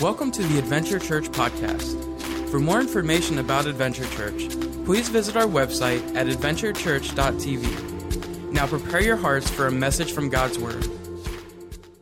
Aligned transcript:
Welcome 0.00 0.30
to 0.30 0.42
the 0.42 0.58
Adventure 0.58 0.98
Church 0.98 1.28
podcast. 1.28 2.48
For 2.48 2.58
more 2.58 2.80
information 2.80 3.38
about 3.38 3.66
Adventure 3.66 4.06
Church, 4.06 4.48
please 4.86 5.10
visit 5.10 5.36
our 5.36 5.44
website 5.44 6.16
at 6.16 6.26
adventurechurch.tv. 6.26 8.50
Now 8.50 8.66
prepare 8.66 9.02
your 9.02 9.18
hearts 9.18 9.50
for 9.50 9.66
a 9.66 9.70
message 9.70 10.12
from 10.12 10.30
God's 10.30 10.58
Word. 10.58 10.88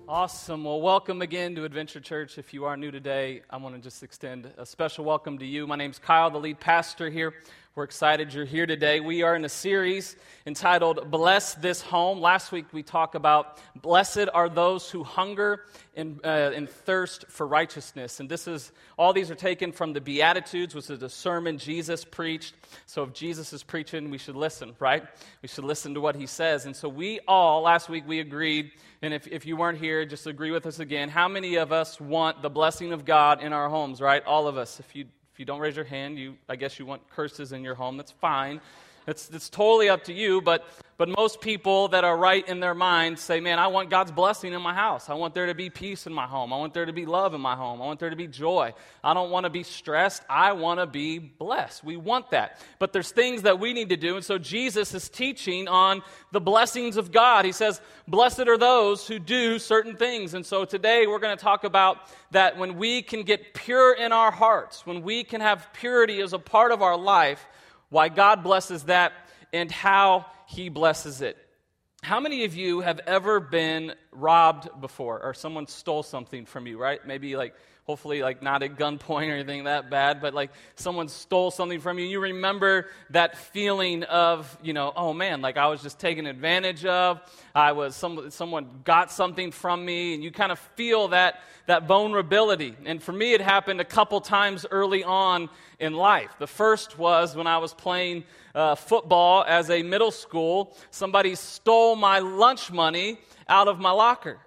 Awesome. 0.09 0.63
Well, 0.63 0.81
welcome 0.81 1.23
again 1.23 1.57
to 1.57 1.65
Adventure 1.65 1.99
Church. 1.99 2.39
If 2.39 2.55
you 2.55 2.67
are 2.67 2.77
new 2.77 2.93
today, 2.93 3.43
I 3.51 3.57
want 3.57 3.75
to 3.75 3.81
just 3.81 4.05
extend 4.05 4.49
a 4.57 4.65
special 4.65 5.05
welcome 5.05 5.37
to 5.39 5.45
you. 5.45 5.67
My 5.67 5.75
name's 5.75 5.99
Kyle, 5.99 6.31
the 6.31 6.39
lead 6.39 6.61
pastor 6.61 7.11
here. 7.11 7.35
We're 7.79 7.85
excited 7.85 8.35
you're 8.35 8.45
here 8.45 8.67
today. 8.67 8.99
We 8.99 9.23
are 9.23 9.37
in 9.37 9.45
a 9.45 9.49
series 9.49 10.17
entitled 10.47 11.13
Bless 11.13 11.55
This 11.55 11.81
Home. 11.81 12.21
Last 12.21 12.51
week 12.51 12.65
we 12.73 12.83
talked 12.83 13.15
about 13.15 13.61
blessed 13.81 14.27
are 14.35 14.49
those 14.49 14.91
who 14.91 15.05
hunger 15.05 15.65
and, 15.95 16.19
uh, 16.25 16.51
and 16.57 16.69
thirst 16.69 17.27
for 17.29 17.47
righteousness. 17.47 18.19
And 18.19 18.29
this 18.29 18.49
is, 18.49 18.73
all 18.99 19.13
these 19.13 19.31
are 19.31 19.37
taken 19.37 19.71
from 19.71 19.93
the 19.93 20.01
Beatitudes, 20.01 20.75
which 20.75 20.91
is 20.91 21.01
a 21.05 21.09
sermon 21.09 21.57
Jesus 21.57 22.05
preached. 22.05 22.57
So 22.87 23.05
if 23.05 23.13
Jesus 23.13 23.53
is 23.53 23.63
preaching, 23.63 24.11
we 24.11 24.19
should 24.19 24.35
listen, 24.35 24.75
right? 24.81 25.05
We 25.41 25.47
should 25.47 25.63
listen 25.63 25.95
to 25.95 26.01
what 26.01 26.17
he 26.17 26.27
says. 26.27 26.67
And 26.67 26.75
so 26.75 26.89
we 26.89 27.21
all, 27.29 27.63
last 27.63 27.89
week 27.89 28.03
we 28.09 28.19
agreed, 28.19 28.73
and 29.03 29.15
if, 29.15 29.29
if 29.29 29.47
you 29.47 29.57
weren't 29.57 29.79
here, 29.79 30.05
just 30.05 30.27
agree 30.27 30.51
with 30.51 30.67
us 30.67 30.81
again. 30.81 31.11
How 31.11 31.29
many 31.29 31.55
of 31.55 31.71
us 31.71 32.01
want 32.01 32.43
the 32.43 32.51
blessing 32.51 32.93
of 32.93 33.05
God 33.05 33.41
in 33.41 33.53
our 33.53 33.69
homes, 33.69 34.01
right? 34.01 34.25
All 34.25 34.49
of 34.49 34.57
us. 34.57 34.81
If 34.81 34.97
you 34.97 35.05
if 35.39 35.41
you 35.41 35.47
don't 35.47 35.61
raise 35.61 35.77
your 35.77 35.85
hand, 35.85 36.19
you, 36.19 36.35
I 36.49 36.57
guess 36.57 36.81
you 36.81 36.85
want 36.85 37.09
curses 37.11 37.53
in 37.53 37.63
your 37.63 37.77
home. 37.77 37.97
That's 37.97 38.11
fine. 38.11 38.61
It's, 39.09 39.31
it's 39.31 39.49
totally 39.49 39.89
up 39.89 40.05
to 40.05 40.13
you, 40.13 40.43
but, 40.43 40.69
but 40.99 41.09
most 41.09 41.41
people 41.41 41.89
that 41.89 42.05
are 42.05 42.15
right 42.15 42.47
in 42.47 42.61
their 42.61 42.75
mind 42.75 43.19
say, 43.19 43.41
Man, 43.41 43.59
I 43.59 43.67
want 43.69 43.89
God's 43.89 44.13
blessing 44.13 44.53
in 44.53 44.61
my 44.61 44.75
house. 44.75 45.09
I 45.09 45.15
want 45.15 45.33
there 45.33 45.47
to 45.47 45.55
be 45.55 45.71
peace 45.71 46.07
in 46.07 46.13
my 46.13 46.27
home. 46.27 46.53
I 46.53 46.59
want 46.59 46.75
there 46.75 46.85
to 46.85 46.93
be 46.93 47.07
love 47.07 47.33
in 47.33 47.41
my 47.41 47.57
home. 47.57 47.81
I 47.81 47.87
want 47.87 48.01
there 48.01 48.11
to 48.11 48.17
be 48.17 48.27
joy. 48.27 48.75
I 49.03 49.15
don't 49.15 49.31
want 49.31 49.45
to 49.45 49.51
be 49.51 49.63
stressed. 49.63 50.25
I 50.29 50.53
want 50.53 50.81
to 50.81 50.87
be 50.87 51.19
blessed. 51.19 51.85
We 51.85 51.97
want 51.97 52.33
that. 52.33 52.61
But 52.79 52.93
there's 52.93 53.11
things 53.11 53.41
that 53.43 53.59
we 53.59 53.73
need 53.73 53.89
to 53.89 53.97
do. 53.97 54.17
And 54.17 54.25
so 54.25 54.37
Jesus 54.37 54.93
is 54.93 55.09
teaching 55.09 55.69
on 55.69 56.03
the 56.33 56.41
blessings 56.41 56.99
of 56.99 57.11
God. 57.11 57.47
He 57.47 57.53
says, 57.53 57.81
Blessed 58.09 58.47
are 58.47 58.59
those 58.59 59.09
who 59.09 59.19
do 59.19 59.59
certain 59.59 59.97
things. 59.97 60.35
And 60.35 60.45
so 60.45 60.67
today 60.67 61.07
we're 61.07 61.19
going 61.19 61.35
to 61.35 61.43
talk 61.43 61.65
about 61.65 62.11
that 62.33 62.59
when 62.59 62.77
we 62.77 63.01
can 63.01 63.23
get 63.23 63.55
pure 63.55 63.95
in 63.95 64.13
our 64.13 64.31
hearts, 64.31 64.85
when 64.85 65.01
we 65.01 65.25
can 65.25 65.41
have 65.41 65.67
purity 65.73 66.21
as 66.21 66.35
a 66.35 66.39
part 66.39 66.73
of 66.73 66.83
our 66.83 66.99
life, 66.99 67.47
why 67.91 68.09
God 68.09 68.43
blesses 68.43 68.85
that 68.85 69.13
and 69.53 69.71
how 69.71 70.27
He 70.47 70.69
blesses 70.69 71.21
it. 71.21 71.37
How 72.03 72.21
many 72.21 72.45
of 72.45 72.55
you 72.55 72.81
have 72.81 73.01
ever 73.07 73.41
been 73.41 73.95
robbed 74.13 74.81
before 74.81 75.21
or 75.23 75.35
someone 75.35 75.67
stole 75.67 76.03
something 76.03 76.47
from 76.47 76.67
you, 76.67 76.79
right? 76.79 77.05
Maybe 77.05 77.37
like 77.37 77.55
hopefully 77.89 78.23
like 78.23 78.43
not 78.43 78.63
at 78.63 78.77
gunpoint 78.77 79.29
or 79.29 79.33
anything 79.33 79.65
that 79.65 79.91
bad 79.91 80.21
but 80.21 80.35
like 80.35 80.51
someone 80.77 81.09
stole 81.09 81.51
something 81.51 81.81
from 81.81 81.99
you 81.99 82.05
you 82.05 82.21
remember 82.21 82.87
that 83.11 83.37
feeling 83.37 84.03
of 84.05 84.57
you 84.63 84.73
know 84.73 84.93
oh 84.95 85.13
man 85.13 85.41
like 85.41 85.57
i 85.57 85.67
was 85.67 85.83
just 85.83 85.99
taken 85.99 86.27
advantage 86.27 86.85
of. 86.85 87.21
I 87.55 87.73
was 87.73 87.97
some, 87.97 88.31
someone 88.31 88.69
got 88.85 89.11
something 89.11 89.51
from 89.51 89.85
me 89.85 90.15
and 90.15 90.23
you 90.23 90.31
kind 90.31 90.53
of 90.53 90.59
feel 90.77 91.09
that 91.09 91.41
that 91.67 91.87
vulnerability. 91.87 92.75
And 92.87 93.03
for 93.03 93.13
me 93.13 93.35
it 93.35 93.41
happened 93.41 93.81
a 93.81 93.85
couple 93.85 94.21
times 94.21 94.65
early 94.71 95.05
on 95.05 95.51
in 95.79 95.93
life. 95.93 96.31
The 96.39 96.47
first 96.47 96.99
was 96.99 97.37
when 97.37 97.47
i 97.47 97.59
was 97.59 97.75
playing 97.75 98.25
uh, 98.55 98.75
football 98.75 99.45
as 99.47 99.71
a 99.71 99.83
middle 99.83 100.11
school. 100.11 100.77
Somebody 100.91 101.35
stole 101.35 101.97
my 101.97 102.21
lunch 102.21 102.71
money 102.71 103.19
out 103.49 103.69
of 103.69 103.79
my 103.79 103.91
locker 103.91 104.39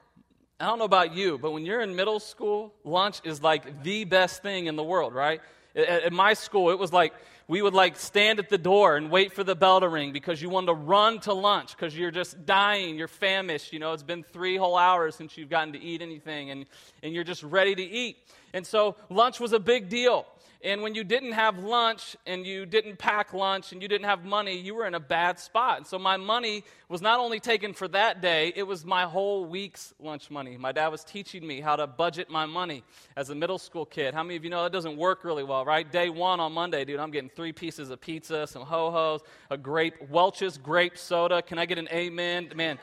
I 0.62 0.66
don't 0.66 0.78
know 0.78 0.86
about 0.86 1.16
you, 1.16 1.40
but 1.40 1.54
when 1.54 1.66
you're 1.66 1.82
in 1.82 1.96
middle 1.96 2.20
school, 2.20 2.72
lunch 2.84 3.22
is 3.24 3.42
like 3.42 3.82
the 3.82 4.04
best 4.04 4.44
thing 4.44 4.68
in 4.68 4.76
the 4.76 4.84
world, 4.84 5.12
right? 5.12 5.42
At, 5.76 6.14
my 6.14 6.36
school, 6.36 6.70
it 6.70 6.78
was 6.78 6.94
like 6.94 7.14
we 7.48 7.64
would 7.64 7.74
like 7.74 7.98
stand 7.98 8.38
at 8.38 8.48
the 8.48 8.60
door 8.60 8.96
and 8.96 9.10
wait 9.10 9.34
for 9.34 9.44
the 9.44 9.56
bell 9.56 9.80
to 9.80 9.90
ring 9.90 10.12
because 10.12 10.40
you 10.40 10.50
wanted 10.50 10.68
to 10.68 10.74
run 10.74 11.20
to 11.22 11.34
lunch 11.34 11.76
because 11.76 11.98
you're 11.98 12.12
just 12.12 12.46
dying, 12.46 12.96
you're 12.96 13.08
famished. 13.08 13.74
You 13.74 13.80
know, 13.80 13.94
it's 13.94 14.04
been 14.04 14.22
three 14.22 14.56
whole 14.56 14.78
hours 14.78 15.16
since 15.16 15.36
you've 15.36 15.50
gotten 15.50 15.74
to 15.74 15.82
eat 15.82 16.04
anything, 16.04 16.52
and, 16.52 16.68
and 17.02 17.12
you're 17.12 17.24
just 17.24 17.42
ready 17.42 17.74
to 17.74 17.84
eat. 17.84 18.18
And 18.54 18.66
so 18.66 18.96
lunch 19.10 19.40
was 19.40 19.54
a 19.54 19.60
big 19.60 19.90
deal. 19.90 20.28
And 20.64 20.82
when 20.82 20.94
you 20.94 21.04
didn't 21.04 21.32
have 21.32 21.58
lunch 21.58 22.16
and 22.28 22.46
you 22.46 22.66
didn't 22.66 22.98
pack 22.98 23.34
lunch 23.34 23.72
and 23.72 23.82
you 23.82 23.88
didn't 23.88 24.06
have 24.06 24.24
money, 24.24 24.58
you 24.58 24.76
were 24.76 24.86
in 24.86 24.94
a 24.94 25.00
bad 25.00 25.40
spot. 25.40 25.78
And 25.78 25.88
so 25.88 25.98
my 25.98 26.18
money 26.18 26.64
was 26.88 27.02
not 27.02 27.20
only 27.20 27.40
taken 27.40 27.74
for 27.74 27.88
that 27.90 28.22
day, 28.22 28.54
it 28.56 28.64
was 28.64 28.86
my 28.86 29.04
whole 29.04 29.46
week's 29.46 29.94
lunch 30.00 30.30
money. 30.30 30.58
My 30.58 30.72
dad 30.72 30.90
was 30.90 31.04
teaching 31.04 31.46
me 31.46 31.62
how 31.62 31.76
to 31.76 31.88
budget 31.88 32.30
my 32.30 32.46
money 32.46 32.84
as 33.18 33.32
a 33.32 33.36
middle 33.36 33.58
school 33.58 33.86
kid. 33.86 34.14
How 34.14 34.22
many 34.22 34.36
of 34.36 34.44
you 34.44 34.52
know 34.52 34.62
that 34.64 34.72
doesn't 34.72 34.98
work 34.98 35.24
really 35.24 35.44
well, 35.44 35.66
right? 35.66 35.90
Day 35.92 36.10
one 36.10 36.40
on 36.40 36.54
Monday, 36.54 36.86
dude, 36.86 37.00
I'm 37.00 37.12
getting 37.12 37.30
three 37.30 37.54
pieces 37.54 37.90
of 37.90 38.00
pizza, 38.00 38.46
some 38.46 38.62
ho 38.62 38.92
hos, 38.92 39.22
a 39.50 39.58
grape, 39.58 39.96
Welch's 40.10 40.58
grape 40.60 40.98
soda. 40.98 41.42
Can 41.42 41.58
I 41.58 41.66
get 41.66 41.80
an 41.80 41.88
amen? 41.92 42.52
Man. 42.56 42.78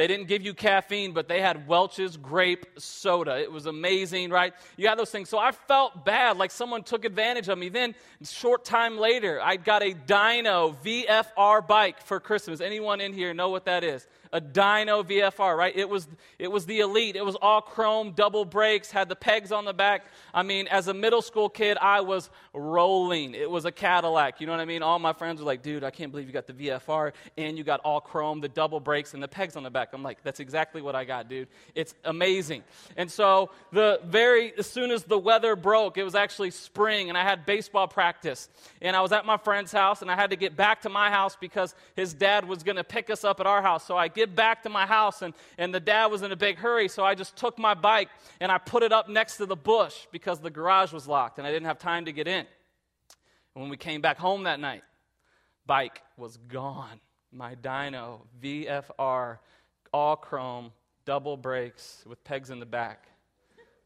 They 0.00 0.06
didn't 0.06 0.28
give 0.28 0.40
you 0.40 0.54
caffeine, 0.54 1.12
but 1.12 1.28
they 1.28 1.42
had 1.42 1.68
Welch's 1.68 2.16
grape 2.16 2.64
soda. 2.78 3.38
It 3.38 3.52
was 3.52 3.66
amazing, 3.66 4.30
right? 4.30 4.54
You 4.78 4.88
had 4.88 4.98
those 4.98 5.10
things. 5.10 5.28
So 5.28 5.36
I 5.36 5.52
felt 5.52 6.06
bad, 6.06 6.38
like 6.38 6.50
someone 6.52 6.84
took 6.84 7.04
advantage 7.04 7.50
of 7.50 7.58
me. 7.58 7.68
Then, 7.68 7.94
short 8.24 8.64
time 8.64 8.96
later, 8.96 9.42
I 9.42 9.56
got 9.56 9.82
a 9.82 9.92
Dyno 9.92 10.74
VFR 10.82 11.68
bike 11.68 12.00
for 12.00 12.18
Christmas. 12.18 12.62
Anyone 12.62 13.02
in 13.02 13.12
here 13.12 13.34
know 13.34 13.50
what 13.50 13.66
that 13.66 13.84
is? 13.84 14.06
A 14.32 14.40
dyno 14.40 15.04
VFR, 15.04 15.56
right? 15.56 15.76
It 15.76 15.88
was, 15.88 16.06
it 16.38 16.50
was 16.50 16.66
the 16.66 16.80
elite. 16.80 17.16
It 17.16 17.24
was 17.24 17.36
all 17.36 17.60
chrome, 17.60 18.12
double 18.12 18.44
brakes, 18.44 18.90
had 18.90 19.08
the 19.08 19.16
pegs 19.16 19.50
on 19.52 19.64
the 19.64 19.72
back. 19.72 20.06
I 20.32 20.42
mean, 20.42 20.68
as 20.68 20.88
a 20.88 20.94
middle 20.94 21.22
school 21.22 21.48
kid, 21.48 21.76
I 21.78 22.00
was 22.00 22.30
rolling. 22.54 23.34
It 23.34 23.50
was 23.50 23.64
a 23.64 23.72
Cadillac. 23.72 24.40
You 24.40 24.46
know 24.46 24.52
what 24.52 24.60
I 24.60 24.66
mean? 24.66 24.82
All 24.82 24.98
my 24.98 25.12
friends 25.12 25.40
were 25.40 25.46
like, 25.46 25.62
dude, 25.62 25.82
I 25.82 25.90
can't 25.90 26.12
believe 26.12 26.26
you 26.26 26.32
got 26.32 26.46
the 26.46 26.52
VFR 26.52 27.12
and 27.36 27.58
you 27.58 27.64
got 27.64 27.80
all 27.80 28.00
chrome, 28.00 28.40
the 28.40 28.48
double 28.48 28.80
brakes, 28.80 29.14
and 29.14 29.22
the 29.22 29.28
pegs 29.28 29.56
on 29.56 29.62
the 29.62 29.70
back. 29.70 29.90
I'm 29.92 30.02
like, 30.02 30.22
that's 30.22 30.40
exactly 30.40 30.82
what 30.82 30.94
I 30.94 31.04
got, 31.04 31.28
dude. 31.28 31.48
It's 31.74 31.94
amazing. 32.04 32.62
And 32.96 33.10
so, 33.10 33.50
the 33.72 34.00
very, 34.04 34.52
as 34.58 34.66
soon 34.66 34.90
as 34.90 35.04
the 35.04 35.18
weather 35.18 35.56
broke, 35.56 35.98
it 35.98 36.04
was 36.04 36.14
actually 36.14 36.50
spring, 36.50 37.08
and 37.08 37.18
I 37.18 37.22
had 37.22 37.46
baseball 37.46 37.88
practice. 37.88 38.48
And 38.80 38.94
I 38.94 39.00
was 39.00 39.12
at 39.12 39.26
my 39.26 39.36
friend's 39.36 39.72
house, 39.72 40.02
and 40.02 40.10
I 40.10 40.16
had 40.16 40.30
to 40.30 40.36
get 40.36 40.56
back 40.56 40.82
to 40.82 40.88
my 40.88 41.10
house 41.10 41.36
because 41.40 41.74
his 41.96 42.14
dad 42.14 42.46
was 42.46 42.62
going 42.62 42.76
to 42.76 42.84
pick 42.84 43.10
us 43.10 43.24
up 43.24 43.40
at 43.40 43.46
our 43.46 43.62
house. 43.62 43.86
So 43.86 43.96
I 43.96 44.08
get 44.08 44.19
back 44.26 44.62
to 44.62 44.68
my 44.68 44.86
house, 44.86 45.22
and, 45.22 45.34
and 45.58 45.74
the 45.74 45.80
dad 45.80 46.06
was 46.06 46.22
in 46.22 46.32
a 46.32 46.36
big 46.36 46.56
hurry, 46.56 46.88
so 46.88 47.04
I 47.04 47.14
just 47.14 47.36
took 47.36 47.58
my 47.58 47.74
bike 47.74 48.08
and 48.40 48.50
I 48.50 48.58
put 48.58 48.82
it 48.82 48.92
up 48.92 49.08
next 49.08 49.36
to 49.38 49.46
the 49.46 49.56
bush 49.56 50.06
because 50.12 50.40
the 50.40 50.50
garage 50.50 50.92
was 50.92 51.06
locked 51.06 51.38
and 51.38 51.46
I 51.46 51.50
didn't 51.50 51.66
have 51.66 51.78
time 51.78 52.04
to 52.04 52.12
get 52.12 52.28
in. 52.28 52.46
And 53.54 53.62
when 53.62 53.68
we 53.68 53.76
came 53.76 54.00
back 54.00 54.18
home 54.18 54.44
that 54.44 54.60
night, 54.60 54.82
bike 55.66 56.02
was 56.16 56.36
gone. 56.36 57.00
My 57.32 57.54
dyno 57.54 58.20
VFR, 58.42 59.38
all 59.92 60.16
chrome, 60.16 60.72
double 61.04 61.36
brakes 61.36 62.04
with 62.06 62.22
pegs 62.24 62.50
in 62.50 62.60
the 62.60 62.66
back 62.66 63.06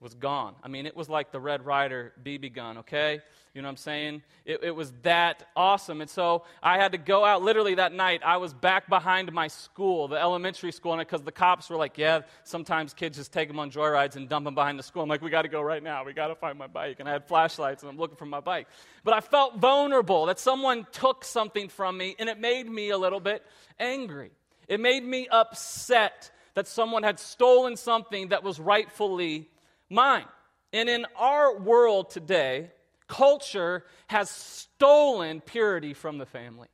was 0.05 0.15
gone. 0.15 0.55
I 0.63 0.69
mean, 0.69 0.85
it 0.85 0.95
was 0.95 1.09
like 1.09 1.33
the 1.33 1.41
Red 1.41 1.65
Ryder 1.65 2.13
BB 2.23 2.55
gun, 2.55 2.79
okay? 2.79 3.23
You 3.55 3.63
know 3.63 3.69
what 3.69 3.71
I'm 3.71 3.77
saying? 3.79 4.23
It, 4.45 4.61
it, 4.63 4.71
was 4.71 4.93
that 5.03 5.49
awesome. 5.57 6.03
And 6.03 6.11
so 6.11 6.45
I 6.63 6.77
had 6.77 6.93
to 6.93 6.99
go 6.99 7.25
out 7.25 7.43
literally 7.43 7.77
that 7.77 7.93
night. 7.93 8.21
I 8.23 8.37
was 8.37 8.53
back 8.53 8.87
behind 8.89 9.33
my 9.33 9.49
school, 9.49 10.07
the 10.09 10.21
elementary 10.21 10.73
school, 10.73 10.95
because 10.99 11.23
the 11.23 11.33
cops 11.33 11.71
were 11.71 11.77
like, 11.77 11.97
yeah, 11.97 12.21
sometimes 12.43 12.93
kids 12.93 13.17
just 13.17 13.33
take 13.33 13.49
them 13.49 13.59
on 13.59 13.71
joyrides 13.71 14.17
and 14.17 14.29
dump 14.29 14.45
them 14.45 14.55
behind 14.55 14.79
the 14.79 14.83
school. 14.83 15.03
I'm 15.03 15.09
like, 15.09 15.23
we 15.23 15.31
got 15.31 15.43
to 15.43 15.49
go 15.49 15.63
right 15.63 15.83
now. 15.83 16.05
We 16.05 16.13
got 16.13 16.29
to 16.29 16.35
find 16.35 16.59
my 16.59 16.67
bike. 16.67 17.01
And 17.01 17.09
I 17.09 17.13
had 17.13 17.27
flashlights 17.27 17.83
and 17.83 17.91
I'm 17.91 17.97
looking 17.97 18.17
for 18.17 18.27
my 18.27 18.41
bike. 18.41 18.69
But 19.05 19.15
I 19.15 19.21
felt 19.21 19.57
vulnerable 19.57 20.27
that 20.27 20.39
someone 20.39 20.87
took 20.93 21.25
something 21.25 21.71
from 21.71 21.97
me 21.97 22.15
and 22.19 22.29
it 22.29 22.39
made 22.39 22.69
me 22.69 22.91
a 22.91 22.99
little 22.99 23.21
bit 23.21 23.43
angry. 23.81 24.33
It 24.69 24.81
made 24.81 25.03
me 25.03 25.29
upset 25.29 26.31
that 26.53 26.67
someone 26.67 27.05
had 27.05 27.19
stolen 27.19 27.77
something 27.77 28.29
that 28.29 28.43
was 28.43 28.61
rightfully 28.61 29.49
mine. 29.95 30.27
And 30.73 30.89
in 30.89 31.07
our 31.17 31.57
world 31.57 32.11
today, 32.11 32.71
culture 33.09 33.85
has 34.09 34.29
stolen 34.29 35.41
purity 35.41 35.95
from 35.95 36.19
the 36.19 36.27
family. 36.27 36.69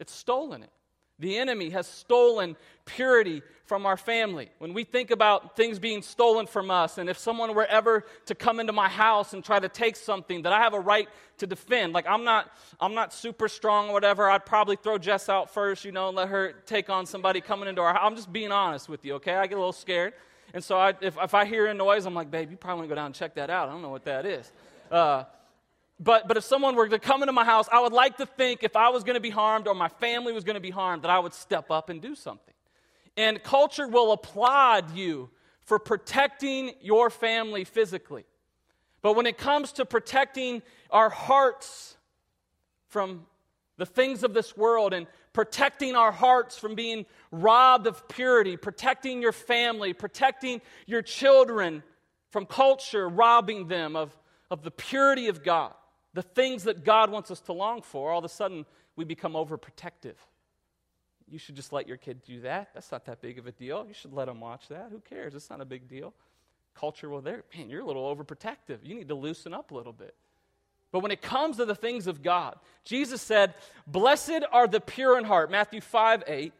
It's 0.00 0.12
stolen 0.12 0.62
it. 0.62 0.70
The 1.18 1.38
enemy 1.38 1.70
has 1.70 1.86
stolen 1.86 2.56
purity 2.84 3.40
from 3.64 3.86
our 3.86 3.96
family. 3.96 4.50
When 4.58 4.74
we 4.74 4.84
think 4.84 5.10
about 5.10 5.56
things 5.56 5.78
being 5.78 6.02
stolen 6.02 6.46
from 6.46 6.70
us, 6.70 6.98
and 6.98 7.08
if 7.08 7.16
someone 7.16 7.54
were 7.54 7.64
ever 7.64 8.04
to 8.26 8.34
come 8.34 8.60
into 8.60 8.74
my 8.74 8.88
house 8.88 9.32
and 9.32 9.42
try 9.42 9.58
to 9.58 9.68
take 9.68 9.96
something 9.96 10.42
that 10.42 10.52
I 10.52 10.60
have 10.60 10.74
a 10.74 10.80
right 10.80 11.08
to 11.38 11.46
defend, 11.46 11.94
like 11.94 12.06
I'm 12.06 12.24
not, 12.24 12.50
I'm 12.78 12.92
not 12.92 13.14
super 13.14 13.48
strong 13.48 13.88
or 13.88 13.92
whatever, 13.94 14.28
I'd 14.28 14.44
probably 14.44 14.76
throw 14.76 14.98
Jess 14.98 15.30
out 15.30 15.54
first, 15.54 15.86
you 15.86 15.92
know, 15.92 16.08
and 16.08 16.16
let 16.16 16.28
her 16.28 16.52
take 16.66 16.90
on 16.90 17.06
somebody 17.06 17.40
coming 17.40 17.66
into 17.66 17.80
our 17.80 17.94
house. 17.94 18.02
I'm 18.02 18.16
just 18.16 18.30
being 18.30 18.52
honest 18.52 18.86
with 18.86 19.02
you, 19.02 19.14
okay? 19.14 19.36
I 19.36 19.46
get 19.46 19.54
a 19.54 19.58
little 19.60 19.72
scared. 19.72 20.12
And 20.56 20.64
so 20.64 20.78
I, 20.78 20.94
if, 21.02 21.18
if 21.22 21.34
I 21.34 21.44
hear 21.44 21.66
a 21.66 21.74
noise, 21.74 22.06
I'm 22.06 22.14
like, 22.14 22.30
babe, 22.30 22.50
you 22.50 22.56
probably 22.56 22.78
want 22.78 22.88
to 22.88 22.94
go 22.94 22.94
down 22.94 23.06
and 23.06 23.14
check 23.14 23.34
that 23.34 23.50
out. 23.50 23.68
I 23.68 23.72
don't 23.72 23.82
know 23.82 23.90
what 23.90 24.06
that 24.06 24.24
is. 24.24 24.50
Uh, 24.90 25.24
but, 26.00 26.26
but 26.28 26.38
if 26.38 26.44
someone 26.44 26.74
were 26.76 26.88
to 26.88 26.98
come 26.98 27.22
into 27.22 27.34
my 27.34 27.44
house, 27.44 27.68
I 27.70 27.82
would 27.82 27.92
like 27.92 28.16
to 28.16 28.24
think 28.24 28.62
if 28.62 28.74
I 28.74 28.88
was 28.88 29.04
going 29.04 29.16
to 29.16 29.20
be 29.20 29.28
harmed 29.28 29.68
or 29.68 29.74
my 29.74 29.88
family 29.88 30.32
was 30.32 30.44
going 30.44 30.54
to 30.54 30.60
be 30.60 30.70
harmed, 30.70 31.02
that 31.02 31.10
I 31.10 31.18
would 31.18 31.34
step 31.34 31.70
up 31.70 31.90
and 31.90 32.00
do 32.00 32.14
something. 32.14 32.54
And 33.18 33.42
culture 33.42 33.86
will 33.86 34.12
applaud 34.12 34.96
you 34.96 35.28
for 35.60 35.78
protecting 35.78 36.72
your 36.80 37.10
family 37.10 37.64
physically. 37.64 38.24
But 39.02 39.12
when 39.12 39.26
it 39.26 39.36
comes 39.36 39.72
to 39.72 39.84
protecting 39.84 40.62
our 40.90 41.10
hearts 41.10 41.98
from 42.88 43.26
the 43.76 43.84
things 43.84 44.22
of 44.22 44.32
this 44.32 44.56
world 44.56 44.94
and 44.94 45.06
protecting 45.36 45.94
our 45.94 46.12
hearts 46.12 46.56
from 46.56 46.74
being 46.74 47.04
robbed 47.30 47.86
of 47.86 48.08
purity, 48.08 48.56
protecting 48.56 49.20
your 49.20 49.32
family, 49.32 49.92
protecting 49.92 50.62
your 50.86 51.02
children 51.02 51.82
from 52.30 52.46
culture, 52.46 53.06
robbing 53.06 53.68
them 53.68 53.96
of, 53.96 54.16
of 54.50 54.62
the 54.62 54.70
purity 54.70 55.28
of 55.28 55.44
God, 55.44 55.74
the 56.14 56.22
things 56.22 56.64
that 56.64 56.86
God 56.86 57.10
wants 57.10 57.30
us 57.30 57.40
to 57.40 57.52
long 57.52 57.82
for, 57.82 58.12
all 58.12 58.20
of 58.20 58.24
a 58.24 58.30
sudden 58.30 58.64
we 58.96 59.04
become 59.04 59.34
overprotective. 59.34 60.14
You 61.28 61.38
should 61.38 61.54
just 61.54 61.70
let 61.70 61.86
your 61.86 61.98
kid 61.98 62.22
do 62.22 62.40
that. 62.40 62.70
That's 62.72 62.90
not 62.90 63.04
that 63.04 63.20
big 63.20 63.38
of 63.38 63.46
a 63.46 63.52
deal. 63.52 63.84
You 63.86 63.92
should 63.92 64.14
let 64.14 64.28
them 64.28 64.40
watch 64.40 64.68
that. 64.68 64.88
Who 64.90 65.00
cares? 65.00 65.34
It's 65.34 65.50
not 65.50 65.60
a 65.60 65.66
big 65.66 65.86
deal. 65.86 66.14
Culture, 66.74 67.10
well, 67.10 67.20
there, 67.20 67.44
man, 67.54 67.68
you're 67.68 67.82
a 67.82 67.86
little 67.86 68.16
overprotective. 68.16 68.78
You 68.82 68.94
need 68.94 69.08
to 69.08 69.14
loosen 69.14 69.52
up 69.52 69.70
a 69.70 69.74
little 69.74 69.92
bit. 69.92 70.14
But 70.96 71.02
when 71.02 71.12
it 71.12 71.20
comes 71.20 71.58
to 71.58 71.66
the 71.66 71.74
things 71.74 72.06
of 72.06 72.22
God, 72.22 72.56
Jesus 72.82 73.20
said, 73.20 73.52
Blessed 73.86 74.40
are 74.50 74.66
the 74.66 74.80
pure 74.80 75.18
in 75.18 75.26
heart, 75.26 75.50
Matthew 75.50 75.82
5 75.82 76.24
8, 76.26 76.54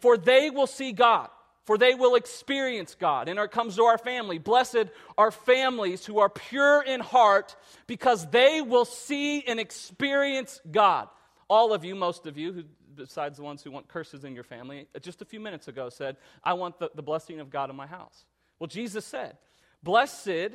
for 0.00 0.16
they 0.16 0.50
will 0.50 0.66
see 0.66 0.90
God, 0.90 1.28
for 1.62 1.78
they 1.78 1.94
will 1.94 2.16
experience 2.16 2.96
God. 2.96 3.28
And 3.28 3.38
it 3.38 3.52
comes 3.52 3.76
to 3.76 3.84
our 3.84 3.98
family. 3.98 4.38
Blessed 4.38 4.86
are 5.16 5.30
families 5.30 6.04
who 6.04 6.18
are 6.18 6.28
pure 6.28 6.82
in 6.82 6.98
heart, 6.98 7.54
because 7.86 8.28
they 8.30 8.62
will 8.62 8.84
see 8.84 9.44
and 9.44 9.60
experience 9.60 10.60
God. 10.68 11.06
All 11.48 11.72
of 11.72 11.84
you, 11.84 11.94
most 11.94 12.26
of 12.26 12.36
you, 12.36 12.52
who, 12.52 12.64
besides 12.96 13.36
the 13.36 13.44
ones 13.44 13.62
who 13.62 13.70
want 13.70 13.86
curses 13.86 14.24
in 14.24 14.34
your 14.34 14.42
family, 14.42 14.88
just 15.02 15.22
a 15.22 15.24
few 15.24 15.38
minutes 15.38 15.68
ago 15.68 15.88
said, 15.88 16.16
I 16.42 16.54
want 16.54 16.80
the, 16.80 16.90
the 16.96 17.02
blessing 17.02 17.38
of 17.38 17.48
God 17.48 17.70
in 17.70 17.76
my 17.76 17.86
house. 17.86 18.24
Well, 18.58 18.66
Jesus 18.66 19.04
said, 19.04 19.36
Blessed 19.84 20.50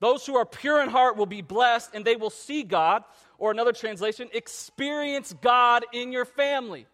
those 0.00 0.24
who 0.26 0.36
are 0.36 0.46
pure 0.46 0.82
in 0.82 0.88
heart 0.88 1.16
will 1.16 1.26
be 1.26 1.42
blessed 1.42 1.90
and 1.94 2.04
they 2.04 2.16
will 2.16 2.30
see 2.30 2.62
God. 2.62 3.04
Or 3.38 3.52
another 3.52 3.72
translation, 3.72 4.28
experience 4.32 5.32
God 5.40 5.84
in 5.92 6.10
your 6.10 6.24
family, 6.24 6.86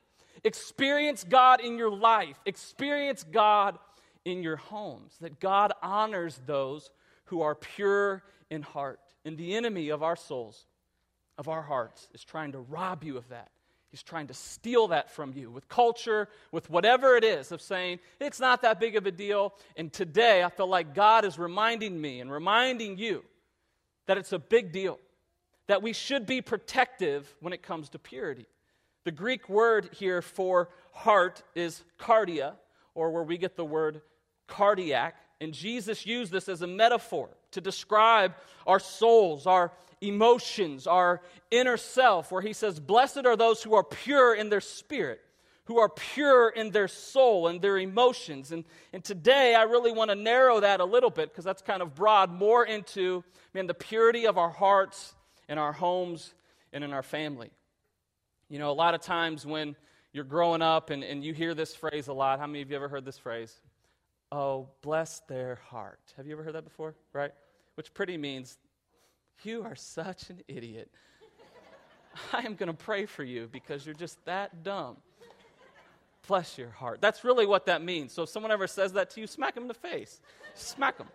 experience 0.45 1.25
God 1.25 1.63
in 1.63 1.79
your 1.79 1.91
life, 1.91 2.39
experience 2.45 3.25
God 3.25 3.79
in 4.27 4.43
your 4.43 4.57
homes. 4.57 5.17
That 5.23 5.41
God 5.41 5.73
honors 5.83 6.39
those 6.45 6.91
who 7.27 7.41
are 7.41 7.55
pure 7.55 8.23
in 8.51 8.61
heart. 8.61 9.01
And 9.25 9.39
the 9.39 9.55
enemy 9.55 9.89
of 9.89 10.03
our 10.03 10.17
souls, 10.17 10.67
of 11.39 11.49
our 11.49 11.63
hearts, 11.63 12.09
is 12.13 12.23
trying 12.23 12.53
to 12.53 12.59
rob 12.59 13.05
you 13.05 13.17
of 13.17 13.29
that. 13.31 13.49
He's 13.95 14.03
trying 14.03 14.27
to 14.27 14.35
steal 14.35 14.89
that 14.89 15.13
from 15.13 15.33
you 15.37 15.53
with 15.53 15.69
culture, 15.69 16.29
with 16.51 16.69
whatever 16.69 17.17
it 17.17 17.23
is, 17.23 17.53
of 17.53 17.63
saying, 17.63 18.01
it's 18.19 18.41
not 18.41 18.63
that 18.63 18.81
big 18.81 18.97
of 18.97 19.07
a 19.07 19.13
deal. 19.13 19.55
And 19.77 19.93
today, 19.93 20.43
I 20.43 20.49
feel 20.49 20.67
like 20.67 20.97
God 20.97 21.25
is 21.25 21.39
reminding 21.39 22.01
me 22.01 22.19
and 22.19 22.29
reminding 22.29 22.99
you 22.99 23.23
that 24.09 24.19
it's 24.19 24.33
a 24.33 24.39
big 24.41 24.73
deal, 24.73 24.99
that 25.69 25.81
we 25.81 25.93
should 25.93 26.27
be 26.27 26.41
protective 26.41 27.33
when 27.39 27.53
it 27.53 27.63
comes 27.63 27.89
to 27.91 28.01
purity. 28.01 28.47
The 29.05 29.13
Greek 29.13 29.49
word 29.49 29.91
here 29.93 30.23
for 30.23 30.71
heart 30.91 31.45
is 31.55 31.85
cardia, 31.97 32.55
or 32.97 33.13
where 33.13 33.23
we 33.23 33.39
get 33.39 33.55
the 33.55 33.65
word 33.65 34.03
cardiac. 34.49 35.15
And 35.41 35.55
Jesus 35.55 36.05
used 36.05 36.33
this 36.33 36.49
as 36.49 36.63
a 36.63 36.67
metaphor 36.67 37.29
to 37.55 37.61
describe 37.61 38.35
our 38.67 38.79
souls, 38.79 39.47
our 39.47 39.73
emotions, 40.01 40.87
our 40.87 41.23
inner 41.51 41.77
self, 41.77 42.31
where 42.31 42.43
he 42.43 42.53
says, 42.53 42.79
Blessed 42.79 43.27
are 43.27 43.37
those 43.37 43.63
who 43.63 43.75
are 43.75 43.85
pure 43.85 44.35
in 44.35 44.51
their 44.51 44.61
spirit, 44.61 45.21
who 45.65 45.79
are 45.79 45.89
pure 45.89 46.49
in 46.49 46.71
their 46.71 46.89
soul 46.89 47.49
and 47.49 47.61
their 47.61 47.79
emotions. 47.79 48.53
And, 48.53 48.65
and 48.93 49.03
today, 49.03 49.55
I 49.55 49.63
really 49.63 49.93
want 49.93 50.11
to 50.11 50.15
narrow 50.15 50.61
that 50.61 50.81
a 50.81 50.85
little 50.85 51.11
bit 51.11 51.31
because 51.31 51.45
that's 51.45 51.63
kind 51.63 51.83
of 51.83 51.95
broad, 51.95 52.31
more 52.31 52.65
into, 52.65 53.25
man, 53.53 53.67
the 53.67 53.75
purity 53.75 54.27
of 54.27 54.39
our 54.39 54.51
hearts 54.51 55.15
in 55.49 55.59
our 55.59 55.73
homes 55.73 56.35
and 56.73 56.85
in 56.85 56.93
our 56.93 57.03
family. 57.03 57.51
You 58.49 58.59
know, 58.59 58.71
a 58.71 58.73
lot 58.73 58.95
of 58.95 59.01
times 59.01 59.47
when 59.47 59.75
you're 60.13 60.25
growing 60.25 60.63
up 60.63 60.91
and, 60.91 61.03
and 61.03 61.25
you 61.25 61.35
hear 61.35 61.55
this 61.55 61.75
phrase 61.75 62.09
a 62.09 62.13
lot, 62.13 62.39
how 62.39 62.47
many 62.47 62.63
of 62.63 62.71
you 62.71 62.77
ever 62.77 62.89
heard 62.89 63.05
this 63.05 63.19
phrase? 63.19 63.61
Oh, 64.31 64.69
bless 64.83 65.21
their 65.29 65.57
heart. 65.71 66.01
Have 66.17 66.27
you 66.27 66.33
ever 66.35 66.43
heard 66.43 66.55
that 66.55 66.65
before? 66.65 66.95
Right? 67.13 67.33
Which 67.75 67.93
pretty 67.93 68.17
means 68.17 68.57
you 69.43 69.65
are 69.65 69.75
such 69.75 70.31
an 70.31 70.41
idiot. 70.49 70.91
I 72.33 72.43
am 72.43 72.55
going 72.55 72.69
to 72.69 72.75
pray 72.75 73.07
for 73.07 73.25
you 73.25 73.49
because 73.51 73.85
you're 73.85 73.95
just 73.95 74.25
that 74.27 74.63
dumb. 74.63 74.97
Bless 76.27 76.57
your 76.57 76.71
heart. 76.71 77.01
That's 77.01 77.25
really 77.25 77.45
what 77.45 77.67
that 77.67 77.83
means. 77.83 78.13
So 78.13 78.23
if 78.23 78.29
someone 78.29 78.53
ever 78.53 78.67
says 78.67 78.93
that 78.95 79.11
to 79.11 79.21
you, 79.21 79.27
smack 79.27 79.55
them 79.55 79.65
in 79.65 79.69
the 79.69 79.75
face. 79.75 80.21
Smack 80.55 80.97
them. 80.99 81.09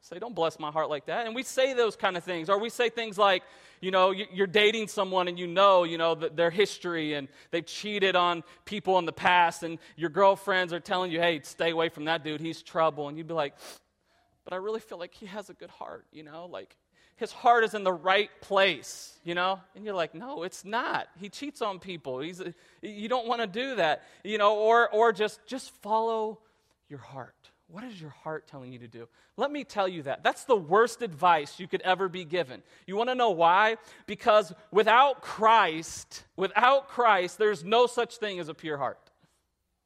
Say, 0.00 0.18
don't 0.18 0.34
bless 0.34 0.58
my 0.58 0.70
heart 0.70 0.88
like 0.88 1.06
that. 1.06 1.26
And 1.26 1.34
we 1.34 1.42
say 1.42 1.74
those 1.74 1.96
kind 1.96 2.16
of 2.16 2.24
things. 2.24 2.48
Or 2.48 2.58
we 2.58 2.70
say 2.70 2.88
things 2.88 3.18
like, 3.18 3.42
you 3.80 3.90
know, 3.90 4.12
you're 4.12 4.46
dating 4.46 4.88
someone 4.88 5.28
and 5.28 5.38
you 5.38 5.46
know, 5.46 5.84
you 5.84 5.98
know, 5.98 6.14
their 6.14 6.50
history 6.50 7.14
and 7.14 7.28
they've 7.50 7.66
cheated 7.66 8.16
on 8.16 8.42
people 8.64 8.98
in 8.98 9.04
the 9.04 9.12
past 9.12 9.62
and 9.62 9.78
your 9.96 10.10
girlfriends 10.10 10.72
are 10.72 10.80
telling 10.80 11.10
you, 11.10 11.20
hey, 11.20 11.40
stay 11.42 11.70
away 11.70 11.88
from 11.88 12.04
that 12.06 12.24
dude. 12.24 12.40
He's 12.40 12.62
trouble. 12.62 13.08
And 13.08 13.18
you'd 13.18 13.28
be 13.28 13.34
like, 13.34 13.54
but 14.46 14.54
I 14.54 14.58
really 14.58 14.78
feel 14.78 14.96
like 14.96 15.12
he 15.12 15.26
has 15.26 15.50
a 15.50 15.54
good 15.54 15.70
heart, 15.70 16.06
you 16.12 16.22
know? 16.22 16.46
Like, 16.46 16.76
his 17.16 17.32
heart 17.32 17.64
is 17.64 17.74
in 17.74 17.82
the 17.82 17.92
right 17.92 18.30
place, 18.40 19.18
you 19.24 19.34
know? 19.34 19.58
And 19.74 19.84
you're 19.84 19.92
like, 19.92 20.14
no, 20.14 20.44
it's 20.44 20.64
not. 20.64 21.08
He 21.18 21.28
cheats 21.28 21.60
on 21.62 21.80
people. 21.80 22.20
He's, 22.20 22.40
you 22.80 23.08
don't 23.08 23.26
want 23.26 23.40
to 23.40 23.48
do 23.48 23.74
that, 23.74 24.04
you 24.22 24.38
know? 24.38 24.54
Or, 24.54 24.88
or 24.90 25.12
just, 25.12 25.44
just 25.46 25.72
follow 25.82 26.38
your 26.88 27.00
heart. 27.00 27.34
What 27.66 27.82
is 27.82 28.00
your 28.00 28.10
heart 28.10 28.46
telling 28.46 28.72
you 28.72 28.78
to 28.78 28.86
do? 28.86 29.08
Let 29.36 29.50
me 29.50 29.64
tell 29.64 29.88
you 29.88 30.04
that. 30.04 30.22
That's 30.22 30.44
the 30.44 30.54
worst 30.54 31.02
advice 31.02 31.58
you 31.58 31.66
could 31.66 31.80
ever 31.80 32.08
be 32.08 32.24
given. 32.24 32.62
You 32.86 32.94
want 32.94 33.10
to 33.10 33.16
know 33.16 33.30
why? 33.30 33.78
Because 34.06 34.52
without 34.70 35.22
Christ, 35.22 36.22
without 36.36 36.86
Christ, 36.86 37.36
there's 37.36 37.64
no 37.64 37.88
such 37.88 38.18
thing 38.18 38.38
as 38.38 38.48
a 38.48 38.54
pure 38.54 38.76
heart. 38.76 39.10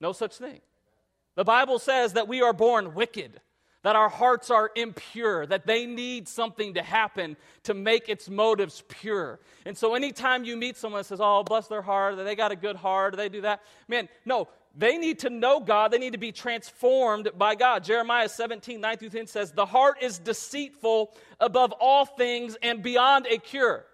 No 0.02 0.12
such 0.12 0.36
thing. 0.36 0.60
The 1.36 1.44
Bible 1.44 1.78
says 1.78 2.12
that 2.12 2.28
we 2.28 2.42
are 2.42 2.52
born 2.52 2.92
wicked 2.92 3.40
that 3.82 3.96
our 3.96 4.08
hearts 4.08 4.50
are 4.50 4.70
impure, 4.76 5.46
that 5.46 5.66
they 5.66 5.86
need 5.86 6.28
something 6.28 6.74
to 6.74 6.82
happen 6.82 7.36
to 7.62 7.74
make 7.74 8.08
its 8.08 8.28
motives 8.28 8.82
pure. 8.88 9.40
And 9.64 9.76
so 9.76 9.94
anytime 9.94 10.44
you 10.44 10.56
meet 10.56 10.76
someone 10.76 11.00
that 11.00 11.06
says, 11.06 11.20
Oh, 11.22 11.42
bless 11.42 11.66
their 11.68 11.82
heart, 11.82 12.16
they 12.16 12.36
got 12.36 12.52
a 12.52 12.56
good 12.56 12.76
heart, 12.76 13.16
they 13.16 13.28
do 13.28 13.40
that, 13.42 13.62
man, 13.88 14.08
no, 14.24 14.48
they 14.76 14.98
need 14.98 15.20
to 15.20 15.30
know 15.30 15.60
God. 15.60 15.90
They 15.90 15.98
need 15.98 16.12
to 16.12 16.18
be 16.18 16.32
transformed 16.32 17.30
by 17.36 17.54
God. 17.54 17.82
Jeremiah 17.82 18.28
17, 18.28 18.80
9 18.80 18.96
through 18.98 19.08
10 19.08 19.26
says, 19.26 19.52
The 19.52 19.66
heart 19.66 19.96
is 20.00 20.18
deceitful 20.18 21.12
above 21.40 21.72
all 21.72 22.04
things 22.06 22.56
and 22.62 22.82
beyond 22.82 23.26
a 23.26 23.38
cure. 23.38 23.84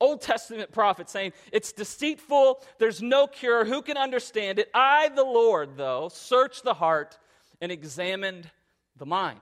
Old 0.00 0.20
Testament 0.20 0.70
prophet 0.70 1.08
saying, 1.08 1.32
It's 1.50 1.72
deceitful, 1.72 2.62
there's 2.78 3.02
no 3.02 3.26
cure, 3.26 3.64
who 3.64 3.82
can 3.82 3.96
understand 3.96 4.58
it? 4.58 4.70
I, 4.72 5.08
the 5.08 5.24
Lord, 5.24 5.76
though, 5.76 6.10
search 6.12 6.62
the 6.62 6.74
heart 6.74 7.18
and 7.60 7.72
examined 7.72 8.50
the 8.96 9.06
mind. 9.06 9.40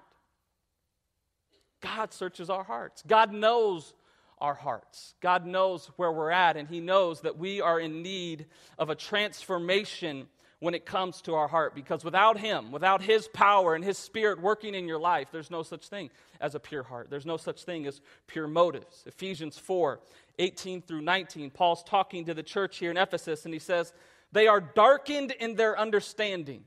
God 1.81 2.13
searches 2.13 2.49
our 2.49 2.65
hearts. 2.65 3.03
God 3.07 3.33
knows 3.33 3.93
our 4.39 4.55
hearts. 4.55 5.15
God 5.21 5.47
knows 5.47 5.91
where 5.97 6.13
we're 6.13 6.31
at, 6.31 6.57
and 6.57 6.69
He 6.69 6.81
knows 6.81 7.21
that 7.21 7.39
we 7.39 7.61
are 7.61 7.79
in 7.79 8.03
need 8.03 8.47
of 8.79 8.91
a 8.91 8.95
transformation 8.95 10.29
when 10.59 10.75
it 10.75 10.87
comes 10.87 11.23
to 11.23 11.35
our 11.35 11.49
heart. 11.49 11.75
Because 11.75 12.05
without 12.05 12.39
Him, 12.39 12.73
without 12.73 13.03
His 13.03 13.29
power 13.29 13.75
and 13.75 13.85
His 13.85 13.99
Spirit 13.99 14.41
working 14.41 14.75
in 14.75 14.89
your 14.89 14.99
life, 14.99 15.29
there's 15.33 15.51
no 15.51 15.63
such 15.63 15.89
thing 15.89 16.11
as 16.41 16.55
a 16.55 16.61
pure 16.61 16.83
heart. 16.83 17.11
There's 17.11 17.27
no 17.27 17.37
such 17.37 17.65
thing 17.65 17.87
as 17.87 18.01
pure 18.27 18.49
motives. 18.49 19.05
Ephesians 19.07 19.59
4 19.59 20.01
18 20.39 20.81
through 20.83 21.03
19, 21.03 21.51
Paul's 21.51 21.85
talking 21.85 22.25
to 22.25 22.35
the 22.35 22.43
church 22.43 22.79
here 22.79 22.91
in 22.91 22.97
Ephesus, 22.97 23.45
and 23.45 23.53
he 23.53 23.61
says, 23.61 23.93
They 24.33 24.47
are 24.47 24.61
darkened 24.61 25.31
in 25.33 25.57
their 25.57 25.79
understanding 25.79 26.65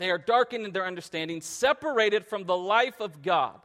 they 0.00 0.10
are 0.10 0.18
darkened 0.18 0.64
in 0.64 0.72
their 0.72 0.86
understanding, 0.86 1.42
separated 1.42 2.26
from 2.26 2.44
the 2.44 2.56
life 2.56 3.00
of 3.00 3.20
God. 3.20 3.60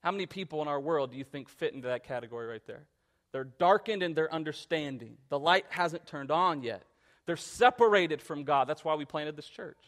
How 0.00 0.12
many 0.12 0.24
people 0.24 0.62
in 0.62 0.68
our 0.68 0.78
world 0.78 1.10
do 1.10 1.18
you 1.18 1.24
think 1.24 1.48
fit 1.48 1.74
into 1.74 1.88
that 1.88 2.04
category 2.04 2.46
right 2.46 2.64
there? 2.64 2.84
They're 3.32 3.42
darkened 3.58 4.04
in 4.04 4.14
their 4.14 4.32
understanding. 4.32 5.16
The 5.30 5.40
light 5.40 5.66
hasn't 5.68 6.06
turned 6.06 6.30
on 6.30 6.62
yet. 6.62 6.84
They're 7.26 7.36
separated 7.36 8.22
from 8.22 8.44
God. 8.44 8.68
That's 8.68 8.84
why 8.84 8.94
we 8.94 9.04
planted 9.04 9.34
this 9.34 9.48
church 9.48 9.78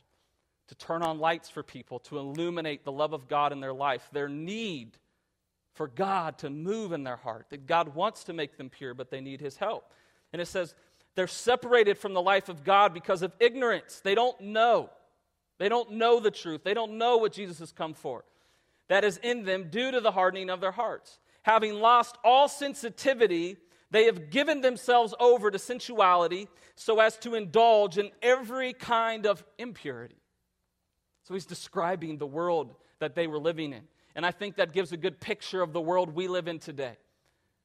to 0.68 0.74
turn 0.74 1.02
on 1.02 1.20
lights 1.20 1.50
for 1.50 1.62
people, 1.62 2.00
to 2.00 2.18
illuminate 2.18 2.84
the 2.84 2.90
love 2.90 3.12
of 3.12 3.28
God 3.28 3.52
in 3.52 3.60
their 3.60 3.72
life, 3.72 4.08
their 4.12 4.28
need 4.28 4.98
for 5.74 5.86
God 5.86 6.36
to 6.38 6.50
move 6.50 6.90
in 6.90 7.04
their 7.04 7.16
heart, 7.16 7.46
that 7.50 7.66
God 7.66 7.94
wants 7.94 8.24
to 8.24 8.32
make 8.32 8.56
them 8.56 8.70
pure, 8.70 8.92
but 8.94 9.08
they 9.08 9.20
need 9.20 9.40
His 9.40 9.56
help. 9.56 9.92
And 10.32 10.42
it 10.42 10.46
says 10.46 10.74
they're 11.14 11.28
separated 11.28 11.96
from 11.96 12.12
the 12.12 12.22
life 12.22 12.48
of 12.48 12.64
God 12.64 12.92
because 12.92 13.22
of 13.22 13.32
ignorance. 13.38 14.00
They 14.00 14.16
don't 14.16 14.40
know. 14.40 14.90
They 15.58 15.68
don't 15.68 15.92
know 15.92 16.20
the 16.20 16.30
truth. 16.30 16.64
They 16.64 16.74
don't 16.74 16.98
know 16.98 17.16
what 17.16 17.32
Jesus 17.32 17.58
has 17.60 17.72
come 17.72 17.94
for. 17.94 18.24
That 18.88 19.04
is 19.04 19.18
in 19.18 19.44
them 19.44 19.68
due 19.70 19.90
to 19.90 20.00
the 20.00 20.10
hardening 20.10 20.50
of 20.50 20.60
their 20.60 20.72
hearts. 20.72 21.18
Having 21.42 21.74
lost 21.74 22.16
all 22.24 22.48
sensitivity, 22.48 23.56
they 23.90 24.04
have 24.04 24.30
given 24.30 24.60
themselves 24.60 25.14
over 25.20 25.50
to 25.50 25.58
sensuality 25.58 26.48
so 26.74 27.00
as 27.00 27.16
to 27.18 27.34
indulge 27.34 27.98
in 27.98 28.10
every 28.22 28.72
kind 28.72 29.26
of 29.26 29.44
impurity. 29.58 30.16
So 31.22 31.34
he's 31.34 31.46
describing 31.46 32.18
the 32.18 32.26
world 32.26 32.74
that 32.98 33.14
they 33.14 33.26
were 33.26 33.38
living 33.38 33.72
in. 33.72 33.82
And 34.14 34.24
I 34.24 34.30
think 34.30 34.56
that 34.56 34.72
gives 34.72 34.92
a 34.92 34.96
good 34.96 35.20
picture 35.20 35.62
of 35.62 35.72
the 35.72 35.80
world 35.80 36.14
we 36.14 36.28
live 36.28 36.48
in 36.48 36.58
today. 36.58 36.96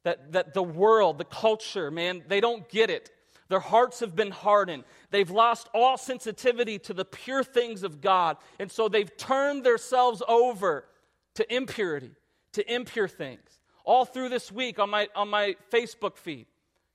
That, 0.03 0.31
that 0.31 0.53
the 0.53 0.63
world, 0.63 1.17
the 1.17 1.25
culture, 1.25 1.91
man, 1.91 2.23
they 2.27 2.39
don't 2.39 2.67
get 2.69 2.89
it. 2.89 3.11
Their 3.49 3.59
hearts 3.59 3.99
have 3.99 4.15
been 4.15 4.31
hardened. 4.31 4.83
They've 5.09 5.29
lost 5.29 5.69
all 5.73 5.97
sensitivity 5.97 6.77
to 6.79 6.93
the 6.93 7.03
pure 7.03 7.43
things 7.43 7.83
of 7.83 7.99
God. 7.99 8.37
And 8.59 8.71
so 8.71 8.87
they've 8.87 9.15
turned 9.17 9.63
themselves 9.63 10.21
over 10.27 10.85
to 11.33 11.53
impurity, 11.55 12.11
to 12.53 12.73
impure 12.73 13.07
things. 13.07 13.59
All 13.83 14.05
through 14.05 14.29
this 14.29 14.51
week 14.51 14.77
on 14.77 14.91
my, 14.91 15.07
on 15.15 15.29
my 15.29 15.55
Facebook 15.71 16.15
feed, 16.15 16.45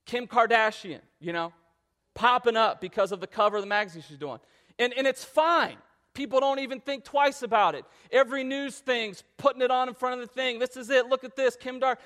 Kim 0.07 0.29
Kardashian, 0.29 1.01
you 1.19 1.33
know, 1.33 1.53
popping 2.15 2.57
up 2.57 2.81
because 2.81 3.11
of 3.11 3.21
the 3.21 3.27
cover 3.27 3.57
of 3.57 3.63
the 3.63 3.69
magazine 3.69 4.03
she's 4.07 4.19
doing. 4.19 4.39
And, 4.79 4.93
and 4.97 5.09
it's 5.09 5.25
fine. 5.25 5.77
People 6.15 6.39
don't 6.39 6.61
even 6.61 6.79
think 6.79 7.03
twice 7.03 7.43
about 7.43 7.75
it. 7.75 7.85
Every 8.13 8.45
news 8.45 8.79
thing's 8.79 9.25
putting 9.39 9.63
it 9.63 9.73
on 9.73 9.89
in 9.89 9.95
front 9.95 10.21
of 10.21 10.29
the 10.29 10.33
thing. 10.33 10.61
This 10.61 10.77
is 10.77 10.89
it. 10.89 11.07
Look 11.07 11.25
at 11.25 11.35
this. 11.35 11.57
Kim 11.57 11.81
Dar. 11.81 11.99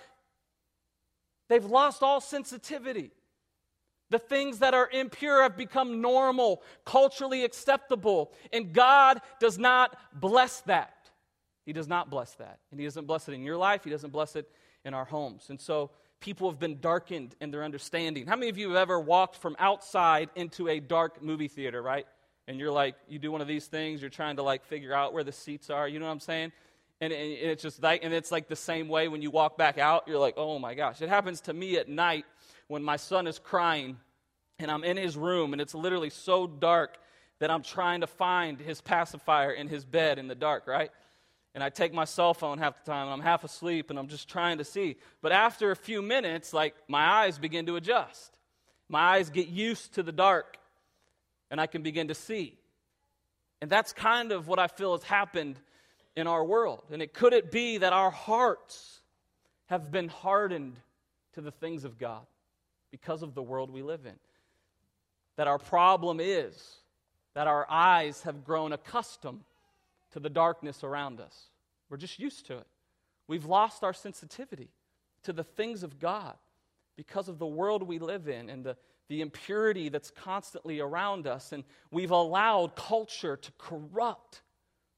They've 1.50 1.64
lost 1.64 2.02
all 2.02 2.22
sensitivity. 2.22 3.10
The 4.10 4.18
things 4.18 4.60
that 4.60 4.74
are 4.74 4.88
impure 4.90 5.42
have 5.42 5.56
become 5.56 6.00
normal, 6.00 6.62
culturally 6.84 7.44
acceptable, 7.44 8.32
and 8.52 8.72
God 8.72 9.20
does 9.38 9.58
not 9.58 9.96
bless 10.18 10.60
that. 10.62 11.10
He 11.66 11.74
does 11.74 11.88
not 11.88 12.08
bless 12.08 12.32
that. 12.36 12.60
And 12.70 12.80
He 12.80 12.86
doesn't 12.86 13.06
bless 13.06 13.28
it 13.28 13.34
in 13.34 13.42
your 13.42 13.58
life, 13.58 13.84
He 13.84 13.90
doesn't 13.90 14.10
bless 14.10 14.36
it 14.36 14.50
in 14.84 14.94
our 14.94 15.04
homes. 15.04 15.50
And 15.50 15.60
so 15.60 15.90
people 16.20 16.50
have 16.50 16.58
been 16.58 16.80
darkened 16.80 17.34
in 17.40 17.50
their 17.50 17.62
understanding. 17.62 18.26
How 18.26 18.36
many 18.36 18.48
of 18.48 18.58
you 18.58 18.68
have 18.68 18.78
ever 18.78 18.98
walked 18.98 19.36
from 19.36 19.54
outside 19.58 20.30
into 20.34 20.68
a 20.68 20.80
dark 20.80 21.22
movie 21.22 21.48
theater, 21.48 21.82
right? 21.82 22.06
And 22.46 22.58
you're 22.58 22.72
like, 22.72 22.94
you 23.08 23.18
do 23.18 23.30
one 23.30 23.42
of 23.42 23.48
these 23.48 23.66
things, 23.66 24.00
you're 24.00 24.10
trying 24.10 24.36
to 24.36 24.42
like 24.42 24.64
figure 24.64 24.94
out 24.94 25.12
where 25.12 25.22
the 25.24 25.32
seats 25.32 25.68
are, 25.68 25.86
you 25.86 25.98
know 25.98 26.06
what 26.06 26.12
I'm 26.12 26.20
saying? 26.20 26.52
And, 27.00 27.12
and 27.12 27.32
it's 27.32 27.62
just 27.62 27.82
like, 27.82 28.02
and 28.02 28.12
it's 28.12 28.32
like 28.32 28.48
the 28.48 28.56
same 28.56 28.88
way 28.88 29.06
when 29.06 29.22
you 29.22 29.30
walk 29.30 29.56
back 29.56 29.78
out, 29.78 30.08
you're 30.08 30.18
like, 30.18 30.34
oh 30.36 30.58
my 30.58 30.74
gosh. 30.74 31.00
It 31.00 31.08
happens 31.08 31.42
to 31.42 31.52
me 31.52 31.76
at 31.76 31.88
night 31.88 32.24
when 32.68 32.82
my 32.82 32.96
son 32.96 33.26
is 33.26 33.38
crying 33.38 33.96
and 34.58 34.70
I'm 34.70 34.84
in 34.84 34.96
his 34.96 35.16
room 35.16 35.52
and 35.52 35.60
it's 35.60 35.74
literally 35.74 36.10
so 36.10 36.46
dark 36.46 36.98
that 37.40 37.50
I'm 37.50 37.62
trying 37.62 38.02
to 38.02 38.06
find 38.06 38.60
his 38.60 38.80
pacifier 38.80 39.50
in 39.50 39.68
his 39.68 39.84
bed 39.84 40.18
in 40.18 40.28
the 40.28 40.34
dark, 40.34 40.66
right? 40.66 40.90
And 41.54 41.64
I 41.64 41.70
take 41.70 41.92
my 41.92 42.04
cell 42.04 42.34
phone 42.34 42.58
half 42.58 42.84
the 42.84 42.90
time 42.90 43.06
and 43.06 43.12
I'm 43.12 43.20
half 43.20 43.42
asleep 43.42 43.90
and 43.90 43.98
I'm 43.98 44.08
just 44.08 44.28
trying 44.28 44.58
to 44.58 44.64
see. 44.64 44.96
But 45.22 45.32
after 45.32 45.70
a 45.70 45.76
few 45.76 46.02
minutes, 46.02 46.52
like 46.52 46.74
my 46.88 47.04
eyes 47.04 47.38
begin 47.38 47.66
to 47.66 47.76
adjust. 47.76 48.36
My 48.88 49.16
eyes 49.16 49.30
get 49.30 49.48
used 49.48 49.94
to 49.94 50.02
the 50.02 50.12
dark 50.12 50.56
and 51.50 51.60
I 51.60 51.66
can 51.66 51.82
begin 51.82 52.08
to 52.08 52.14
see. 52.14 52.58
And 53.60 53.70
that's 53.70 53.92
kind 53.92 54.30
of 54.30 54.46
what 54.46 54.58
I 54.58 54.66
feel 54.66 54.92
has 54.92 55.02
happened 55.02 55.58
in 56.16 56.26
our 56.26 56.44
world. 56.44 56.84
And 56.92 57.00
it 57.00 57.14
could 57.14 57.32
it 57.32 57.50
be 57.50 57.78
that 57.78 57.92
our 57.92 58.10
hearts 58.10 59.00
have 59.66 59.90
been 59.90 60.08
hardened 60.08 60.76
to 61.34 61.40
the 61.40 61.50
things 61.50 61.84
of 61.84 61.98
God 61.98 62.26
because 62.90 63.22
of 63.22 63.34
the 63.34 63.42
world 63.42 63.70
we 63.70 63.82
live 63.82 64.06
in? 64.06 64.14
that 65.38 65.46
our 65.46 65.58
problem 65.58 66.18
is 66.20 66.78
that 67.34 67.46
our 67.46 67.64
eyes 67.70 68.22
have 68.22 68.44
grown 68.44 68.72
accustomed 68.72 69.44
to 70.10 70.18
the 70.18 70.28
darkness 70.28 70.82
around 70.82 71.20
us. 71.20 71.50
We're 71.88 71.96
just 71.96 72.18
used 72.18 72.46
to 72.46 72.58
it. 72.58 72.66
We've 73.28 73.44
lost 73.44 73.84
our 73.84 73.92
sensitivity 73.92 74.68
to 75.22 75.32
the 75.32 75.44
things 75.44 75.84
of 75.84 76.00
God 76.00 76.34
because 76.96 77.28
of 77.28 77.38
the 77.38 77.46
world 77.46 77.84
we 77.84 78.00
live 78.00 78.28
in 78.28 78.50
and 78.50 78.64
the, 78.64 78.76
the 79.08 79.20
impurity 79.20 79.88
that's 79.88 80.10
constantly 80.10 80.80
around 80.80 81.28
us. 81.28 81.52
And 81.52 81.62
we've 81.92 82.10
allowed 82.10 82.74
culture 82.74 83.36
to 83.36 83.52
corrupt 83.58 84.42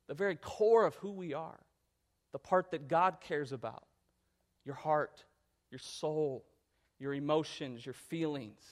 the 0.09 0.14
very 0.14 0.37
core 0.37 0.87
of 0.87 0.94
who 0.97 1.12
we 1.12 1.35
are, 1.35 1.61
the 2.32 2.38
part 2.38 2.70
that 2.70 2.88
God 2.88 3.18
cares 3.20 3.52
about 3.52 3.85
your 4.64 4.75
heart, 4.75 5.23
your 5.70 5.80
soul, 5.80 6.47
your 7.00 7.14
emotions, 7.14 7.85
your 7.85 7.95
feelings 7.95 8.62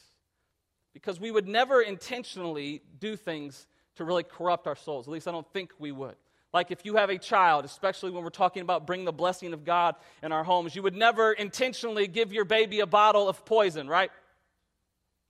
because 0.98 1.20
we 1.20 1.30
would 1.30 1.46
never 1.46 1.80
intentionally 1.80 2.82
do 2.98 3.14
things 3.14 3.68
to 3.96 4.04
really 4.04 4.24
corrupt 4.24 4.66
our 4.66 4.74
souls. 4.74 5.06
At 5.06 5.12
least 5.12 5.28
I 5.28 5.32
don't 5.32 5.46
think 5.52 5.70
we 5.78 5.92
would. 5.92 6.16
Like 6.52 6.70
if 6.70 6.84
you 6.84 6.96
have 6.96 7.08
a 7.08 7.18
child, 7.18 7.64
especially 7.64 8.10
when 8.10 8.24
we're 8.24 8.30
talking 8.30 8.62
about 8.62 8.86
bringing 8.86 9.04
the 9.04 9.12
blessing 9.12 9.52
of 9.52 9.64
God 9.64 9.94
in 10.22 10.32
our 10.32 10.42
homes, 10.42 10.74
you 10.74 10.82
would 10.82 10.96
never 10.96 11.32
intentionally 11.32 12.08
give 12.08 12.32
your 12.32 12.44
baby 12.44 12.80
a 12.80 12.86
bottle 12.86 13.28
of 13.28 13.44
poison, 13.44 13.86
right? 13.86 14.10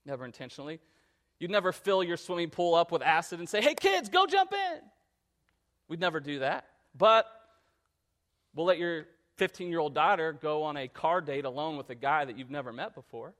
Never 0.05 0.25
intentionally. 0.25 0.79
You'd 1.39 1.51
never 1.51 1.71
fill 1.71 2.03
your 2.03 2.17
swimming 2.17 2.49
pool 2.49 2.73
up 2.73 2.91
with 2.91 3.01
acid 3.01 3.39
and 3.39 3.47
say, 3.47 3.61
hey, 3.61 3.75
kids, 3.75 4.09
go 4.09 4.25
jump 4.25 4.53
in. 4.53 4.79
We'd 5.87 5.99
never 5.99 6.19
do 6.19 6.39
that. 6.39 6.65
But 6.97 7.27
we'll 8.55 8.65
let 8.65 8.79
your 8.79 9.05
15 9.39 9.69
year 9.69 9.79
old 9.79 9.95
daughter 9.95 10.33
go 10.33 10.63
on 10.63 10.75
a 10.75 10.89
car 10.89 11.21
date 11.21 11.45
alone 11.45 11.77
with 11.77 11.89
a 11.89 11.95
guy 11.95 12.25
that 12.25 12.37
you've 12.37 12.51
never 12.51 12.73
met 12.73 12.93
before. 12.93 13.33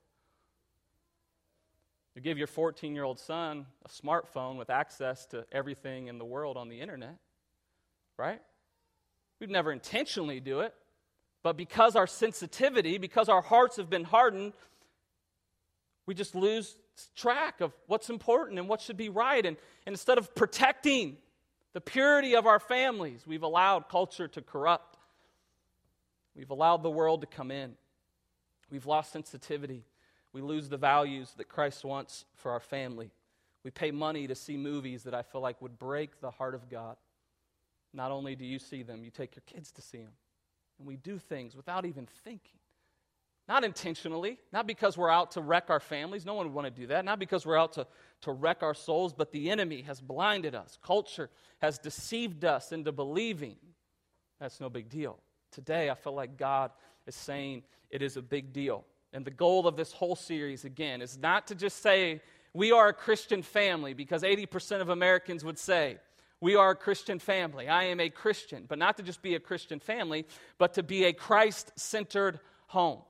You 2.16 2.22
give 2.22 2.38
your 2.38 2.46
14 2.46 2.94
year 2.94 3.04
old 3.04 3.18
son 3.20 3.66
a 3.84 3.88
smartphone 3.88 4.56
with 4.56 4.70
access 4.70 5.26
to 5.26 5.44
everything 5.52 6.08
in 6.08 6.16
the 6.16 6.24
world 6.24 6.56
on 6.56 6.70
the 6.70 6.80
internet, 6.80 7.18
right? 8.16 8.40
We'd 9.40 9.50
never 9.50 9.70
intentionally 9.70 10.40
do 10.40 10.60
it, 10.60 10.74
but 11.42 11.58
because 11.58 11.96
our 11.96 12.06
sensitivity, 12.06 12.96
because 12.96 13.28
our 13.28 13.42
hearts 13.42 13.76
have 13.76 13.90
been 13.90 14.04
hardened, 14.04 14.54
we 16.06 16.14
just 16.14 16.34
lose 16.34 16.78
track 17.14 17.60
of 17.60 17.74
what's 17.88 18.08
important 18.08 18.58
and 18.58 18.70
what 18.70 18.80
should 18.80 18.96
be 18.96 19.10
right. 19.10 19.44
And, 19.44 19.58
and 19.84 19.92
instead 19.92 20.16
of 20.16 20.34
protecting 20.34 21.18
the 21.74 21.80
purity 21.80 22.36
of 22.36 22.46
our 22.46 22.58
families, 22.58 23.24
we've 23.26 23.42
allowed 23.42 23.90
culture 23.90 24.28
to 24.28 24.40
corrupt. 24.40 24.96
We've 26.34 26.50
allowed 26.50 26.82
the 26.82 26.90
world 26.90 27.20
to 27.22 27.26
come 27.26 27.50
in. 27.50 27.74
We've 28.70 28.86
lost 28.86 29.12
sensitivity. 29.12 29.84
We 30.32 30.42
lose 30.42 30.68
the 30.68 30.76
values 30.76 31.32
that 31.36 31.48
Christ 31.48 31.84
wants 31.84 32.24
for 32.36 32.52
our 32.52 32.60
family. 32.60 33.10
We 33.64 33.70
pay 33.70 33.90
money 33.90 34.26
to 34.26 34.34
see 34.34 34.56
movies 34.56 35.02
that 35.02 35.14
I 35.14 35.22
feel 35.22 35.40
like 35.40 35.60
would 35.60 35.78
break 35.78 36.20
the 36.20 36.30
heart 36.30 36.54
of 36.54 36.68
God. 36.68 36.96
Not 37.92 38.12
only 38.12 38.36
do 38.36 38.44
you 38.44 38.58
see 38.58 38.82
them, 38.82 39.02
you 39.02 39.10
take 39.10 39.34
your 39.34 39.42
kids 39.46 39.72
to 39.72 39.82
see 39.82 39.98
them. 39.98 40.12
And 40.78 40.86
we 40.86 40.96
do 40.96 41.18
things 41.18 41.56
without 41.56 41.84
even 41.84 42.06
thinking. 42.24 42.58
Not 43.48 43.64
intentionally, 43.64 44.38
not 44.52 44.68
because 44.68 44.96
we're 44.96 45.10
out 45.10 45.32
to 45.32 45.40
wreck 45.40 45.70
our 45.70 45.80
families. 45.80 46.24
No 46.24 46.34
one 46.34 46.46
would 46.46 46.54
want 46.54 46.72
to 46.72 46.80
do 46.80 46.86
that. 46.86 47.04
Not 47.04 47.18
because 47.18 47.44
we're 47.44 47.58
out 47.58 47.72
to, 47.72 47.86
to 48.20 48.30
wreck 48.30 48.62
our 48.62 48.74
souls, 48.74 49.12
but 49.12 49.32
the 49.32 49.50
enemy 49.50 49.82
has 49.82 50.00
blinded 50.00 50.54
us. 50.54 50.78
Culture 50.80 51.28
has 51.58 51.76
deceived 51.76 52.44
us 52.44 52.70
into 52.70 52.92
believing 52.92 53.56
that's 54.38 54.60
no 54.60 54.70
big 54.70 54.88
deal. 54.88 55.18
Today, 55.50 55.90
I 55.90 55.94
feel 55.94 56.14
like 56.14 56.36
God 56.36 56.70
is 57.06 57.14
saying 57.14 57.62
it 57.90 58.02
is 58.02 58.16
a 58.16 58.22
big 58.22 58.52
deal. 58.52 58.84
And 59.12 59.24
the 59.24 59.30
goal 59.30 59.66
of 59.66 59.76
this 59.76 59.92
whole 59.92 60.16
series, 60.16 60.64
again, 60.64 61.02
is 61.02 61.18
not 61.18 61.48
to 61.48 61.54
just 61.54 61.82
say 61.82 62.20
we 62.52 62.72
are 62.72 62.88
a 62.88 62.92
Christian 62.92 63.42
family, 63.42 63.94
because 63.94 64.22
80% 64.22 64.80
of 64.80 64.88
Americans 64.88 65.44
would 65.44 65.58
say, 65.58 65.98
we 66.40 66.56
are 66.56 66.70
a 66.70 66.76
Christian 66.76 67.18
family. 67.18 67.68
I 67.68 67.84
am 67.84 68.00
a 68.00 68.08
Christian. 68.08 68.64
But 68.66 68.78
not 68.78 68.96
to 68.96 69.02
just 69.02 69.22
be 69.22 69.34
a 69.34 69.40
Christian 69.40 69.78
family, 69.78 70.26
but 70.58 70.74
to 70.74 70.82
be 70.82 71.04
a 71.04 71.12
Christ 71.12 71.72
centered 71.76 72.40
home. 72.66 73.00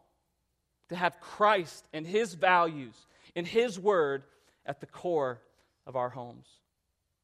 To 0.89 0.97
have 0.97 1.21
Christ 1.21 1.87
and 1.93 2.07
His 2.07 2.35
values 2.35 2.95
and 3.37 3.47
His 3.47 3.79
word 3.79 4.25
at 4.67 4.81
the 4.81 4.87
core 4.87 5.41
of 5.87 5.97
our 5.97 6.09
homes. 6.09 6.49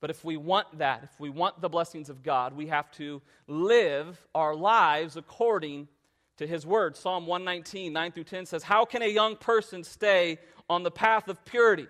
But 0.07 0.15
if 0.15 0.25
we 0.25 0.37
want 0.37 0.79
that, 0.79 1.03
if 1.03 1.19
we 1.19 1.31
want 1.31 1.61
the 1.61 1.69
blessings 1.69 2.11
of 2.11 2.23
God, 2.23 2.53
we 2.53 2.69
have 2.69 2.89
to 2.93 3.21
live 3.49 4.25
our 4.37 4.55
lives 4.55 5.17
according 5.17 5.89
to 6.37 6.47
his 6.47 6.65
word. 6.65 6.97
Psalm 6.97 7.27
119, 7.27 7.93
9 7.93 8.13
through 8.13 8.23
10 8.23 8.47
says, 8.47 8.63
How 8.63 8.85
can 8.85 9.03
a 9.03 9.09
young 9.09 9.35
person 9.35 9.83
stay 9.83 10.39
on 10.71 10.85
the 10.85 10.93
path 10.93 11.27
of 11.27 11.45
purity? 11.45 11.89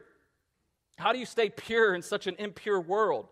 How 0.96 1.12
do 1.12 1.18
you 1.18 1.26
stay 1.26 1.50
pure 1.50 1.94
in 1.94 2.00
such 2.00 2.26
an 2.26 2.36
impure 2.38 2.80
world? 2.80 3.28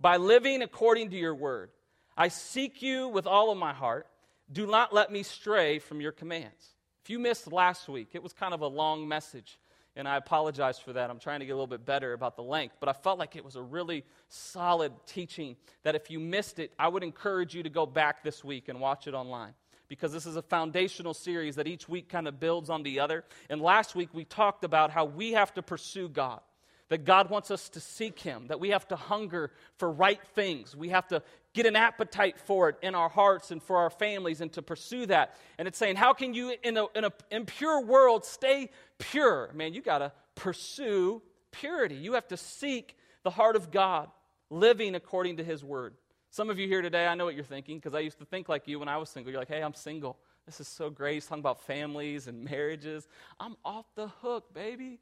By 0.00 0.16
living 0.16 0.62
according 0.62 1.10
to 1.10 1.16
your 1.16 1.36
word. 1.36 1.70
I 2.16 2.26
seek 2.26 2.82
you 2.82 3.06
with 3.06 3.28
all 3.28 3.52
of 3.52 3.56
my 3.56 3.72
heart. 3.72 4.08
Do 4.50 4.66
not 4.66 4.92
let 4.92 5.12
me 5.12 5.22
stray 5.22 5.78
from 5.78 6.00
your 6.00 6.10
commands. 6.10 6.74
If 7.04 7.10
you 7.10 7.20
missed 7.20 7.52
last 7.52 7.88
week, 7.88 8.08
it 8.14 8.22
was 8.24 8.32
kind 8.32 8.52
of 8.52 8.62
a 8.62 8.66
long 8.66 9.06
message, 9.06 9.60
and 9.96 10.08
I 10.08 10.16
apologize 10.16 10.78
for 10.78 10.92
that. 10.94 11.10
I'm 11.10 11.18
trying 11.18 11.40
to 11.40 11.46
get 11.46 11.52
a 11.52 11.54
little 11.54 11.66
bit 11.66 11.86
better 11.86 12.12
about 12.12 12.36
the 12.36 12.42
length, 12.42 12.76
but 12.80 12.88
I 12.88 12.92
felt 12.92 13.18
like 13.18 13.36
it 13.36 13.44
was 13.44 13.56
a 13.56 13.62
really 13.62 14.04
solid 14.28 14.92
teaching 15.06 15.56
that 15.82 15.94
if 15.94 16.10
you 16.10 16.18
missed 16.18 16.58
it, 16.58 16.72
I 16.78 16.88
would 16.88 17.02
encourage 17.02 17.54
you 17.54 17.62
to 17.62 17.70
go 17.70 17.86
back 17.86 18.22
this 18.22 18.42
week 18.42 18.68
and 18.68 18.80
watch 18.80 19.06
it 19.06 19.14
online 19.14 19.54
because 19.88 20.12
this 20.12 20.26
is 20.26 20.36
a 20.36 20.42
foundational 20.42 21.14
series 21.14 21.56
that 21.56 21.68
each 21.68 21.88
week 21.88 22.08
kind 22.08 22.26
of 22.26 22.40
builds 22.40 22.70
on 22.70 22.82
the 22.82 23.00
other. 23.00 23.24
And 23.48 23.60
last 23.60 23.94
week 23.94 24.08
we 24.12 24.24
talked 24.24 24.64
about 24.64 24.90
how 24.90 25.04
we 25.04 25.32
have 25.32 25.54
to 25.54 25.62
pursue 25.62 26.08
God, 26.08 26.40
that 26.88 27.04
God 27.04 27.30
wants 27.30 27.50
us 27.50 27.68
to 27.70 27.80
seek 27.80 28.18
Him, 28.18 28.48
that 28.48 28.60
we 28.60 28.70
have 28.70 28.88
to 28.88 28.96
hunger 28.96 29.52
for 29.78 29.90
right 29.90 30.20
things. 30.34 30.74
We 30.74 30.88
have 30.88 31.06
to 31.08 31.22
get 31.54 31.66
an 31.66 31.76
appetite 31.76 32.38
for 32.38 32.68
it 32.68 32.76
in 32.82 32.94
our 32.94 33.08
hearts 33.08 33.50
and 33.50 33.62
for 33.62 33.78
our 33.78 33.90
families 33.90 34.40
and 34.40 34.52
to 34.52 34.60
pursue 34.60 35.06
that. 35.06 35.36
And 35.56 35.66
it's 35.66 35.78
saying, 35.78 35.96
how 35.96 36.12
can 36.12 36.34
you, 36.34 36.54
in 36.62 36.76
an 36.76 36.86
in 36.94 37.04
a 37.04 37.12
impure 37.30 37.80
world, 37.80 38.24
stay 38.24 38.70
pure? 38.98 39.50
Man, 39.54 39.72
you 39.72 39.80
got 39.80 39.98
to 39.98 40.12
pursue 40.34 41.22
purity. 41.52 41.94
You 41.94 42.14
have 42.14 42.28
to 42.28 42.36
seek 42.36 42.96
the 43.22 43.30
heart 43.30 43.56
of 43.56 43.70
God, 43.70 44.10
living 44.50 44.94
according 44.94 45.38
to 45.38 45.44
His 45.44 45.64
word. 45.64 45.94
Some 46.30 46.50
of 46.50 46.58
you 46.58 46.66
here 46.66 46.82
today, 46.82 47.06
I 47.06 47.14
know 47.14 47.24
what 47.24 47.36
you're 47.36 47.44
thinking 47.44 47.78
because 47.78 47.94
I 47.94 48.00
used 48.00 48.18
to 48.18 48.24
think 48.24 48.48
like 48.48 48.66
you 48.66 48.80
when 48.80 48.88
I 48.88 48.96
was 48.96 49.08
single. 49.08 49.30
You're 49.30 49.40
like, 49.40 49.48
hey, 49.48 49.62
I'm 49.62 49.74
single. 49.74 50.18
This 50.46 50.60
is 50.60 50.66
so 50.68 50.90
great. 50.90 51.14
He's 51.14 51.26
talking 51.26 51.40
about 51.40 51.60
families 51.62 52.26
and 52.26 52.44
marriages. 52.44 53.06
I'm 53.38 53.56
off 53.64 53.86
the 53.94 54.08
hook, 54.08 54.52
baby. 54.52 54.98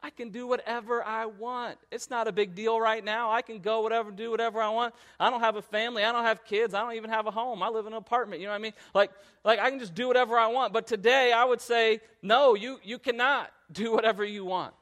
I 0.00 0.10
can 0.10 0.30
do 0.30 0.46
whatever 0.46 1.02
I 1.02 1.26
want. 1.26 1.76
It's 1.90 2.08
not 2.08 2.28
a 2.28 2.32
big 2.32 2.54
deal 2.54 2.80
right 2.80 3.04
now. 3.04 3.32
I 3.32 3.42
can 3.42 3.58
go 3.58 3.80
whatever, 3.80 4.12
do 4.12 4.30
whatever 4.30 4.60
I 4.62 4.68
want. 4.68 4.94
I 5.18 5.28
don't 5.28 5.40
have 5.40 5.56
a 5.56 5.62
family. 5.62 6.04
I 6.04 6.12
don't 6.12 6.24
have 6.24 6.44
kids. 6.44 6.72
I 6.72 6.80
don't 6.82 6.94
even 6.94 7.10
have 7.10 7.26
a 7.26 7.32
home. 7.32 7.62
I 7.64 7.68
live 7.68 7.86
in 7.86 7.92
an 7.92 7.98
apartment. 7.98 8.40
You 8.40 8.46
know 8.46 8.52
what 8.52 8.60
I 8.60 8.62
mean? 8.62 8.74
Like, 8.94 9.10
like 9.44 9.58
I 9.58 9.70
can 9.70 9.80
just 9.80 9.94
do 9.94 10.06
whatever 10.06 10.38
I 10.38 10.46
want. 10.48 10.72
But 10.72 10.86
today 10.86 11.32
I 11.32 11.44
would 11.44 11.60
say, 11.60 12.00
no, 12.22 12.54
you, 12.54 12.78
you 12.84 13.00
cannot 13.00 13.50
do 13.72 13.92
whatever 13.92 14.24
you 14.24 14.44
want. 14.44 14.74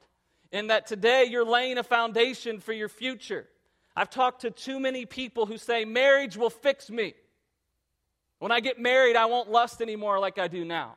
In 0.53 0.67
that 0.67 0.87
today 0.87 1.25
you're 1.25 1.47
laying 1.47 1.79
a 1.79 1.83
foundation 1.83 2.61
for 2.61 2.75
your 2.75 2.91
future. 2.91 3.47
I've 3.97 4.11
talked 4.11 4.43
to 4.43 4.51
too 4.51 4.79
many 4.79 5.07
people 5.07 5.47
who 5.47 5.57
say, 5.57 5.87
marriage 5.87 6.37
will 6.37 6.51
fix 6.51 6.91
me. 6.91 7.15
When 8.39 8.53
I 8.53 8.61
get 8.61 8.79
married, 8.79 9.17
I 9.17 9.25
won't 9.27 9.51
lust 9.51 9.81
anymore 9.81 10.19
like 10.19 10.39
I 10.39 10.49
do 10.49 10.63
now. 10.63 10.97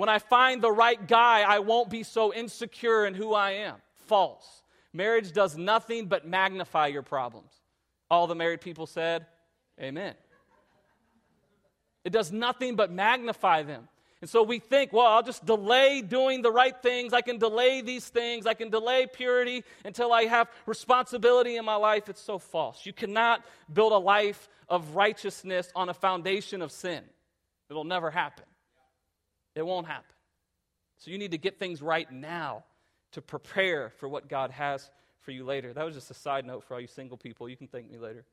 When 0.00 0.08
I 0.08 0.18
find 0.18 0.62
the 0.62 0.72
right 0.72 1.06
guy, 1.06 1.42
I 1.42 1.58
won't 1.58 1.90
be 1.90 2.04
so 2.04 2.32
insecure 2.32 3.04
in 3.04 3.12
who 3.12 3.34
I 3.34 3.50
am. 3.50 3.74
False. 4.06 4.62
Marriage 4.94 5.32
does 5.32 5.58
nothing 5.58 6.06
but 6.06 6.26
magnify 6.26 6.86
your 6.86 7.02
problems. 7.02 7.52
All 8.10 8.26
the 8.26 8.34
married 8.34 8.62
people 8.62 8.86
said, 8.86 9.26
Amen. 9.78 10.14
It 12.02 12.14
does 12.14 12.32
nothing 12.32 12.76
but 12.76 12.90
magnify 12.90 13.62
them. 13.64 13.88
And 14.22 14.30
so 14.30 14.42
we 14.42 14.58
think, 14.58 14.90
well, 14.90 15.06
I'll 15.06 15.22
just 15.22 15.44
delay 15.44 16.00
doing 16.00 16.40
the 16.40 16.50
right 16.50 16.80
things. 16.82 17.12
I 17.12 17.20
can 17.20 17.36
delay 17.36 17.82
these 17.82 18.08
things. 18.08 18.46
I 18.46 18.54
can 18.54 18.70
delay 18.70 19.06
purity 19.06 19.64
until 19.84 20.14
I 20.14 20.24
have 20.24 20.48
responsibility 20.64 21.56
in 21.56 21.66
my 21.66 21.76
life. 21.76 22.08
It's 22.08 22.22
so 22.22 22.38
false. 22.38 22.86
You 22.86 22.94
cannot 22.94 23.44
build 23.70 23.92
a 23.92 23.98
life 23.98 24.48
of 24.66 24.96
righteousness 24.96 25.70
on 25.74 25.90
a 25.90 25.94
foundation 25.94 26.62
of 26.62 26.72
sin, 26.72 27.04
it'll 27.68 27.84
never 27.84 28.10
happen. 28.10 28.46
It 29.54 29.66
won't 29.66 29.86
happen. 29.86 30.14
So 30.98 31.10
you 31.10 31.18
need 31.18 31.30
to 31.30 31.38
get 31.38 31.58
things 31.58 31.80
right 31.80 32.10
now 32.10 32.64
to 33.12 33.22
prepare 33.22 33.90
for 33.98 34.08
what 34.08 34.28
God 34.28 34.50
has 34.50 34.90
for 35.20 35.32
you 35.32 35.44
later. 35.44 35.72
That 35.72 35.84
was 35.84 35.94
just 35.94 36.10
a 36.10 36.14
side 36.14 36.44
note 36.44 36.64
for 36.64 36.74
all 36.74 36.80
you 36.80 36.86
single 36.86 37.16
people. 37.16 37.48
You 37.48 37.56
can 37.56 37.66
thank 37.66 37.90
me 37.90 37.98
later. 37.98 38.24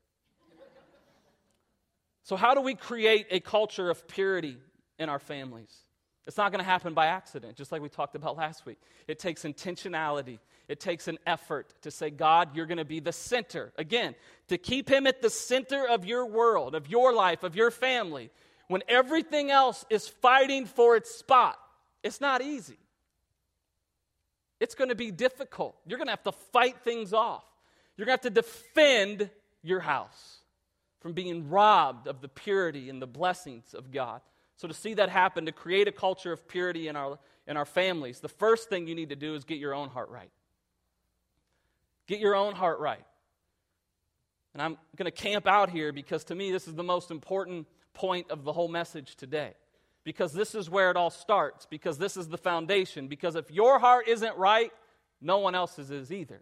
so, 2.22 2.36
how 2.36 2.54
do 2.54 2.60
we 2.60 2.74
create 2.74 3.26
a 3.30 3.40
culture 3.40 3.90
of 3.90 4.06
purity 4.06 4.58
in 4.98 5.08
our 5.08 5.18
families? 5.18 5.74
It's 6.26 6.36
not 6.36 6.52
going 6.52 6.62
to 6.62 6.70
happen 6.70 6.92
by 6.92 7.06
accident, 7.06 7.56
just 7.56 7.72
like 7.72 7.80
we 7.80 7.88
talked 7.88 8.14
about 8.14 8.36
last 8.36 8.66
week. 8.66 8.78
It 9.06 9.18
takes 9.18 9.44
intentionality, 9.44 10.38
it 10.68 10.78
takes 10.78 11.08
an 11.08 11.18
effort 11.26 11.72
to 11.82 11.90
say, 11.90 12.10
God, 12.10 12.54
you're 12.54 12.66
going 12.66 12.76
to 12.76 12.84
be 12.84 13.00
the 13.00 13.12
center. 13.12 13.72
Again, 13.78 14.14
to 14.48 14.58
keep 14.58 14.90
Him 14.90 15.06
at 15.06 15.22
the 15.22 15.30
center 15.30 15.88
of 15.88 16.04
your 16.04 16.26
world, 16.26 16.74
of 16.74 16.86
your 16.88 17.14
life, 17.14 17.44
of 17.44 17.56
your 17.56 17.70
family, 17.70 18.30
when 18.68 18.82
everything 18.86 19.50
else 19.50 19.84
is 19.90 20.06
fighting 20.06 20.66
for 20.66 20.96
its 20.96 21.10
spot, 21.10 21.58
it's 22.02 22.20
not 22.20 22.42
easy. 22.42 22.78
It's 24.60 24.74
going 24.74 24.90
to 24.90 24.94
be 24.94 25.10
difficult. 25.10 25.76
You're 25.86 25.98
going 25.98 26.08
to 26.08 26.12
have 26.12 26.24
to 26.24 26.32
fight 26.32 26.78
things 26.84 27.12
off. 27.12 27.44
You're 27.96 28.06
going 28.06 28.18
to 28.18 28.28
have 28.28 28.34
to 28.34 28.42
defend 28.42 29.30
your 29.62 29.80
house 29.80 30.38
from 31.00 31.12
being 31.12 31.48
robbed 31.48 32.06
of 32.06 32.20
the 32.20 32.28
purity 32.28 32.90
and 32.90 33.00
the 33.00 33.06
blessings 33.06 33.74
of 33.74 33.90
God. 33.90 34.20
So, 34.56 34.66
to 34.66 34.74
see 34.74 34.94
that 34.94 35.08
happen, 35.08 35.46
to 35.46 35.52
create 35.52 35.86
a 35.86 35.92
culture 35.92 36.32
of 36.32 36.48
purity 36.48 36.88
in 36.88 36.96
our, 36.96 37.18
in 37.46 37.56
our 37.56 37.64
families, 37.64 38.18
the 38.18 38.28
first 38.28 38.68
thing 38.68 38.88
you 38.88 38.94
need 38.94 39.10
to 39.10 39.16
do 39.16 39.34
is 39.36 39.44
get 39.44 39.58
your 39.58 39.74
own 39.74 39.88
heart 39.88 40.10
right. 40.10 40.30
Get 42.08 42.18
your 42.18 42.34
own 42.34 42.54
heart 42.54 42.80
right. 42.80 43.04
And 44.54 44.62
I'm 44.62 44.76
going 44.96 45.04
to 45.04 45.12
camp 45.12 45.46
out 45.46 45.70
here 45.70 45.92
because 45.92 46.24
to 46.24 46.34
me, 46.34 46.50
this 46.50 46.66
is 46.66 46.74
the 46.74 46.82
most 46.82 47.12
important 47.12 47.68
point 47.98 48.30
of 48.30 48.44
the 48.44 48.52
whole 48.52 48.68
message 48.68 49.16
today. 49.16 49.54
Because 50.04 50.32
this 50.32 50.54
is 50.54 50.70
where 50.70 50.90
it 50.90 50.96
all 50.96 51.10
starts, 51.10 51.66
because 51.66 51.98
this 51.98 52.16
is 52.16 52.28
the 52.28 52.38
foundation. 52.38 53.08
Because 53.08 53.34
if 53.34 53.50
your 53.50 53.78
heart 53.78 54.08
isn't 54.08 54.36
right, 54.38 54.72
no 55.20 55.38
one 55.38 55.54
else's 55.54 55.90
is 55.90 56.12
either. 56.12 56.40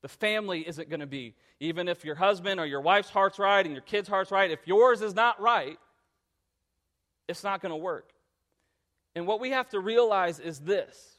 The 0.00 0.08
family 0.08 0.66
isn't 0.66 0.88
going 0.88 1.00
to 1.00 1.06
be. 1.06 1.34
Even 1.60 1.88
if 1.88 2.04
your 2.04 2.14
husband 2.14 2.58
or 2.58 2.66
your 2.66 2.80
wife's 2.80 3.10
heart's 3.10 3.38
right 3.38 3.64
and 3.64 3.74
your 3.74 3.82
kid's 3.82 4.08
heart's 4.08 4.30
right, 4.30 4.50
if 4.50 4.66
yours 4.66 5.02
is 5.02 5.14
not 5.14 5.40
right, 5.40 5.78
it's 7.28 7.44
not 7.44 7.60
going 7.60 7.70
to 7.70 7.76
work. 7.76 8.12
And 9.14 9.26
what 9.26 9.40
we 9.40 9.50
have 9.50 9.68
to 9.70 9.80
realize 9.80 10.38
is 10.40 10.60
this 10.60 11.18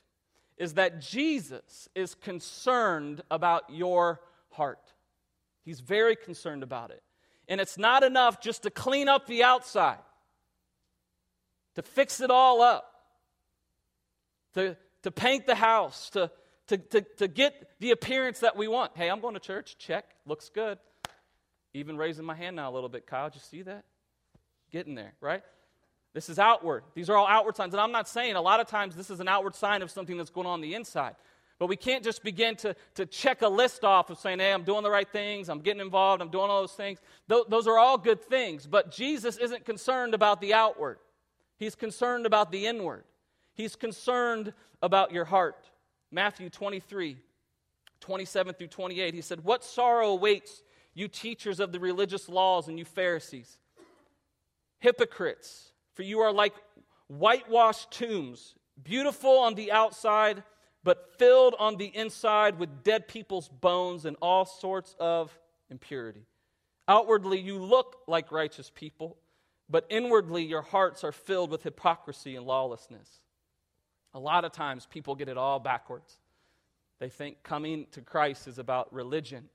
is 0.57 0.75
that 0.75 1.01
Jesus 1.01 1.89
is 1.95 2.13
concerned 2.13 3.21
about 3.31 3.63
your 3.69 4.21
heart. 4.51 4.93
He's 5.65 5.79
very 5.79 6.15
concerned 6.15 6.61
about 6.61 6.91
it. 6.91 7.01
And 7.47 7.59
it's 7.59 7.77
not 7.77 8.03
enough 8.03 8.41
just 8.41 8.63
to 8.63 8.69
clean 8.69 9.09
up 9.09 9.27
the 9.27 9.43
outside, 9.43 9.99
to 11.75 11.81
fix 11.81 12.21
it 12.21 12.31
all 12.31 12.61
up, 12.61 12.85
to, 14.53 14.77
to 15.01 15.11
paint 15.11 15.45
the 15.45 15.55
house, 15.55 16.09
to, 16.11 16.31
to, 16.67 16.77
to, 16.77 17.01
to 17.17 17.27
get 17.27 17.69
the 17.79 17.91
appearance 17.91 18.39
that 18.39 18.55
we 18.55 18.67
want. 18.67 18.91
Hey, 18.95 19.09
I'm 19.09 19.19
going 19.19 19.33
to 19.33 19.39
church. 19.39 19.77
Check. 19.77 20.05
Looks 20.25 20.49
good. 20.49 20.77
Even 21.73 21.97
raising 21.97 22.23
my 22.23 22.35
hand 22.35 22.55
now 22.55 22.71
a 22.71 22.73
little 22.73 22.89
bit, 22.89 23.07
Kyle. 23.07 23.29
Did 23.29 23.35
you 23.35 23.41
see 23.41 23.61
that? 23.63 23.83
Getting 24.71 24.95
there, 24.95 25.13
right? 25.19 25.43
This 26.13 26.29
is 26.29 26.37
outward. 26.37 26.83
These 26.93 27.09
are 27.09 27.17
all 27.17 27.27
outward 27.27 27.55
signs. 27.55 27.73
And 27.73 27.81
I'm 27.81 27.91
not 27.91 28.07
saying 28.07 28.35
a 28.35 28.41
lot 28.41 28.59
of 28.59 28.67
times 28.67 28.95
this 28.95 29.09
is 29.09 29.19
an 29.19 29.27
outward 29.27 29.55
sign 29.55 29.81
of 29.81 29.89
something 29.89 30.15
that's 30.15 30.29
going 30.29 30.47
on, 30.47 30.53
on 30.53 30.61
the 30.61 30.75
inside. 30.75 31.15
But 31.63 31.69
we 31.69 31.77
can't 31.77 32.03
just 32.03 32.23
begin 32.23 32.57
to, 32.57 32.75
to 32.95 33.05
check 33.05 33.41
a 33.41 33.47
list 33.47 33.85
off 33.85 34.09
of 34.09 34.17
saying, 34.17 34.39
hey, 34.39 34.51
I'm 34.51 34.65
doing 34.65 34.83
the 34.83 34.89
right 34.91 35.09
things, 35.09 35.47
I'm 35.47 35.61
getting 35.61 35.79
involved, 35.79 36.21
I'm 36.21 36.27
doing 36.27 36.49
all 36.49 36.59
those 36.59 36.73
things. 36.73 36.99
Th- 37.29 37.45
those 37.47 37.67
are 37.67 37.79
all 37.79 37.97
good 37.97 38.21
things. 38.21 38.67
But 38.67 38.91
Jesus 38.91 39.37
isn't 39.37 39.63
concerned 39.63 40.13
about 40.13 40.41
the 40.41 40.53
outward, 40.53 40.97
He's 41.55 41.73
concerned 41.73 42.25
about 42.25 42.51
the 42.51 42.65
inward. 42.65 43.05
He's 43.53 43.77
concerned 43.77 44.51
about 44.81 45.13
your 45.13 45.23
heart. 45.23 45.69
Matthew 46.11 46.49
23, 46.49 47.15
27 48.01 48.55
through 48.55 48.67
28, 48.67 49.13
he 49.13 49.21
said, 49.21 49.45
What 49.45 49.63
sorrow 49.63 50.09
awaits 50.09 50.63
you 50.93 51.07
teachers 51.07 51.61
of 51.61 51.71
the 51.71 51.79
religious 51.79 52.27
laws 52.27 52.67
and 52.67 52.77
you 52.77 52.83
Pharisees? 52.83 53.57
Hypocrites, 54.79 55.71
for 55.93 56.03
you 56.03 56.19
are 56.19 56.33
like 56.33 56.55
whitewashed 57.07 57.89
tombs, 57.89 58.53
beautiful 58.83 59.39
on 59.39 59.55
the 59.55 59.71
outside 59.71 60.43
but 60.83 61.17
filled 61.17 61.55
on 61.59 61.77
the 61.77 61.85
inside 61.95 62.59
with 62.59 62.83
dead 62.83 63.07
people's 63.07 63.47
bones 63.47 64.05
and 64.05 64.17
all 64.21 64.45
sorts 64.45 64.95
of 64.99 65.37
impurity. 65.69 66.25
Outwardly, 66.87 67.39
you 67.39 67.57
look 67.57 67.97
like 68.07 68.31
righteous 68.31 68.71
people, 68.73 69.17
but 69.69 69.85
inwardly, 69.89 70.43
your 70.43 70.61
hearts 70.61 71.03
are 71.03 71.13
filled 71.13 71.49
with 71.49 71.63
hypocrisy 71.63 72.35
and 72.35 72.45
lawlessness. 72.45 73.21
A 74.13 74.19
lot 74.19 74.45
of 74.45 74.51
times, 74.51 74.85
people 74.85 75.15
get 75.15 75.29
it 75.29 75.37
all 75.37 75.59
backwards. 75.59 76.19
They 76.99 77.09
think 77.09 77.41
coming 77.43 77.87
to 77.91 78.01
Christ 78.01 78.47
is 78.47 78.59
about 78.59 78.93
religion, 78.93 79.49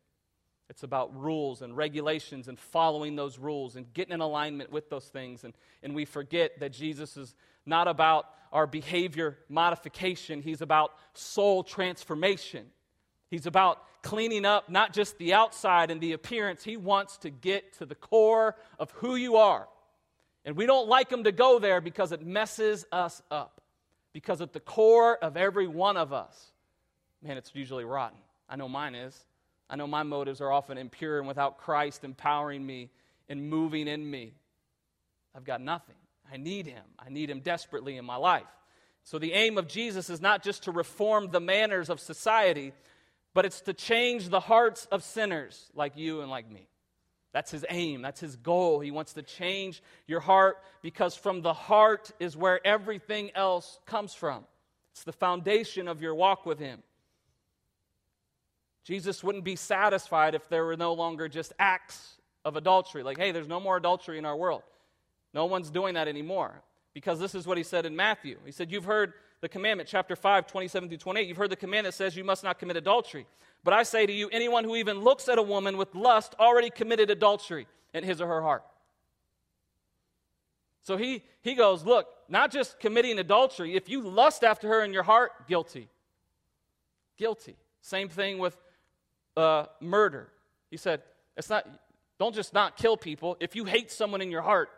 it's 0.70 0.82
about 0.82 1.18
rules 1.18 1.62
and 1.62 1.76
regulations 1.76 2.48
and 2.48 2.58
following 2.58 3.16
those 3.16 3.38
rules 3.38 3.76
and 3.76 3.90
getting 3.94 4.12
in 4.12 4.20
alignment 4.20 4.70
with 4.70 4.90
those 4.90 5.06
things. 5.06 5.44
And, 5.44 5.54
and 5.82 5.94
we 5.94 6.04
forget 6.04 6.60
that 6.60 6.72
Jesus 6.72 7.16
is 7.16 7.34
not 7.68 7.88
about 7.88 8.26
our 8.52 8.66
behavior 8.66 9.38
modification, 9.48 10.42
He's 10.42 10.62
about 10.62 10.92
soul 11.14 11.62
transformation. 11.62 12.66
He's 13.30 13.46
about 13.46 13.82
cleaning 14.02 14.44
up 14.44 14.70
not 14.70 14.92
just 14.92 15.18
the 15.18 15.34
outside 15.34 15.90
and 15.90 16.00
the 16.00 16.12
appearance, 16.12 16.64
He 16.64 16.76
wants 16.76 17.18
to 17.18 17.30
get 17.30 17.74
to 17.74 17.86
the 17.86 17.94
core 17.94 18.56
of 18.78 18.90
who 18.92 19.16
you 19.16 19.36
are. 19.36 19.68
And 20.44 20.56
we 20.56 20.66
don't 20.66 20.88
like 20.88 21.10
Him 21.10 21.24
to 21.24 21.32
go 21.32 21.58
there 21.58 21.80
because 21.80 22.12
it 22.12 22.24
messes 22.24 22.86
us 22.90 23.22
up. 23.30 23.60
Because 24.12 24.40
at 24.40 24.52
the 24.52 24.60
core 24.60 25.16
of 25.18 25.36
every 25.36 25.68
one 25.68 25.96
of 25.96 26.12
us, 26.12 26.52
man, 27.22 27.36
it's 27.36 27.50
usually 27.54 27.84
rotten. 27.84 28.18
I 28.48 28.56
know 28.56 28.68
mine 28.68 28.94
is. 28.94 29.24
I 29.68 29.76
know 29.76 29.86
my 29.86 30.02
motives 30.02 30.40
are 30.40 30.50
often 30.50 30.78
impure, 30.78 31.18
and 31.18 31.28
without 31.28 31.58
Christ 31.58 32.02
empowering 32.02 32.64
me 32.64 32.90
and 33.28 33.50
moving 33.50 33.86
in 33.86 34.10
me, 34.10 34.32
I've 35.36 35.44
got 35.44 35.60
nothing. 35.60 35.94
I 36.32 36.36
need 36.36 36.66
him. 36.66 36.84
I 36.98 37.08
need 37.08 37.30
him 37.30 37.40
desperately 37.40 37.96
in 37.96 38.04
my 38.04 38.16
life. 38.16 38.46
So, 39.04 39.18
the 39.18 39.32
aim 39.32 39.56
of 39.56 39.68
Jesus 39.68 40.10
is 40.10 40.20
not 40.20 40.42
just 40.42 40.64
to 40.64 40.70
reform 40.70 41.30
the 41.30 41.40
manners 41.40 41.88
of 41.88 42.00
society, 42.00 42.72
but 43.32 43.44
it's 43.44 43.62
to 43.62 43.72
change 43.72 44.28
the 44.28 44.40
hearts 44.40 44.86
of 44.90 45.02
sinners 45.02 45.70
like 45.74 45.96
you 45.96 46.20
and 46.20 46.30
like 46.30 46.50
me. 46.50 46.68
That's 47.32 47.50
his 47.50 47.64
aim. 47.68 48.02
That's 48.02 48.20
his 48.20 48.36
goal. 48.36 48.80
He 48.80 48.90
wants 48.90 49.12
to 49.14 49.22
change 49.22 49.82
your 50.06 50.20
heart 50.20 50.58
because 50.82 51.14
from 51.14 51.42
the 51.42 51.52
heart 51.52 52.10
is 52.18 52.36
where 52.36 52.66
everything 52.66 53.30
else 53.34 53.78
comes 53.86 54.14
from. 54.14 54.44
It's 54.92 55.04
the 55.04 55.12
foundation 55.12 55.88
of 55.88 56.02
your 56.02 56.14
walk 56.14 56.46
with 56.46 56.58
him. 56.58 56.82
Jesus 58.84 59.22
wouldn't 59.22 59.44
be 59.44 59.56
satisfied 59.56 60.34
if 60.34 60.48
there 60.48 60.64
were 60.64 60.76
no 60.76 60.94
longer 60.94 61.28
just 61.28 61.52
acts 61.58 62.16
of 62.44 62.56
adultery. 62.56 63.02
Like, 63.02 63.18
hey, 63.18 63.32
there's 63.32 63.46
no 63.46 63.60
more 63.60 63.76
adultery 63.76 64.18
in 64.18 64.24
our 64.24 64.36
world. 64.36 64.62
No 65.34 65.46
one's 65.46 65.70
doing 65.70 65.94
that 65.94 66.08
anymore. 66.08 66.62
Because 66.94 67.20
this 67.20 67.34
is 67.34 67.46
what 67.46 67.58
he 67.58 67.62
said 67.62 67.86
in 67.86 67.94
Matthew. 67.94 68.38
He 68.44 68.52
said, 68.52 68.70
You've 68.70 68.84
heard 68.84 69.12
the 69.40 69.48
commandment, 69.48 69.88
chapter 69.88 70.16
5, 70.16 70.46
27 70.46 70.88
through 70.88 70.98
28. 70.98 71.28
You've 71.28 71.36
heard 71.36 71.50
the 71.50 71.56
command 71.56 71.86
that 71.86 71.94
says 71.94 72.16
you 72.16 72.24
must 72.24 72.42
not 72.42 72.58
commit 72.58 72.76
adultery. 72.76 73.26
But 73.62 73.74
I 73.74 73.82
say 73.82 74.06
to 74.06 74.12
you, 74.12 74.28
anyone 74.30 74.64
who 74.64 74.76
even 74.76 75.00
looks 75.00 75.28
at 75.28 75.38
a 75.38 75.42
woman 75.42 75.76
with 75.76 75.94
lust 75.94 76.34
already 76.40 76.70
committed 76.70 77.10
adultery 77.10 77.66
in 77.94 78.04
his 78.04 78.20
or 78.20 78.26
her 78.26 78.42
heart. 78.42 78.64
So 80.82 80.96
he, 80.96 81.22
he 81.42 81.54
goes, 81.54 81.84
Look, 81.84 82.06
not 82.28 82.50
just 82.50 82.80
committing 82.80 83.18
adultery, 83.18 83.74
if 83.74 83.88
you 83.88 84.00
lust 84.00 84.42
after 84.42 84.68
her 84.68 84.82
in 84.82 84.92
your 84.92 85.02
heart, 85.02 85.46
guilty. 85.46 85.88
Guilty. 87.16 87.56
Same 87.80 88.08
thing 88.08 88.38
with 88.38 88.56
uh, 89.36 89.66
murder. 89.80 90.28
He 90.70 90.76
said, 90.76 91.02
It's 91.36 91.50
not, 91.50 91.66
don't 92.18 92.34
just 92.34 92.54
not 92.54 92.76
kill 92.76 92.96
people. 92.96 93.36
If 93.38 93.54
you 93.54 93.64
hate 93.64 93.90
someone 93.90 94.20
in 94.20 94.30
your 94.30 94.42
heart, 94.42 94.70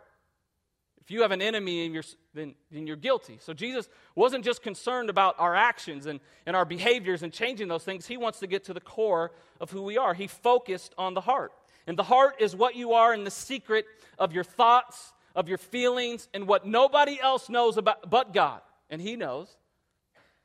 if 1.01 1.09
you 1.09 1.23
have 1.23 1.31
an 1.31 1.41
enemy 1.41 1.85
in 1.85 1.93
your, 1.93 2.03
then, 2.33 2.53
then 2.71 2.85
you're 2.85 2.95
guilty. 2.95 3.39
So 3.41 3.53
Jesus 3.53 3.89
wasn't 4.15 4.45
just 4.45 4.61
concerned 4.61 5.09
about 5.09 5.35
our 5.39 5.55
actions 5.55 6.05
and, 6.05 6.19
and 6.45 6.55
our 6.55 6.65
behaviors 6.65 7.23
and 7.23 7.33
changing 7.33 7.67
those 7.67 7.83
things. 7.83 8.05
He 8.05 8.17
wants 8.17 8.39
to 8.39 8.47
get 8.47 8.65
to 8.65 8.73
the 8.73 8.81
core 8.81 9.31
of 9.59 9.71
who 9.71 9.81
we 9.81 9.97
are. 9.97 10.13
He 10.13 10.27
focused 10.27 10.93
on 10.97 11.15
the 11.15 11.21
heart. 11.21 11.51
And 11.87 11.97
the 11.97 12.03
heart 12.03 12.35
is 12.39 12.55
what 12.55 12.75
you 12.75 12.93
are 12.93 13.13
in 13.13 13.23
the 13.23 13.31
secret 13.31 13.85
of 14.19 14.31
your 14.31 14.43
thoughts, 14.43 15.13
of 15.35 15.49
your 15.49 15.57
feelings, 15.57 16.29
and 16.33 16.47
what 16.47 16.67
nobody 16.67 17.19
else 17.19 17.49
knows 17.49 17.77
about 17.77 18.09
but 18.09 18.31
God. 18.31 18.61
And 18.89 19.01
He 19.01 19.15
knows. 19.15 19.57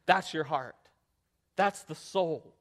That's 0.07 0.33
your 0.33 0.45
heart. 0.45 0.77
That's 1.57 1.83
the 1.83 1.95
soul. 1.95 2.55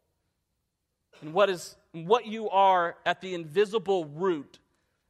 And 1.22 1.34
what 1.34 1.50
is 1.50 1.78
what 1.94 2.26
you 2.26 2.50
are 2.50 2.98
at 3.06 3.22
the 3.22 3.34
invisible 3.34 4.06
root 4.06 4.60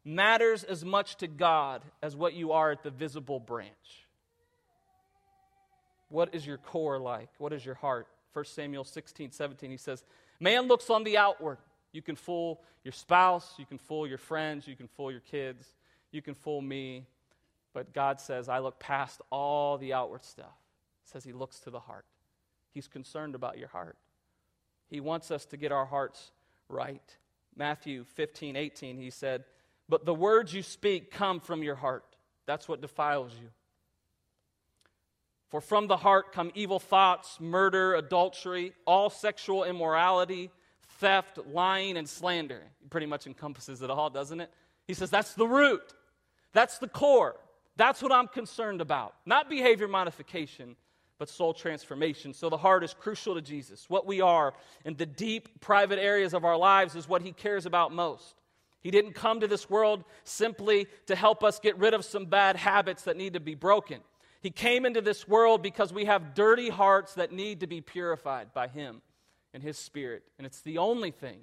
matters 0.05 0.63
as 0.63 0.85
much 0.85 1.17
to 1.17 1.27
God 1.27 1.81
as 2.01 2.15
what 2.15 2.33
you 2.33 2.51
are 2.51 2.71
at 2.71 2.83
the 2.83 2.91
visible 2.91 3.39
branch. 3.39 4.05
What 6.09 6.35
is 6.35 6.45
your 6.45 6.57
core 6.57 6.99
like? 6.99 7.29
What 7.39 7.51
is 7.51 7.65
your 7.65 7.75
heart? 7.75 8.07
1 8.33 8.45
Samuel 8.45 8.83
16, 8.83 9.31
17, 9.31 9.71
he 9.71 9.77
says, 9.77 10.03
Man 10.39 10.67
looks 10.67 10.89
on 10.89 11.03
the 11.03 11.17
outward. 11.17 11.57
You 11.91 12.01
can 12.01 12.15
fool 12.15 12.61
your 12.83 12.91
spouse, 12.91 13.53
you 13.57 13.65
can 13.65 13.77
fool 13.77 14.05
your 14.05 14.17
friends, 14.17 14.67
you 14.67 14.75
can 14.75 14.87
fool 14.87 15.11
your 15.11 15.21
kids, 15.21 15.73
you 16.11 16.21
can 16.21 16.35
fool 16.35 16.61
me. 16.61 17.07
But 17.73 17.93
God 17.93 18.21
says, 18.21 18.47
I 18.47 18.59
look 18.59 18.79
past 18.79 19.21
all 19.31 19.77
the 19.77 19.93
outward 19.93 20.23
stuff. 20.23 20.53
says 21.03 21.23
he 21.23 21.33
looks 21.33 21.59
to 21.61 21.69
the 21.69 21.79
heart. 21.79 22.05
He's 22.73 22.87
concerned 22.87 23.33
about 23.35 23.57
your 23.57 23.69
heart. 23.69 23.97
He 24.89 24.99
wants 24.99 25.31
us 25.31 25.45
to 25.47 25.57
get 25.57 25.71
our 25.71 25.85
hearts 25.85 26.31
right. 26.69 27.17
Matthew 27.55 28.03
15, 28.03 28.55
18, 28.55 28.97
he 28.97 29.09
said, 29.09 29.45
but 29.87 30.05
the 30.05 30.13
words 30.13 30.53
you 30.53 30.63
speak 30.63 31.11
come 31.11 31.39
from 31.39 31.63
your 31.63 31.75
heart. 31.75 32.03
That's 32.45 32.67
what 32.67 32.81
defiles 32.81 33.33
you. 33.33 33.49
For 35.49 35.61
from 35.61 35.87
the 35.87 35.97
heart 35.97 36.33
come 36.33 36.51
evil 36.55 36.79
thoughts, 36.79 37.39
murder, 37.39 37.95
adultery, 37.95 38.73
all 38.85 39.09
sexual 39.09 39.63
immorality, 39.63 40.51
theft, 40.99 41.39
lying, 41.51 41.97
and 41.97 42.09
slander. 42.09 42.63
It 42.83 42.89
pretty 42.89 43.05
much 43.05 43.27
encompasses 43.27 43.81
it 43.81 43.89
all, 43.89 44.09
doesn't 44.09 44.41
it? 44.41 44.51
He 44.87 44.93
says 44.93 45.09
that's 45.09 45.33
the 45.33 45.47
root, 45.47 45.93
that's 46.53 46.77
the 46.79 46.87
core. 46.87 47.35
That's 47.77 48.01
what 48.01 48.13
I'm 48.13 48.27
concerned 48.27 48.79
about. 48.79 49.15
Not 49.25 49.49
behavior 49.49 49.89
modification, 49.89 50.77
but 51.19 51.29
soul 51.29 51.53
transformation. 51.53 52.33
So 52.33 52.49
the 52.49 52.57
heart 52.57 52.83
is 52.83 52.93
crucial 52.93 53.35
to 53.35 53.41
Jesus. 53.41 53.89
What 53.89 54.05
we 54.05 54.21
are 54.21 54.53
in 54.85 54.95
the 54.95 55.05
deep, 55.05 55.59
private 55.59 55.99
areas 55.99 56.33
of 56.33 56.45
our 56.45 56.57
lives 56.57 56.95
is 56.95 57.07
what 57.07 57.21
he 57.21 57.33
cares 57.33 57.65
about 57.65 57.91
most. 57.91 58.35
He 58.85 58.91
didn't 58.91 59.13
come 59.13 59.39
to 59.39 59.47
this 59.47 59.67
world 59.67 60.03
simply 60.25 60.85
to 61.07 61.15
help 61.15 61.43
us 61.43 61.57
get 61.57 61.75
rid 61.79 61.95
of 61.95 62.05
some 62.05 62.27
bad 62.27 62.55
habits 62.55 63.01
that 63.05 63.17
need 63.17 63.33
to 63.33 63.39
be 63.39 63.55
broken. 63.55 64.01
He 64.41 64.51
came 64.51 64.85
into 64.85 65.01
this 65.01 65.27
world 65.27 65.63
because 65.63 65.91
we 65.91 66.05
have 66.05 66.35
dirty 66.35 66.69
hearts 66.69 67.15
that 67.15 67.31
need 67.31 67.61
to 67.61 67.65
be 67.65 67.81
purified 67.81 68.53
by 68.53 68.67
Him 68.67 69.01
and 69.55 69.63
His 69.63 69.79
Spirit. 69.79 70.21
And 70.37 70.45
it's 70.45 70.61
the 70.61 70.77
only 70.77 71.09
thing 71.09 71.39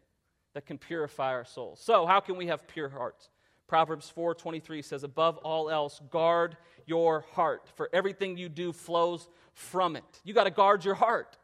that 0.54 0.66
can 0.66 0.78
purify 0.78 1.32
our 1.32 1.44
souls. 1.44 1.80
So, 1.82 2.06
how 2.06 2.20
can 2.20 2.36
we 2.36 2.46
have 2.46 2.68
pure 2.68 2.88
hearts? 2.88 3.28
Proverbs 3.66 4.12
4:23 4.16 4.80
says 4.80 5.02
above 5.02 5.38
all 5.38 5.68
else 5.68 6.00
guard 6.10 6.56
your 6.86 7.22
heart 7.32 7.68
for 7.74 7.90
everything 7.92 8.36
you 8.36 8.48
do 8.48 8.72
flows 8.72 9.28
from 9.52 9.96
it. 9.96 10.20
You 10.22 10.32
got 10.32 10.44
to 10.44 10.52
guard 10.52 10.84
your 10.84 10.94
heart. 10.94 11.38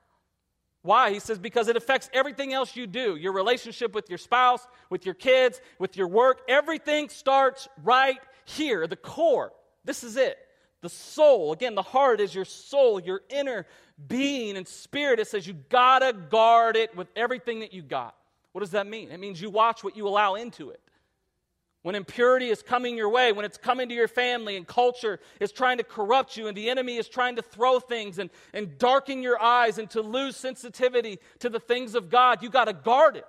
Why? 0.88 1.12
He 1.12 1.18
says, 1.18 1.38
because 1.38 1.68
it 1.68 1.77
affects 1.77 2.09
everything 2.14 2.55
else 2.55 2.74
you 2.74 2.87
do 2.87 3.14
your 3.16 3.35
relationship 3.35 3.94
with 3.94 4.09
your 4.09 4.16
spouse, 4.16 4.66
with 4.88 5.05
your 5.05 5.14
kids, 5.14 5.61
with 5.79 5.98
your 5.98 6.09
work. 6.09 6.40
Everything 6.48 7.11
starts 7.11 7.68
right 7.85 8.18
here, 8.46 8.87
the 8.87 8.96
core. 8.96 9.53
This 9.85 10.03
is 10.03 10.16
it. 10.16 10.38
The 10.81 10.88
soul. 10.88 11.53
Again, 11.53 11.74
the 11.74 11.83
heart 11.83 12.22
is 12.22 12.35
your 12.35 12.46
soul, 12.46 13.01
your 13.01 13.20
inner 13.29 13.66
being 14.07 14.57
and 14.57 14.66
spirit. 14.66 15.20
It 15.20 15.29
says 15.29 15.46
you 15.46 15.57
gotta 15.68 16.14
guard 16.14 16.74
it 16.74 16.96
with 16.96 17.09
everything 17.14 17.61
that 17.61 17.74
you 17.74 17.83
got. 17.83 18.14
What 18.53 18.62
does 18.62 18.70
that 18.70 18.87
mean? 18.87 19.11
It 19.11 19.20
means 19.20 19.42
you 19.42 19.51
watch 19.51 19.85
what 19.85 19.94
you 19.94 20.09
allow 20.09 20.37
into 20.37 20.70
it. 20.70 20.81
When 21.82 21.94
impurity 21.94 22.48
is 22.48 22.62
coming 22.62 22.96
your 22.96 23.08
way, 23.08 23.30
when 23.32 23.44
it's 23.44 23.56
coming 23.56 23.88
to 23.88 23.94
your 23.94 24.08
family 24.08 24.56
and 24.56 24.66
culture 24.66 25.20
is 25.40 25.52
trying 25.52 25.78
to 25.78 25.84
corrupt 25.84 26.36
you 26.36 26.48
and 26.48 26.56
the 26.56 26.68
enemy 26.68 26.96
is 26.96 27.08
trying 27.08 27.36
to 27.36 27.42
throw 27.42 27.78
things 27.78 28.18
and, 28.18 28.30
and 28.52 28.76
darken 28.78 29.22
your 29.22 29.40
eyes 29.40 29.78
and 29.78 29.88
to 29.90 30.02
lose 30.02 30.36
sensitivity 30.36 31.18
to 31.38 31.48
the 31.48 31.60
things 31.60 31.94
of 31.94 32.10
God, 32.10 32.42
you 32.42 32.50
got 32.50 32.64
to 32.64 32.72
guard 32.72 33.16
it. 33.16 33.26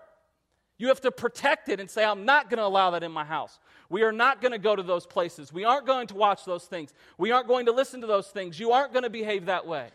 You 0.79 0.88
have 0.88 1.01
to 1.01 1.12
protect 1.12 1.69
it 1.69 1.79
and 1.79 1.89
say, 1.89 2.03
I'm 2.03 2.25
not 2.25 2.49
going 2.49 2.57
to 2.57 2.65
allow 2.65 2.91
that 2.91 3.03
in 3.03 3.12
my 3.12 3.25
house. 3.25 3.59
We 3.89 4.01
are 4.01 4.13
not 4.13 4.41
going 4.41 4.53
to 4.53 4.57
go 4.57 4.75
to 4.75 4.81
those 4.81 5.05
places. 5.05 5.51
We 5.51 5.65
aren't 5.65 5.85
going 5.85 6.07
to 6.07 6.15
watch 6.15 6.45
those 6.45 6.63
things. 6.63 6.93
We 7.17 7.31
aren't 7.31 7.49
going 7.49 7.65
to 7.65 7.73
listen 7.73 8.01
to 8.01 8.07
those 8.07 8.27
things. 8.27 8.59
You 8.59 8.71
aren't 8.71 8.93
going 8.93 9.03
to 9.03 9.09
behave 9.09 9.47
that 9.47 9.67
way. 9.67 9.89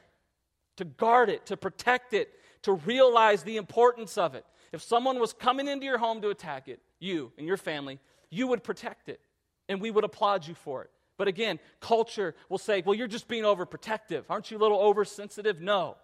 To 0.76 0.84
guard 0.84 1.30
it, 1.30 1.46
to 1.46 1.56
protect 1.56 2.12
it, 2.12 2.28
to 2.62 2.74
realize 2.74 3.42
the 3.42 3.56
importance 3.56 4.18
of 4.18 4.34
it. 4.34 4.44
If 4.72 4.82
someone 4.82 5.18
was 5.18 5.32
coming 5.32 5.68
into 5.68 5.86
your 5.86 5.98
home 5.98 6.20
to 6.20 6.28
attack 6.28 6.68
it, 6.68 6.80
you 6.98 7.32
and 7.38 7.46
your 7.46 7.56
family, 7.56 7.98
you 8.34 8.48
would 8.48 8.62
protect 8.62 9.08
it 9.08 9.20
and 9.68 9.80
we 9.80 9.90
would 9.90 10.04
applaud 10.04 10.46
you 10.46 10.54
for 10.54 10.82
it. 10.82 10.90
But 11.16 11.28
again, 11.28 11.60
culture 11.80 12.34
will 12.48 12.58
say, 12.58 12.82
well, 12.84 12.94
you're 12.94 13.06
just 13.06 13.28
being 13.28 13.44
overprotective. 13.44 14.24
Aren't 14.28 14.50
you 14.50 14.58
a 14.58 14.62
little 14.62 14.80
oversensitive? 14.80 15.60
No. 15.60 15.96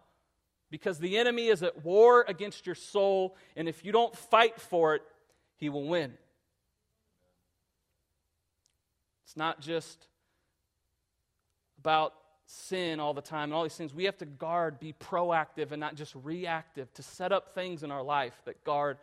Because 0.71 0.99
the 1.01 1.19
enemy 1.19 1.49
is 1.49 1.65
at 1.65 1.85
war 1.85 2.25
against 2.29 2.65
your 2.65 2.77
soul, 2.77 3.37
and 3.57 3.69
if 3.69 3.85
you 3.85 3.91
don't 3.91 4.17
fight 4.17 4.61
for 4.61 4.95
it, 4.95 5.03
he 5.57 5.69
will 5.69 5.89
win. 5.89 6.13
It's 9.25 9.37
not 9.37 9.61
just 9.61 10.07
about 11.81 12.15
sin 12.47 13.01
all 13.01 13.15
the 13.15 13.21
time 13.21 13.45
and 13.45 13.55
all 13.55 13.65
these 13.65 13.75
things. 13.75 13.93
We 13.93 14.05
have 14.05 14.19
to 14.19 14.27
guard, 14.27 14.79
be 14.79 14.93
proactive, 14.93 15.73
and 15.73 15.81
not 15.81 15.97
just 15.97 16.15
reactive, 16.15 16.93
to 16.95 17.03
set 17.03 17.33
up 17.33 17.55
things 17.55 17.83
in 17.83 17.91
our 17.91 18.03
life 18.03 18.35
that 18.45 18.63
guard 18.63 18.99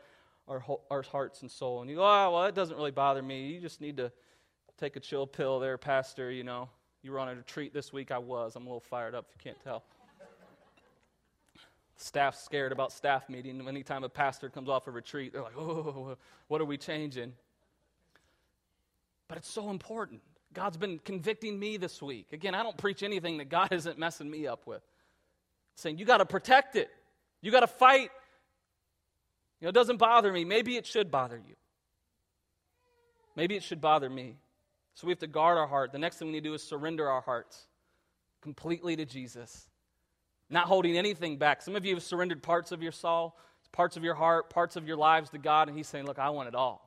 our, 0.47 0.63
our 0.89 1.01
hearts 1.01 1.41
and 1.41 1.51
soul. 1.51 1.81
And 1.81 1.89
you 1.89 1.97
go, 1.97 2.03
oh, 2.03 2.31
well, 2.31 2.43
that 2.43 2.55
doesn't 2.55 2.75
really 2.75 2.91
bother 2.91 3.21
me. 3.21 3.47
You 3.47 3.59
just 3.59 3.81
need 3.81 3.97
to 3.97 4.11
take 4.77 4.95
a 4.95 4.99
chill 4.99 5.27
pill 5.27 5.59
there, 5.59 5.77
Pastor. 5.77 6.31
You 6.31 6.43
know, 6.43 6.69
you 7.01 7.11
were 7.11 7.19
on 7.19 7.29
a 7.29 7.35
retreat 7.35 7.73
this 7.73 7.91
week. 7.91 8.11
I 8.11 8.17
was. 8.17 8.55
I'm 8.55 8.63
a 8.63 8.65
little 8.65 8.79
fired 8.79 9.15
up 9.15 9.27
if 9.29 9.35
you 9.35 9.51
can't 9.51 9.63
tell. 9.63 9.83
Staff's 11.97 12.43
scared 12.43 12.71
about 12.71 12.91
staff 12.91 13.27
meeting. 13.27 13.67
Anytime 13.67 14.03
a 14.03 14.09
pastor 14.09 14.49
comes 14.49 14.69
off 14.69 14.87
a 14.87 14.91
retreat, 14.91 15.33
they're 15.33 15.41
like, 15.41 15.57
oh, 15.57 16.15
what 16.47 16.61
are 16.61 16.65
we 16.65 16.77
changing? 16.77 17.33
But 19.27 19.39
it's 19.39 19.49
so 19.49 19.71
important. 19.71 20.21
God's 20.53 20.77
been 20.77 20.99
convicting 20.99 21.59
me 21.59 21.77
this 21.77 22.01
week. 22.01 22.33
Again, 22.33 22.53
I 22.55 22.63
don't 22.63 22.77
preach 22.77 23.03
anything 23.03 23.37
that 23.39 23.49
God 23.49 23.73
isn't 23.73 23.97
messing 23.97 24.29
me 24.29 24.47
up 24.47 24.67
with. 24.67 24.81
Saying, 25.75 25.97
you 25.97 26.05
got 26.05 26.17
to 26.17 26.25
protect 26.25 26.75
it. 26.75 26.89
You 27.41 27.51
got 27.51 27.59
to 27.61 27.67
fight 27.67 28.11
you 29.59 29.65
know, 29.65 29.69
it 29.69 29.75
doesn't 29.75 29.97
bother 29.97 30.31
me. 30.31 30.45
Maybe 30.45 30.77
it 30.77 30.85
should 30.85 31.09
bother 31.09 31.37
you. 31.37 31.55
Maybe 33.35 33.55
it 33.55 33.63
should 33.63 33.81
bother 33.81 34.09
me. 34.09 34.37
So 34.93 35.05
we 35.05 35.11
have 35.11 35.19
to 35.19 35.27
guard 35.27 35.57
our 35.57 35.67
heart. 35.67 35.91
The 35.91 35.99
next 35.99 36.17
thing 36.17 36.27
we 36.27 36.33
need 36.33 36.43
to 36.43 36.49
do 36.49 36.53
is 36.55 36.63
surrender 36.63 37.09
our 37.09 37.21
hearts 37.21 37.67
completely 38.41 38.95
to 38.95 39.05
Jesus, 39.05 39.69
not 40.49 40.65
holding 40.65 40.97
anything 40.97 41.37
back. 41.37 41.61
Some 41.61 41.75
of 41.75 41.85
you 41.85 41.95
have 41.95 42.03
surrendered 42.03 42.41
parts 42.41 42.71
of 42.71 42.81
your 42.81 42.91
soul, 42.91 43.35
parts 43.71 43.97
of 43.97 44.03
your 44.03 44.15
heart, 44.15 44.49
parts 44.49 44.75
of 44.75 44.87
your 44.87 44.97
lives 44.97 45.29
to 45.31 45.37
God, 45.37 45.67
and 45.67 45.77
He's 45.77 45.87
saying, 45.87 46.05
Look, 46.05 46.17
I 46.17 46.29
want 46.29 46.47
it 46.47 46.55
all. 46.55 46.86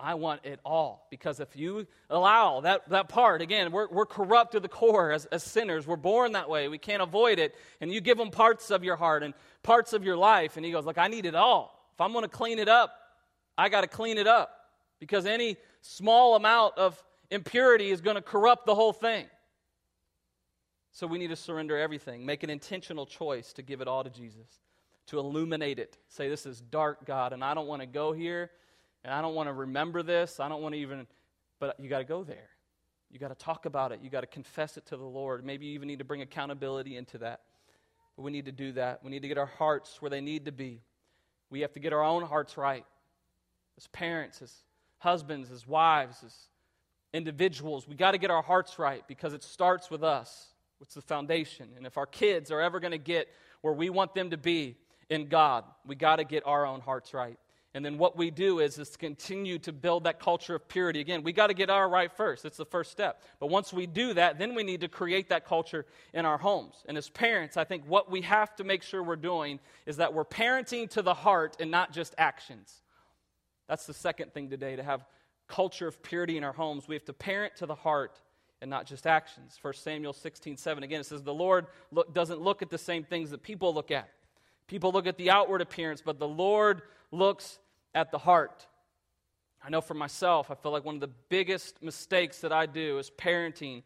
I 0.00 0.14
want 0.14 0.44
it 0.44 0.60
all. 0.64 1.06
Because 1.10 1.40
if 1.40 1.56
you 1.56 1.86
allow 2.08 2.60
that, 2.60 2.88
that 2.90 3.08
part, 3.08 3.42
again, 3.42 3.72
we're, 3.72 3.88
we're 3.88 4.06
corrupt 4.06 4.52
to 4.52 4.60
the 4.60 4.68
core 4.68 5.12
as, 5.12 5.26
as 5.26 5.42
sinners. 5.42 5.86
We're 5.86 5.96
born 5.96 6.32
that 6.32 6.48
way. 6.48 6.68
We 6.68 6.78
can't 6.78 7.02
avoid 7.02 7.38
it. 7.38 7.54
And 7.80 7.92
you 7.92 8.00
give 8.00 8.18
them 8.18 8.30
parts 8.30 8.70
of 8.70 8.84
your 8.84 8.96
heart 8.96 9.22
and 9.22 9.34
parts 9.62 9.92
of 9.92 10.04
your 10.04 10.16
life. 10.16 10.56
And 10.56 10.64
he 10.64 10.72
goes, 10.72 10.84
Look, 10.84 10.98
I 10.98 11.08
need 11.08 11.26
it 11.26 11.34
all. 11.34 11.78
If 11.94 12.00
I'm 12.00 12.12
going 12.12 12.24
to 12.24 12.28
clean 12.28 12.58
it 12.58 12.68
up, 12.68 12.94
I 13.56 13.68
got 13.68 13.80
to 13.80 13.88
clean 13.88 14.18
it 14.18 14.26
up. 14.26 14.54
Because 15.00 15.26
any 15.26 15.56
small 15.80 16.36
amount 16.36 16.78
of 16.78 17.02
impurity 17.30 17.90
is 17.90 18.00
going 18.00 18.16
to 18.16 18.22
corrupt 18.22 18.66
the 18.66 18.74
whole 18.74 18.92
thing. 18.92 19.26
So 20.92 21.06
we 21.06 21.18
need 21.18 21.28
to 21.28 21.36
surrender 21.36 21.78
everything, 21.78 22.24
make 22.24 22.42
an 22.42 22.50
intentional 22.50 23.06
choice 23.06 23.52
to 23.54 23.62
give 23.62 23.80
it 23.80 23.88
all 23.88 24.02
to 24.02 24.10
Jesus, 24.10 24.48
to 25.08 25.18
illuminate 25.18 25.78
it. 25.78 25.96
Say, 26.08 26.28
This 26.28 26.46
is 26.46 26.60
dark, 26.60 27.04
God, 27.04 27.32
and 27.32 27.44
I 27.44 27.54
don't 27.54 27.66
want 27.66 27.82
to 27.82 27.86
go 27.86 28.12
here 28.12 28.50
and 29.04 29.12
I 29.12 29.22
don't 29.22 29.34
want 29.34 29.48
to 29.48 29.52
remember 29.52 30.02
this. 30.02 30.40
I 30.40 30.48
don't 30.48 30.62
want 30.62 30.74
to 30.74 30.80
even, 30.80 31.06
but 31.60 31.78
you 31.80 31.88
got 31.88 31.98
to 31.98 32.04
go 32.04 32.24
there. 32.24 32.50
You 33.10 33.18
got 33.18 33.28
to 33.28 33.34
talk 33.34 33.64
about 33.64 33.92
it. 33.92 34.00
You 34.02 34.10
got 34.10 34.20
to 34.20 34.26
confess 34.26 34.76
it 34.76 34.86
to 34.86 34.96
the 34.96 35.04
Lord. 35.04 35.44
Maybe 35.44 35.66
you 35.66 35.74
even 35.74 35.88
need 35.88 35.98
to 36.00 36.04
bring 36.04 36.22
accountability 36.22 36.96
into 36.96 37.18
that. 37.18 37.40
But 38.16 38.22
we 38.22 38.30
need 38.30 38.46
to 38.46 38.52
do 38.52 38.72
that. 38.72 39.02
We 39.02 39.10
need 39.10 39.22
to 39.22 39.28
get 39.28 39.38
our 39.38 39.46
hearts 39.46 40.02
where 40.02 40.10
they 40.10 40.20
need 40.20 40.44
to 40.46 40.52
be. 40.52 40.82
We 41.50 41.60
have 41.60 41.72
to 41.72 41.80
get 41.80 41.92
our 41.92 42.02
own 42.02 42.24
hearts 42.24 42.56
right. 42.56 42.84
As 43.78 43.86
parents, 43.86 44.42
as 44.42 44.52
husbands, 44.98 45.50
as 45.50 45.66
wives, 45.66 46.22
as 46.24 46.34
individuals, 47.12 47.88
we 47.88 47.94
got 47.94 48.10
to 48.10 48.18
get 48.18 48.30
our 48.30 48.42
hearts 48.42 48.78
right 48.78 49.02
because 49.06 49.32
it 49.32 49.42
starts 49.42 49.90
with 49.90 50.02
us. 50.02 50.48
It's 50.80 50.94
the 50.94 51.00
foundation. 51.00 51.68
And 51.76 51.86
if 51.86 51.96
our 51.96 52.06
kids 52.06 52.50
are 52.50 52.60
ever 52.60 52.80
going 52.80 52.92
to 52.92 52.98
get 52.98 53.28
where 53.62 53.72
we 53.72 53.88
want 53.88 54.14
them 54.14 54.30
to 54.30 54.36
be 54.36 54.76
in 55.08 55.28
God, 55.28 55.64
we 55.86 55.94
got 55.94 56.16
to 56.16 56.24
get 56.24 56.46
our 56.46 56.66
own 56.66 56.80
hearts 56.80 57.14
right. 57.14 57.38
And 57.78 57.84
then 57.84 57.96
what 57.96 58.16
we 58.16 58.32
do 58.32 58.58
is, 58.58 58.76
is 58.76 58.96
continue 58.96 59.56
to 59.60 59.72
build 59.72 60.02
that 60.02 60.18
culture 60.18 60.56
of 60.56 60.66
purity. 60.66 60.98
Again, 60.98 61.22
we 61.22 61.32
got 61.32 61.46
to 61.46 61.54
get 61.54 61.70
our 61.70 61.88
right 61.88 62.10
first. 62.10 62.44
It's 62.44 62.56
the 62.56 62.64
first 62.64 62.90
step. 62.90 63.22
But 63.38 63.50
once 63.50 63.72
we 63.72 63.86
do 63.86 64.14
that, 64.14 64.36
then 64.36 64.56
we 64.56 64.64
need 64.64 64.80
to 64.80 64.88
create 64.88 65.28
that 65.28 65.46
culture 65.46 65.86
in 66.12 66.26
our 66.26 66.38
homes. 66.38 66.74
And 66.88 66.98
as 66.98 67.08
parents, 67.08 67.56
I 67.56 67.62
think 67.62 67.84
what 67.86 68.10
we 68.10 68.22
have 68.22 68.56
to 68.56 68.64
make 68.64 68.82
sure 68.82 69.00
we're 69.00 69.14
doing 69.14 69.60
is 69.86 69.98
that 69.98 70.12
we're 70.12 70.24
parenting 70.24 70.90
to 70.90 71.02
the 71.02 71.14
heart 71.14 71.56
and 71.60 71.70
not 71.70 71.92
just 71.92 72.16
actions. 72.18 72.82
That's 73.68 73.86
the 73.86 73.94
second 73.94 74.34
thing 74.34 74.50
today 74.50 74.74
to 74.74 74.82
have 74.82 75.04
culture 75.46 75.86
of 75.86 76.02
purity 76.02 76.36
in 76.36 76.42
our 76.42 76.52
homes. 76.52 76.88
We 76.88 76.96
have 76.96 77.04
to 77.04 77.12
parent 77.12 77.54
to 77.58 77.66
the 77.66 77.76
heart 77.76 78.20
and 78.60 78.68
not 78.68 78.86
just 78.86 79.06
actions. 79.06 79.56
1 79.62 79.74
Samuel 79.74 80.14
16, 80.14 80.56
7, 80.56 80.82
again, 80.82 81.02
it 81.02 81.06
says, 81.06 81.22
The 81.22 81.32
Lord 81.32 81.66
look, 81.92 82.12
doesn't 82.12 82.40
look 82.40 82.60
at 82.60 82.70
the 82.70 82.76
same 82.76 83.04
things 83.04 83.30
that 83.30 83.44
people 83.44 83.72
look 83.72 83.92
at. 83.92 84.08
People 84.66 84.90
look 84.90 85.06
at 85.06 85.16
the 85.16 85.30
outward 85.30 85.60
appearance, 85.60 86.02
but 86.04 86.18
the 86.18 86.26
Lord 86.26 86.82
looks 87.12 87.60
at 87.94 88.10
the 88.10 88.18
heart. 88.18 88.66
I 89.62 89.70
know 89.70 89.80
for 89.80 89.94
myself, 89.94 90.50
I 90.50 90.54
feel 90.54 90.72
like 90.72 90.84
one 90.84 90.94
of 90.94 91.00
the 91.00 91.10
biggest 91.28 91.82
mistakes 91.82 92.40
that 92.40 92.52
I 92.52 92.66
do 92.66 92.98
is 92.98 93.10
parenting 93.10 93.82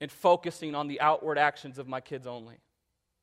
and 0.00 0.10
focusing 0.10 0.74
on 0.74 0.88
the 0.88 1.00
outward 1.00 1.38
actions 1.38 1.78
of 1.78 1.86
my 1.86 2.00
kids 2.00 2.26
only. 2.26 2.56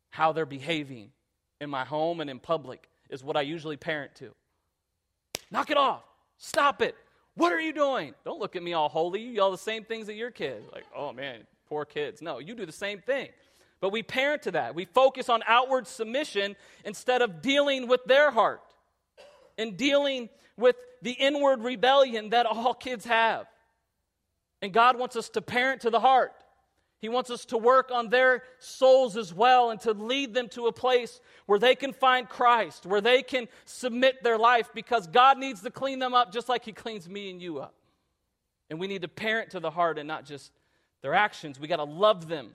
How 0.09 0.31
they're 0.31 0.45
behaving 0.45 1.11
in 1.59 1.69
my 1.69 1.85
home 1.85 2.21
and 2.21 2.29
in 2.29 2.39
public 2.39 2.89
is 3.09 3.23
what 3.23 3.35
I 3.35 3.41
usually 3.41 3.77
parent 3.77 4.15
to. 4.15 4.31
Knock 5.49 5.69
it 5.69 5.77
off. 5.77 6.03
Stop 6.37 6.81
it. 6.81 6.95
What 7.35 7.51
are 7.51 7.61
you 7.61 7.73
doing? 7.73 8.13
Don't 8.25 8.39
look 8.39 8.55
at 8.55 8.63
me 8.63 8.73
all 8.73 8.89
holy. 8.89 9.21
You 9.21 9.31
yell 9.31 9.51
the 9.51 9.57
same 9.57 9.83
things 9.83 10.09
at 10.09 10.15
your 10.15 10.31
kids. 10.31 10.65
Like, 10.73 10.85
oh 10.95 11.13
man, 11.13 11.41
poor 11.67 11.85
kids. 11.85 12.21
No, 12.21 12.39
you 12.39 12.55
do 12.55 12.65
the 12.65 12.71
same 12.71 12.99
thing. 12.99 13.29
But 13.79 13.91
we 13.91 14.03
parent 14.03 14.43
to 14.43 14.51
that. 14.51 14.75
We 14.75 14.85
focus 14.85 15.29
on 15.29 15.41
outward 15.47 15.87
submission 15.87 16.55
instead 16.85 17.21
of 17.21 17.41
dealing 17.41 17.87
with 17.87 18.03
their 18.05 18.31
heart 18.31 18.61
and 19.57 19.77
dealing 19.77 20.29
with 20.57 20.75
the 21.01 21.11
inward 21.11 21.61
rebellion 21.61 22.29
that 22.29 22.45
all 22.45 22.73
kids 22.73 23.05
have. 23.05 23.47
And 24.61 24.73
God 24.73 24.97
wants 24.97 25.15
us 25.15 25.29
to 25.29 25.41
parent 25.41 25.81
to 25.81 25.89
the 25.89 25.99
heart. 25.99 26.33
He 26.99 27.09
wants 27.09 27.31
us 27.31 27.45
to 27.45 27.57
work 27.57 27.89
on 27.91 28.09
their 28.09 28.43
souls 28.59 29.17
as 29.17 29.33
well 29.33 29.71
and 29.71 29.81
to 29.81 29.93
lead 29.93 30.35
them 30.35 30.49
to 30.49 30.67
a 30.67 30.71
place 30.71 31.19
where 31.47 31.57
they 31.57 31.73
can 31.73 31.93
find 31.93 32.29
Christ, 32.29 32.85
where 32.85 33.01
they 33.01 33.23
can 33.23 33.47
submit 33.65 34.21
their 34.21 34.37
life 34.37 34.69
because 34.75 35.07
God 35.07 35.39
needs 35.39 35.61
to 35.61 35.71
clean 35.71 35.97
them 35.97 36.13
up 36.13 36.31
just 36.31 36.47
like 36.47 36.63
He 36.63 36.73
cleans 36.73 37.09
me 37.09 37.31
and 37.31 37.41
you 37.41 37.57
up. 37.57 37.73
And 38.69 38.79
we 38.79 38.85
need 38.85 39.01
to 39.01 39.07
parent 39.07 39.49
to 39.51 39.59
the 39.59 39.71
heart 39.71 39.97
and 39.97 40.07
not 40.07 40.25
just 40.25 40.51
their 41.01 41.15
actions. 41.15 41.59
We 41.59 41.67
got 41.67 41.77
to 41.77 41.85
love 41.85 42.27
them 42.27 42.51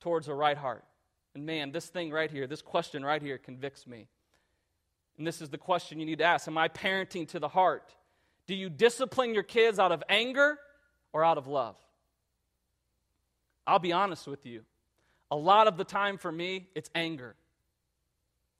towards 0.00 0.26
a 0.26 0.34
right 0.34 0.58
heart. 0.58 0.84
And 1.36 1.46
man, 1.46 1.70
this 1.70 1.86
thing 1.86 2.10
right 2.10 2.30
here, 2.30 2.48
this 2.48 2.62
question 2.62 3.04
right 3.04 3.22
here 3.22 3.38
convicts 3.38 3.86
me. 3.86 4.08
And 5.18 5.26
this 5.26 5.42
is 5.42 5.50
the 5.50 5.58
question 5.58 5.98
you 5.98 6.06
need 6.06 6.18
to 6.18 6.24
ask 6.24 6.48
Am 6.48 6.56
I 6.56 6.68
parenting 6.68 7.28
to 7.28 7.38
the 7.38 7.48
heart? 7.48 7.94
Do 8.46 8.54
you 8.54 8.70
discipline 8.70 9.34
your 9.34 9.42
kids 9.42 9.78
out 9.78 9.92
of 9.92 10.02
anger 10.08 10.58
or 11.12 11.24
out 11.24 11.36
of 11.36 11.46
love? 11.46 11.76
I'll 13.66 13.78
be 13.78 13.92
honest 13.92 14.26
with 14.26 14.46
you. 14.46 14.62
A 15.30 15.36
lot 15.36 15.66
of 15.66 15.76
the 15.76 15.84
time 15.84 16.16
for 16.16 16.32
me, 16.32 16.68
it's 16.74 16.88
anger. 16.94 17.34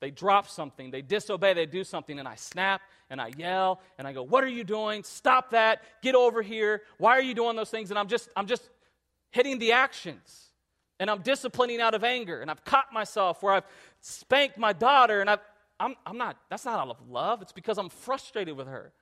They 0.00 0.10
drop 0.10 0.48
something, 0.48 0.90
they 0.90 1.02
disobey, 1.02 1.54
they 1.54 1.66
do 1.66 1.82
something, 1.82 2.18
and 2.18 2.28
I 2.28 2.36
snap 2.36 2.82
and 3.10 3.20
I 3.20 3.32
yell 3.36 3.80
and 3.96 4.06
I 4.06 4.12
go, 4.12 4.22
What 4.22 4.44
are 4.44 4.48
you 4.48 4.64
doing? 4.64 5.02
Stop 5.02 5.50
that. 5.50 5.82
Get 6.02 6.14
over 6.14 6.42
here. 6.42 6.82
Why 6.98 7.12
are 7.12 7.22
you 7.22 7.34
doing 7.34 7.56
those 7.56 7.70
things? 7.70 7.90
And 7.90 7.98
I'm 7.98 8.08
just, 8.08 8.28
I'm 8.36 8.46
just 8.46 8.68
hitting 9.30 9.58
the 9.58 9.72
actions. 9.72 10.44
And 11.00 11.08
I'm 11.08 11.22
disciplining 11.22 11.80
out 11.80 11.94
of 11.94 12.02
anger. 12.02 12.40
And 12.40 12.50
I've 12.50 12.64
caught 12.64 12.92
myself 12.92 13.42
where 13.42 13.54
I've 13.54 13.66
spanked 14.00 14.58
my 14.58 14.72
daughter 14.72 15.20
and 15.20 15.30
I've, 15.30 15.40
I'm, 15.80 15.94
I'm 16.04 16.18
not, 16.18 16.36
that's 16.50 16.64
not 16.64 16.78
out 16.80 16.88
of 16.88 17.08
love. 17.08 17.42
It's 17.42 17.52
because 17.52 17.78
I'm 17.78 17.88
frustrated 17.88 18.56
with 18.56 18.66
her. 18.66 18.92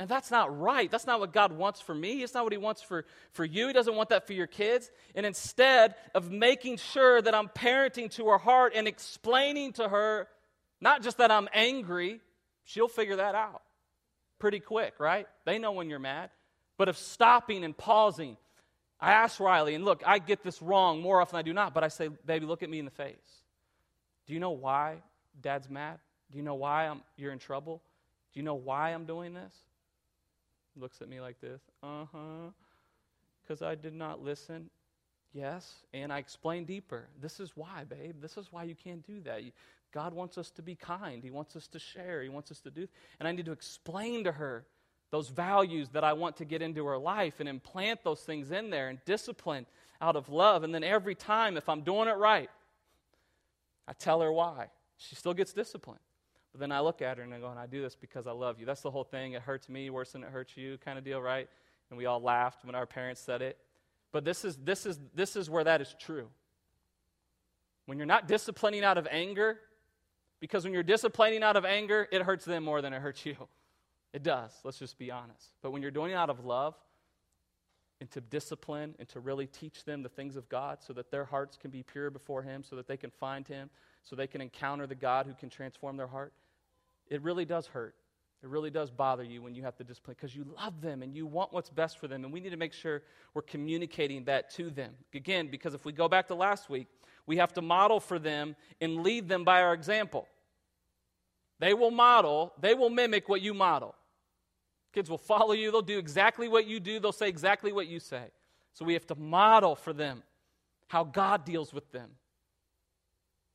And 0.00 0.08
that's 0.08 0.30
not 0.30 0.58
right. 0.58 0.90
That's 0.90 1.06
not 1.06 1.20
what 1.20 1.32
God 1.32 1.52
wants 1.52 1.80
for 1.80 1.94
me. 1.94 2.22
It's 2.22 2.34
not 2.34 2.42
what 2.42 2.52
He 2.52 2.58
wants 2.58 2.82
for, 2.82 3.04
for 3.30 3.44
you. 3.44 3.68
He 3.68 3.72
doesn't 3.72 3.94
want 3.94 4.08
that 4.08 4.26
for 4.26 4.32
your 4.32 4.48
kids. 4.48 4.90
And 5.14 5.24
instead 5.24 5.94
of 6.14 6.30
making 6.30 6.78
sure 6.78 7.22
that 7.22 7.34
I'm 7.34 7.48
parenting 7.48 8.10
to 8.16 8.26
her 8.30 8.38
heart 8.38 8.72
and 8.74 8.88
explaining 8.88 9.74
to 9.74 9.88
her, 9.88 10.26
not 10.80 11.02
just 11.02 11.18
that 11.18 11.30
I'm 11.30 11.48
angry, 11.54 12.20
she'll 12.64 12.88
figure 12.88 13.16
that 13.16 13.36
out 13.36 13.62
pretty 14.40 14.60
quick, 14.60 14.94
right? 14.98 15.26
They 15.46 15.58
know 15.58 15.72
when 15.72 15.88
you're 15.88 16.00
mad. 16.00 16.30
But 16.76 16.88
of 16.88 16.98
stopping 16.98 17.64
and 17.64 17.76
pausing, 17.76 18.36
I 19.00 19.12
ask 19.12 19.38
Riley, 19.38 19.74
and 19.74 19.84
look, 19.84 20.02
I 20.04 20.18
get 20.18 20.42
this 20.42 20.60
wrong 20.60 21.00
more 21.00 21.20
often 21.20 21.36
than 21.36 21.38
I 21.38 21.42
do 21.42 21.52
not, 21.52 21.72
but 21.72 21.84
I 21.84 21.88
say, 21.88 22.08
baby, 22.08 22.46
look 22.46 22.62
at 22.62 22.68
me 22.68 22.80
in 22.80 22.84
the 22.84 22.90
face. 22.90 23.14
Do 24.26 24.34
you 24.34 24.40
know 24.40 24.50
why 24.50 24.96
dad's 25.40 25.70
mad? 25.70 25.98
Do 26.30 26.38
you 26.38 26.44
know 26.44 26.54
why 26.54 26.86
I'm, 26.86 27.02
you're 27.16 27.32
in 27.32 27.38
trouble? 27.38 27.82
Do 28.32 28.40
you 28.40 28.44
know 28.44 28.54
why 28.54 28.90
I'm 28.90 29.04
doing 29.04 29.34
this? 29.34 29.52
looks 30.76 31.00
at 31.00 31.08
me 31.08 31.20
like 31.20 31.40
this. 31.40 31.60
Uh 31.82 32.06
huh. 32.12 32.50
Because 33.42 33.62
I 33.62 33.74
did 33.74 33.94
not 33.94 34.22
listen. 34.22 34.70
Yes. 35.32 35.74
And 35.92 36.12
I 36.12 36.18
explain 36.18 36.64
deeper. 36.64 37.08
This 37.20 37.40
is 37.40 37.52
why, 37.54 37.84
babe. 37.88 38.16
This 38.20 38.36
is 38.36 38.48
why 38.50 38.64
you 38.64 38.74
can't 38.74 39.06
do 39.06 39.20
that. 39.22 39.42
God 39.92 40.14
wants 40.14 40.38
us 40.38 40.50
to 40.52 40.62
be 40.62 40.74
kind. 40.74 41.22
He 41.22 41.30
wants 41.30 41.54
us 41.56 41.68
to 41.68 41.78
share. 41.78 42.22
He 42.22 42.28
wants 42.28 42.50
us 42.50 42.60
to 42.60 42.70
do. 42.70 42.88
And 43.18 43.28
I 43.28 43.32
need 43.32 43.46
to 43.46 43.52
explain 43.52 44.24
to 44.24 44.32
her 44.32 44.64
those 45.10 45.28
values 45.28 45.90
that 45.90 46.02
I 46.02 46.12
want 46.12 46.36
to 46.38 46.44
get 46.44 46.62
into 46.62 46.84
her 46.86 46.98
life 46.98 47.38
and 47.38 47.48
implant 47.48 48.02
those 48.02 48.20
things 48.20 48.50
in 48.50 48.70
there 48.70 48.88
and 48.88 48.98
discipline 49.04 49.66
out 50.00 50.16
of 50.16 50.28
love. 50.28 50.64
And 50.64 50.74
then 50.74 50.82
every 50.82 51.14
time, 51.14 51.56
if 51.56 51.68
I'm 51.68 51.82
doing 51.82 52.08
it 52.08 52.16
right, 52.16 52.50
I 53.86 53.92
tell 53.92 54.20
her 54.20 54.32
why. 54.32 54.70
She 54.96 55.14
still 55.14 55.34
gets 55.34 55.52
disciplined. 55.52 56.00
But 56.54 56.60
then 56.60 56.70
I 56.70 56.78
look 56.78 57.02
at 57.02 57.18
her 57.18 57.24
and 57.24 57.34
I 57.34 57.40
go, 57.40 57.48
and 57.48 57.58
I 57.58 57.66
do 57.66 57.82
this 57.82 57.96
because 57.96 58.28
I 58.28 58.30
love 58.30 58.60
you. 58.60 58.66
That's 58.66 58.80
the 58.80 58.90
whole 58.90 59.02
thing. 59.02 59.32
It 59.32 59.42
hurts 59.42 59.68
me 59.68 59.90
worse 59.90 60.12
than 60.12 60.22
it 60.22 60.30
hurts 60.30 60.56
you, 60.56 60.78
kind 60.84 60.96
of 60.96 61.04
deal, 61.04 61.20
right? 61.20 61.48
And 61.90 61.98
we 61.98 62.06
all 62.06 62.20
laughed 62.20 62.64
when 62.64 62.76
our 62.76 62.86
parents 62.86 63.20
said 63.20 63.42
it. 63.42 63.58
But 64.12 64.24
this 64.24 64.44
is, 64.44 64.56
this 64.62 64.86
is, 64.86 65.00
this 65.16 65.34
is 65.34 65.50
where 65.50 65.64
that 65.64 65.80
is 65.80 65.92
true. 65.98 66.28
When 67.86 67.98
you're 67.98 68.06
not 68.06 68.28
disciplining 68.28 68.84
out 68.84 68.98
of 68.98 69.08
anger, 69.10 69.58
because 70.38 70.62
when 70.62 70.72
you're 70.72 70.84
disciplining 70.84 71.42
out 71.42 71.56
of 71.56 71.64
anger, 71.64 72.06
it 72.12 72.22
hurts 72.22 72.44
them 72.44 72.62
more 72.62 72.80
than 72.80 72.92
it 72.92 73.02
hurts 73.02 73.26
you. 73.26 73.36
It 74.12 74.22
does, 74.22 74.52
let's 74.62 74.78
just 74.78 74.96
be 74.96 75.10
honest. 75.10 75.48
But 75.60 75.72
when 75.72 75.82
you're 75.82 75.90
doing 75.90 76.12
it 76.12 76.14
out 76.14 76.30
of 76.30 76.44
love, 76.44 76.76
and 78.00 78.10
to 78.10 78.20
discipline 78.20 78.94
and 78.98 79.08
to 79.08 79.20
really 79.20 79.46
teach 79.46 79.84
them 79.84 80.02
the 80.02 80.08
things 80.08 80.36
of 80.36 80.48
God 80.48 80.78
so 80.82 80.92
that 80.92 81.10
their 81.10 81.24
hearts 81.24 81.56
can 81.56 81.70
be 81.70 81.82
pure 81.82 82.10
before 82.10 82.42
Him, 82.42 82.62
so 82.62 82.76
that 82.76 82.86
they 82.86 82.96
can 82.96 83.10
find 83.10 83.48
Him, 83.48 83.70
so 84.02 84.14
they 84.14 84.26
can 84.26 84.40
encounter 84.40 84.86
the 84.86 84.94
God 84.94 85.26
who 85.26 85.34
can 85.34 85.48
transform 85.48 85.96
their 85.96 86.06
heart, 86.06 86.32
it 87.08 87.22
really 87.22 87.44
does 87.44 87.66
hurt. 87.66 87.94
It 88.42 88.50
really 88.50 88.70
does 88.70 88.90
bother 88.90 89.24
you 89.24 89.40
when 89.40 89.54
you 89.54 89.62
have 89.62 89.74
to 89.76 89.84
discipline 89.84 90.16
because 90.20 90.36
you 90.36 90.44
love 90.62 90.82
them 90.82 91.02
and 91.02 91.14
you 91.14 91.24
want 91.26 91.52
what's 91.54 91.70
best 91.70 91.98
for 91.98 92.08
them. 92.08 92.24
And 92.24 92.32
we 92.32 92.40
need 92.40 92.50
to 92.50 92.58
make 92.58 92.74
sure 92.74 93.02
we're 93.32 93.40
communicating 93.40 94.24
that 94.24 94.50
to 94.56 94.68
them. 94.68 94.92
Again, 95.14 95.48
because 95.50 95.72
if 95.72 95.86
we 95.86 95.92
go 95.92 96.08
back 96.08 96.28
to 96.28 96.34
last 96.34 96.68
week, 96.68 96.86
we 97.26 97.38
have 97.38 97.54
to 97.54 97.62
model 97.62 98.00
for 98.00 98.18
them 98.18 98.54
and 98.82 99.02
lead 99.02 99.30
them 99.30 99.44
by 99.44 99.62
our 99.62 99.72
example. 99.72 100.28
They 101.58 101.72
will 101.72 101.90
model, 101.90 102.52
they 102.60 102.74
will 102.74 102.90
mimic 102.90 103.30
what 103.30 103.40
you 103.40 103.54
model. 103.54 103.94
Kids 104.92 105.08
will 105.08 105.16
follow 105.16 105.54
you, 105.54 105.70
they'll 105.70 105.80
do 105.80 105.98
exactly 105.98 106.46
what 106.46 106.66
you 106.66 106.80
do, 106.80 107.00
they'll 107.00 107.12
say 107.12 107.28
exactly 107.28 107.72
what 107.72 107.86
you 107.86 107.98
say. 107.98 108.26
So 108.74 108.84
we 108.84 108.92
have 108.92 109.06
to 109.06 109.14
model 109.14 109.74
for 109.74 109.94
them 109.94 110.22
how 110.88 111.04
God 111.04 111.46
deals 111.46 111.72
with 111.72 111.90
them 111.92 112.10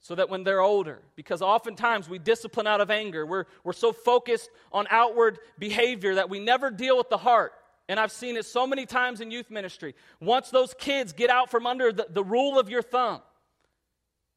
so 0.01 0.15
that 0.15 0.29
when 0.29 0.43
they're 0.43 0.61
older, 0.61 1.01
because 1.15 1.41
oftentimes 1.41 2.07
we 2.07 2.19
discipline 2.19 2.67
out 2.67 2.81
of 2.81 2.89
anger, 2.89 3.25
we're, 3.25 3.45
we're 3.63 3.73
so 3.73 3.91
focused 3.91 4.49
on 4.71 4.87
outward 4.89 5.39
behavior 5.57 6.15
that 6.15 6.29
we 6.29 6.39
never 6.39 6.71
deal 6.71 6.97
with 6.97 7.09
the 7.09 7.17
heart. 7.17 7.51
And 7.89 7.99
I've 7.99 8.11
seen 8.11 8.37
it 8.37 8.45
so 8.45 8.67
many 8.67 8.85
times 8.85 9.19
in 9.19 9.31
youth 9.31 9.49
ministry. 9.49 9.95
Once 10.21 10.51
those 10.51 10.73
kids 10.73 11.11
get 11.11 11.29
out 11.29 11.49
from 11.49 11.65
under 11.65 11.91
the, 11.91 12.07
the 12.09 12.23
rule 12.23 12.59
of 12.59 12.69
your 12.69 12.81
thumb 12.81 13.21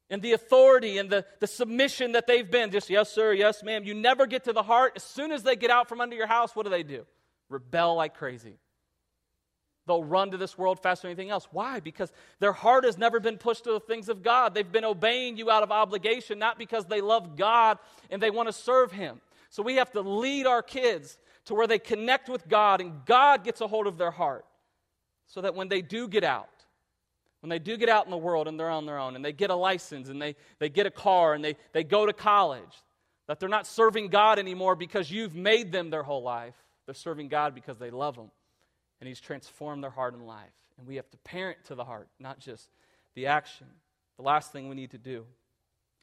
and 0.09 0.21
the 0.21 0.33
authority 0.33 0.97
and 0.97 1.09
the, 1.09 1.25
the 1.39 1.47
submission 1.47 2.13
that 2.13 2.27
they've 2.27 2.49
been, 2.49 2.71
just 2.71 2.89
yes, 2.89 3.11
sir, 3.11 3.31
yes, 3.31 3.63
ma'am, 3.63 3.83
you 3.83 3.93
never 3.93 4.25
get 4.25 4.45
to 4.45 4.53
the 4.53 4.63
heart. 4.63 4.93
As 4.95 5.03
soon 5.03 5.31
as 5.31 5.43
they 5.43 5.55
get 5.55 5.69
out 5.69 5.87
from 5.87 6.01
under 6.01 6.15
your 6.15 6.27
house, 6.27 6.55
what 6.55 6.63
do 6.63 6.71
they 6.71 6.83
do? 6.83 7.05
Rebel 7.47 7.95
like 7.95 8.15
crazy. 8.15 8.57
They'll 9.85 10.03
run 10.03 10.31
to 10.31 10.37
this 10.37 10.57
world 10.57 10.79
faster 10.79 11.07
than 11.07 11.11
anything 11.11 11.29
else. 11.29 11.47
Why? 11.51 11.79
Because 11.79 12.11
their 12.39 12.53
heart 12.53 12.85
has 12.85 12.97
never 12.97 13.19
been 13.19 13.37
pushed 13.37 13.65
to 13.65 13.71
the 13.71 13.79
things 13.79 14.07
of 14.07 14.23
God. 14.23 14.53
They've 14.53 14.71
been 14.71 14.85
obeying 14.85 15.37
you 15.37 15.51
out 15.51 15.63
of 15.63 15.71
obligation, 15.71 16.39
not 16.39 16.57
because 16.57 16.85
they 16.85 17.01
love 17.01 17.35
God 17.35 17.79
and 18.09 18.21
they 18.21 18.31
want 18.31 18.47
to 18.47 18.53
serve 18.53 18.91
Him. 18.91 19.19
So 19.49 19.61
we 19.61 19.75
have 19.75 19.91
to 19.91 20.01
lead 20.01 20.47
our 20.47 20.61
kids 20.61 21.17
to 21.45 21.53
where 21.53 21.67
they 21.67 21.79
connect 21.79 22.29
with 22.29 22.47
God 22.47 22.79
and 22.79 23.05
God 23.05 23.43
gets 23.43 23.59
a 23.61 23.67
hold 23.67 23.87
of 23.87 23.97
their 23.97 24.11
heart 24.11 24.45
so 25.27 25.41
that 25.41 25.55
when 25.55 25.67
they 25.67 25.81
do 25.81 26.07
get 26.07 26.23
out, 26.23 26.49
when 27.41 27.49
they 27.49 27.59
do 27.59 27.75
get 27.75 27.89
out 27.89 28.05
in 28.05 28.11
the 28.11 28.17
world 28.17 28.47
and 28.47 28.57
they're 28.57 28.69
on 28.69 28.85
their 28.85 28.97
own 28.97 29.17
and 29.17 29.25
they 29.25 29.33
get 29.33 29.49
a 29.49 29.55
license 29.55 30.07
and 30.07 30.21
they, 30.21 30.35
they 30.59 30.69
get 30.69 30.85
a 30.85 30.91
car 30.91 31.33
and 31.33 31.43
they, 31.43 31.57
they 31.73 31.83
go 31.83 32.05
to 32.05 32.13
college, 32.13 32.63
that 33.27 33.39
they're 33.39 33.49
not 33.49 33.67
serving 33.67 34.07
God 34.07 34.39
anymore 34.39 34.75
because 34.75 35.11
you've 35.11 35.35
made 35.35 35.71
them 35.71 35.89
their 35.89 36.03
whole 36.03 36.23
life, 36.23 36.55
They're 36.85 36.95
serving 36.95 37.27
God 37.27 37.53
because 37.53 37.77
they 37.77 37.89
love 37.89 38.15
Him, 38.15 38.31
and 39.03 39.07
He's 39.09 39.19
transformed 39.19 39.83
their 39.83 39.89
heart 39.89 40.13
and 40.13 40.25
life. 40.25 40.53
And 40.77 40.87
we 40.87 40.95
have 40.95 41.11
to 41.11 41.17
parent 41.17 41.57
to 41.65 41.75
the 41.75 41.83
heart, 41.83 42.07
not 42.21 42.39
just 42.39 42.69
the 43.15 43.27
action. 43.27 43.67
The 44.15 44.23
last 44.23 44.53
thing 44.53 44.69
we 44.69 44.75
need 44.75 44.91
to 44.91 44.97
do 44.97 45.25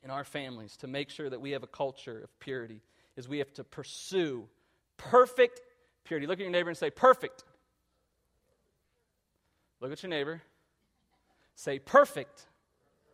in 0.04 0.10
our 0.10 0.22
families 0.22 0.76
to 0.76 0.86
make 0.86 1.08
sure 1.08 1.30
that 1.30 1.40
we 1.40 1.52
have 1.52 1.62
a 1.62 1.66
culture 1.66 2.20
of 2.22 2.40
purity 2.40 2.82
is 3.16 3.26
we 3.26 3.38
have 3.38 3.54
to 3.54 3.64
pursue 3.64 4.46
perfect 4.98 5.62
purity. 6.04 6.26
Look 6.26 6.40
at 6.40 6.42
your 6.42 6.50
neighbor 6.50 6.68
and 6.68 6.76
say, 6.76 6.90
perfect. 6.90 7.42
Look 9.80 9.92
at 9.92 10.02
your 10.02 10.10
neighbor. 10.10 10.42
Say, 11.54 11.78
perfect. 11.78 12.44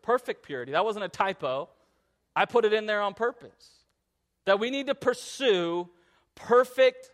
Perfect 0.01 0.43
purity. 0.43 0.73
That 0.73 0.83
wasn't 0.83 1.05
a 1.05 1.09
typo. 1.09 1.69
I 2.35 2.43
put 2.43 2.65
it 2.65 2.73
in 2.73 2.87
there 2.87 3.01
on 3.01 3.13
purpose. 3.13 3.69
That 4.43 4.59
we 4.59 4.69
need 4.69 4.87
to 4.87 4.95
pursue 4.95 5.87
perfect 6.35 7.09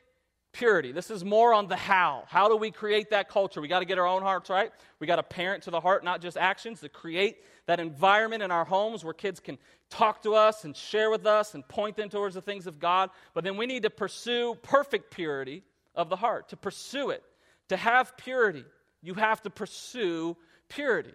purity. 0.54 0.92
This 0.92 1.12
is 1.12 1.26
more 1.26 1.54
on 1.54 1.68
the 1.68 1.76
how. 1.76 2.24
How 2.28 2.48
do 2.48 2.56
we 2.56 2.72
create 2.72 3.10
that 3.10 3.28
culture? 3.28 3.60
We 3.60 3.68
got 3.68 3.80
to 3.80 3.86
get 3.86 3.98
our 3.98 4.08
own 4.08 4.22
hearts 4.22 4.50
right. 4.50 4.72
We 5.00 5.08
got 5.08 5.18
to 5.18 5.24
parent 5.24 5.63
to 5.63 5.72
the 5.72 5.82
heart, 5.82 6.04
not 6.04 6.22
just 6.22 6.38
actions, 6.38 6.80
to 6.82 6.89
create 6.89 7.38
that 7.66 7.80
environment 7.80 8.44
in 8.44 8.52
our 8.52 8.63
homes 8.63 9.04
where 9.04 9.13
kids 9.13 9.39
can 9.39 9.58
talk 9.89 10.22
to 10.24 10.36
us 10.36 10.63
and 10.63 10.76
share 10.76 11.10
with 11.10 11.26
us 11.26 11.56
and 11.56 11.68
point 11.68 11.98
them 11.98 12.10
towards 12.10 12.36
the 12.36 12.42
things 12.42 12.68
of 12.68 12.80
God. 12.80 13.10
But 13.34 13.44
then 13.44 13.58
we 13.58 13.66
need 13.66 13.84
to 13.84 13.89
pursue 13.89 14.56
perfect 14.62 15.12
purity 15.12 15.63
of 15.96 16.10
the 16.10 16.16
heart. 16.16 16.50
To 16.50 16.58
pursue 16.58 17.10
it, 17.10 17.24
to 17.70 17.78
have 17.78 18.16
purity, 18.18 18.66
you 19.02 19.16
have 19.16 19.42
to 19.44 19.50
pursue 19.50 20.38
purity. 20.70 21.13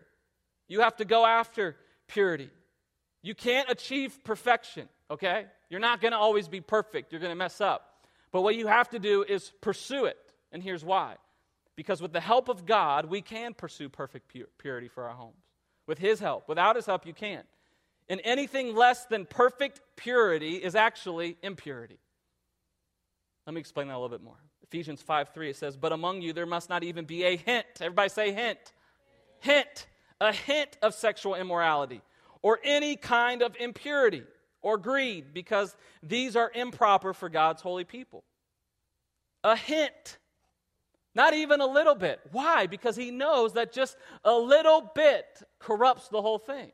You 0.66 0.80
have 0.80 0.96
to 0.96 1.04
go 1.04 1.24
after 1.24 1.76
purity. 2.08 2.50
You 3.22 3.34
can't 3.34 3.70
achieve 3.70 4.22
perfection, 4.24 4.88
okay? 5.10 5.46
You're 5.70 5.80
not 5.80 6.00
going 6.00 6.12
to 6.12 6.18
always 6.18 6.48
be 6.48 6.60
perfect. 6.60 7.12
You're 7.12 7.20
going 7.20 7.32
to 7.32 7.36
mess 7.36 7.60
up. 7.60 7.87
But 8.30 8.42
what 8.42 8.56
you 8.56 8.66
have 8.66 8.90
to 8.90 8.98
do 8.98 9.24
is 9.26 9.52
pursue 9.60 10.04
it. 10.06 10.16
And 10.52 10.62
here's 10.62 10.84
why. 10.84 11.16
Because 11.76 12.02
with 12.02 12.12
the 12.12 12.20
help 12.20 12.48
of 12.48 12.66
God, 12.66 13.06
we 13.06 13.22
can 13.22 13.54
pursue 13.54 13.88
perfect 13.88 14.32
purity 14.58 14.88
for 14.88 15.04
our 15.04 15.14
homes. 15.14 15.36
With 15.86 15.98
His 15.98 16.20
help. 16.20 16.48
Without 16.48 16.76
His 16.76 16.86
help, 16.86 17.06
you 17.06 17.14
can't. 17.14 17.46
And 18.08 18.20
anything 18.24 18.74
less 18.74 19.04
than 19.06 19.26
perfect 19.26 19.80
purity 19.96 20.56
is 20.56 20.74
actually 20.74 21.36
impurity. 21.42 21.98
Let 23.46 23.54
me 23.54 23.60
explain 23.60 23.88
that 23.88 23.94
a 23.94 24.00
little 24.00 24.08
bit 24.08 24.22
more. 24.22 24.38
Ephesians 24.62 25.00
5 25.00 25.30
3, 25.32 25.50
it 25.50 25.56
says, 25.56 25.76
But 25.76 25.92
among 25.92 26.20
you 26.20 26.32
there 26.32 26.46
must 26.46 26.68
not 26.68 26.84
even 26.84 27.04
be 27.04 27.24
a 27.24 27.36
hint. 27.36 27.66
Everybody 27.80 28.08
say 28.08 28.32
hint. 28.32 28.58
Hint. 29.40 29.86
A 30.20 30.32
hint 30.32 30.76
of 30.82 30.94
sexual 30.94 31.36
immorality 31.36 32.02
or 32.42 32.58
any 32.64 32.96
kind 32.96 33.42
of 33.42 33.56
impurity 33.58 34.24
or 34.62 34.78
greed, 34.78 35.32
because 35.32 35.76
these 36.02 36.36
are 36.36 36.50
improper 36.54 37.12
for 37.12 37.28
God's 37.28 37.62
holy 37.62 37.84
people. 37.84 38.24
A 39.44 39.56
hint. 39.56 40.18
Not 41.14 41.34
even 41.34 41.60
a 41.60 41.66
little 41.66 41.94
bit. 41.94 42.20
Why? 42.32 42.66
Because 42.66 42.96
he 42.96 43.10
knows 43.10 43.54
that 43.54 43.72
just 43.72 43.96
a 44.24 44.32
little 44.32 44.90
bit 44.94 45.42
corrupts 45.58 46.08
the 46.08 46.22
whole 46.22 46.38
thing. 46.38 46.72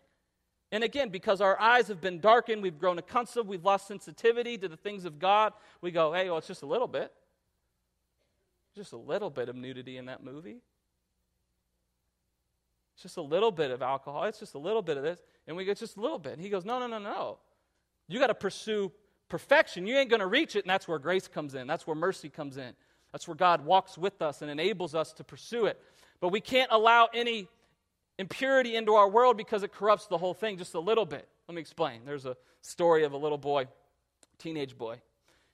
And 0.72 0.82
again, 0.82 1.08
because 1.08 1.40
our 1.40 1.60
eyes 1.60 1.88
have 1.88 2.00
been 2.00 2.20
darkened, 2.20 2.62
we've 2.62 2.78
grown 2.78 2.98
accustomed, 2.98 3.48
we've 3.48 3.64
lost 3.64 3.86
sensitivity 3.86 4.58
to 4.58 4.68
the 4.68 4.76
things 4.76 5.04
of 5.04 5.18
God, 5.18 5.52
we 5.80 5.90
go, 5.90 6.12
hey, 6.12 6.28
well, 6.28 6.38
it's 6.38 6.48
just 6.48 6.62
a 6.62 6.66
little 6.66 6.88
bit. 6.88 7.12
Just 8.74 8.92
a 8.92 8.96
little 8.96 9.30
bit 9.30 9.48
of 9.48 9.54
nudity 9.54 9.98
in 9.98 10.06
that 10.06 10.24
movie. 10.24 10.58
It's 12.94 13.02
just 13.02 13.16
a 13.18 13.22
little 13.22 13.52
bit 13.52 13.70
of 13.70 13.82
alcohol. 13.82 14.24
It's 14.24 14.40
just 14.40 14.54
a 14.54 14.58
little 14.58 14.82
bit 14.82 14.96
of 14.96 15.02
this. 15.02 15.20
And 15.46 15.56
we 15.56 15.64
get 15.64 15.78
just 15.78 15.96
a 15.96 16.00
little 16.00 16.18
bit. 16.18 16.32
And 16.32 16.42
he 16.42 16.48
goes, 16.48 16.64
no, 16.64 16.78
no, 16.78 16.86
no, 16.86 16.98
no. 16.98 17.38
You 18.08 18.18
got 18.18 18.28
to 18.28 18.34
pursue 18.34 18.92
perfection. 19.28 19.86
You 19.86 19.96
ain't 19.96 20.10
going 20.10 20.20
to 20.20 20.26
reach 20.26 20.56
it, 20.56 20.64
and 20.64 20.70
that's 20.70 20.86
where 20.86 20.98
grace 20.98 21.28
comes 21.28 21.54
in. 21.54 21.66
That's 21.66 21.86
where 21.86 21.96
mercy 21.96 22.28
comes 22.28 22.56
in. 22.56 22.72
That's 23.12 23.28
where 23.28 23.34
God 23.36 23.64
walks 23.64 23.96
with 23.96 24.20
us 24.22 24.42
and 24.42 24.50
enables 24.50 24.94
us 24.94 25.12
to 25.14 25.24
pursue 25.24 25.66
it. 25.66 25.80
But 26.20 26.28
we 26.28 26.40
can't 26.40 26.70
allow 26.72 27.08
any 27.14 27.48
impurity 28.18 28.76
into 28.76 28.94
our 28.94 29.08
world 29.08 29.36
because 29.36 29.62
it 29.62 29.72
corrupts 29.72 30.06
the 30.06 30.18
whole 30.18 30.34
thing 30.34 30.58
just 30.58 30.74
a 30.74 30.80
little 30.80 31.06
bit. 31.06 31.28
Let 31.48 31.54
me 31.54 31.60
explain. 31.60 32.00
There's 32.04 32.26
a 32.26 32.36
story 32.62 33.04
of 33.04 33.12
a 33.12 33.16
little 33.16 33.38
boy, 33.38 33.66
teenage 34.38 34.76
boy, 34.76 35.00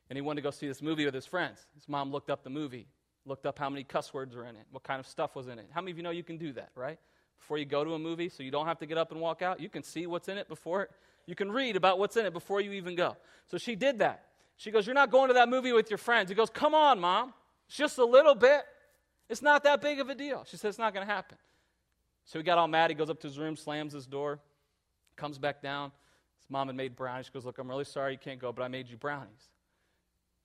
and 0.08 0.16
he 0.16 0.20
wanted 0.20 0.42
to 0.42 0.42
go 0.42 0.50
see 0.50 0.68
this 0.68 0.82
movie 0.82 1.04
with 1.04 1.14
his 1.14 1.26
friends. 1.26 1.66
His 1.74 1.88
mom 1.88 2.12
looked 2.12 2.30
up 2.30 2.44
the 2.44 2.50
movie, 2.50 2.86
looked 3.24 3.46
up 3.46 3.58
how 3.58 3.70
many 3.70 3.84
cuss 3.84 4.14
words 4.14 4.34
were 4.34 4.44
in 4.44 4.56
it, 4.56 4.66
what 4.70 4.82
kind 4.82 5.00
of 5.00 5.06
stuff 5.06 5.34
was 5.34 5.48
in 5.48 5.58
it. 5.58 5.68
How 5.70 5.80
many 5.80 5.90
of 5.90 5.96
you 5.96 6.02
know 6.02 6.10
you 6.10 6.22
can 6.22 6.38
do 6.38 6.52
that, 6.52 6.70
right? 6.74 6.98
Before 7.40 7.59
you 7.59 7.64
go 7.64 7.85
to 7.85 7.94
a 7.94 7.98
movie, 7.98 8.29
so 8.29 8.42
you 8.42 8.50
don't 8.50 8.66
have 8.66 8.79
to 8.79 8.87
get 8.87 8.98
up 8.98 9.11
and 9.11 9.20
walk 9.20 9.42
out, 9.42 9.61
you 9.61 9.68
can 9.68 9.83
see 9.83 10.07
what's 10.07 10.29
in 10.29 10.38
it 10.38 10.48
before 10.48 10.83
it 10.83 10.90
you 11.31 11.37
can 11.37 11.53
read 11.53 11.76
about 11.76 12.00
what's 12.00 12.16
in 12.16 12.26
it 12.26 12.33
before 12.33 12.61
you 12.61 12.72
even 12.72 12.96
go. 12.96 13.16
So 13.46 13.57
she 13.57 13.76
did 13.76 14.00
that. 14.00 14.24
She 14.57 14.72
goes, 14.72 14.85
You're 14.85 14.94
not 14.94 15.12
going 15.12 15.29
to 15.29 15.35
that 15.35 15.48
movie 15.48 15.72
with 15.72 15.88
your 15.88 15.96
friends. 15.96 16.29
He 16.29 16.35
goes, 16.35 16.50
Come 16.50 16.74
on, 16.74 17.00
mom. 17.00 17.33
It's 17.68 17.76
just 17.76 17.98
a 17.98 18.05
little 18.05 18.35
bit. 18.35 18.62
It's 19.29 19.40
not 19.40 19.62
that 19.62 19.81
big 19.81 20.00
of 20.00 20.09
a 20.09 20.14
deal. 20.14 20.44
She 20.48 20.57
said, 20.57 20.68
It's 20.70 20.79
not 20.79 20.92
going 20.92 21.07
to 21.07 21.12
happen. 21.12 21.38
So 22.24 22.40
he 22.40 22.42
got 22.42 22.59
all 22.59 22.66
mad. 22.66 22.90
He 22.90 22.96
goes 22.96 23.11
up 23.11 23.20
to 23.20 23.29
his 23.29 23.38
room, 23.38 23.57
slams 23.57 23.92
his 23.92 24.07
door, 24.07 24.40
comes 25.14 25.38
back 25.38 25.62
down. 25.62 25.92
His 26.40 26.50
mom 26.50 26.66
had 26.66 26.76
made 26.76 26.96
brownies. 26.96 27.26
She 27.26 27.33
goes, 27.33 27.44
Look, 27.44 27.59
I'm 27.59 27.68
really 27.68 27.85
sorry 27.85 28.12
you 28.12 28.18
can't 28.18 28.40
go, 28.40 28.53
but 28.53 28.64
I 28.64 28.68
made 28.68 28.88
you 28.88 28.96
brownies. 28.96 29.48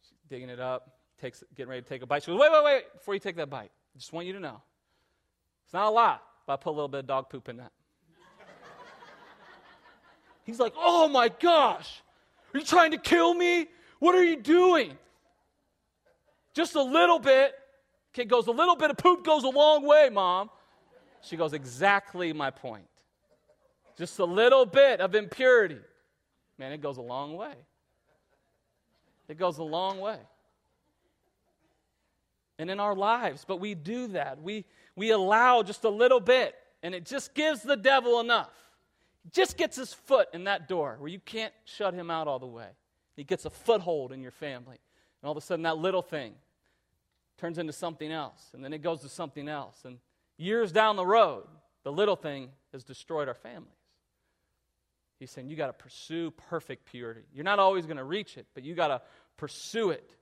She's 0.04 0.14
digging 0.30 0.50
it 0.50 0.60
up, 0.60 1.00
takes, 1.20 1.44
getting 1.56 1.72
ready 1.72 1.82
to 1.82 1.88
take 1.88 2.04
a 2.04 2.06
bite. 2.06 2.24
She 2.24 2.32
goes, 2.32 2.40
Wait, 2.40 2.52
wait, 2.52 2.64
wait, 2.64 2.84
before 2.94 3.16
you 3.16 3.20
take 3.20 3.38
that 3.38 3.50
bite. 3.50 3.72
I 3.96 3.98
just 3.98 4.14
want 4.14 4.28
you 4.28 4.34
to 4.34 4.40
know. 4.40 4.62
It's 5.64 5.74
not 5.74 5.88
a 5.88 5.90
lot, 5.90 6.22
but 6.46 6.54
I 6.54 6.56
put 6.58 6.70
a 6.70 6.72
little 6.72 6.88
bit 6.88 7.00
of 7.00 7.08
dog 7.08 7.30
poop 7.30 7.50
in 7.50 7.58
that. 7.58 7.72
He's 10.44 10.60
like, 10.60 10.74
Oh 10.78 11.08
my 11.08 11.30
gosh, 11.30 12.02
are 12.54 12.60
you 12.60 12.66
trying 12.66 12.92
to 12.92 12.98
kill 12.98 13.34
me? 13.34 13.68
What 14.00 14.16
are 14.16 14.24
you 14.24 14.42
doing? 14.42 14.98
Just 16.54 16.76
a 16.76 16.84
little 16.84 17.20
bit. 17.20 17.54
Kid 18.14 18.30
goes, 18.30 18.48
A 18.48 18.52
little 18.52 18.76
bit 18.76 18.92
of 18.92 18.98
poop 18.98 19.26
goes 19.26 19.44
a 19.44 19.50
long 19.50 19.86
way, 19.86 20.10
mom. 20.12 20.50
She 21.22 21.36
goes, 21.36 21.54
Exactly 21.54 22.32
my 22.32 22.52
point. 22.52 22.86
Just 23.98 24.20
a 24.20 24.26
little 24.26 24.66
bit 24.66 25.02
of 25.02 25.16
impurity. 25.16 25.80
Man, 26.58 26.72
it 26.72 26.82
goes 26.82 26.98
a 26.98 27.02
long 27.02 27.36
way. 27.36 27.54
It 29.28 29.38
goes 29.38 29.58
a 29.58 29.64
long 29.64 30.00
way. 30.00 30.20
And 32.58 32.70
in 32.70 32.80
our 32.80 32.96
lives, 32.96 33.44
but 33.46 33.60
we 33.60 33.74
do 33.74 34.08
that. 34.08 34.42
We, 34.42 34.66
we 34.96 35.12
allow 35.12 35.64
just 35.64 35.84
a 35.84 35.90
little 35.90 36.20
bit, 36.20 36.56
and 36.84 36.96
it 36.96 37.06
just 37.06 37.34
gives 37.34 37.62
the 37.62 37.78
devil 37.78 38.20
enough 38.20 38.50
just 39.32 39.58
gets 39.58 39.76
his 39.76 39.94
foot 39.94 40.28
in 40.34 40.44
that 40.46 40.68
door 40.68 40.96
where 41.00 41.10
you 41.10 41.20
can't 41.20 41.54
shut 41.66 41.94
him 41.94 42.12
out 42.12 42.28
all 42.28 42.40
the 42.40 42.46
way. 42.46 42.70
He 43.16 43.24
gets 43.24 43.46
a 43.46 43.50
foothold 43.50 44.12
in 44.12 44.22
your 44.22 44.32
family. 44.32 44.78
And 45.22 45.28
all 45.28 45.32
of 45.32 45.38
a 45.38 45.42
sudden, 45.42 45.64
that 45.64 45.78
little 45.78 46.02
thing 46.02 46.34
turns 47.38 47.58
into 47.58 47.74
something 47.74 48.12
else. 48.12 48.50
And 48.54 48.64
then 48.64 48.74
it 48.74 48.82
goes 48.82 49.02
to 49.02 49.10
something 49.10 49.48
else. 49.48 49.84
And 49.86 49.98
years 50.38 50.72
down 50.72 50.96
the 50.96 51.06
road, 51.06 51.46
the 51.84 51.92
little 51.92 52.16
thing 52.16 52.50
has 52.72 52.84
destroyed 52.84 53.28
our 53.28 53.34
families. 53.34 53.72
He's 55.20 55.32
saying 55.32 55.48
you 55.48 55.56
got 55.56 55.68
to 55.68 55.74
pursue 55.74 56.32
perfect 56.32 56.86
purity. 56.86 57.22
You're 57.34 57.46
not 57.46 57.58
always 57.58 57.86
going 57.86 57.98
to 57.98 58.04
reach 58.04 58.38
it, 58.38 58.46
but 58.54 58.64
you 58.64 58.76
got 58.76 58.90
to 58.90 59.02
pursue 59.38 59.92
it 59.92 60.16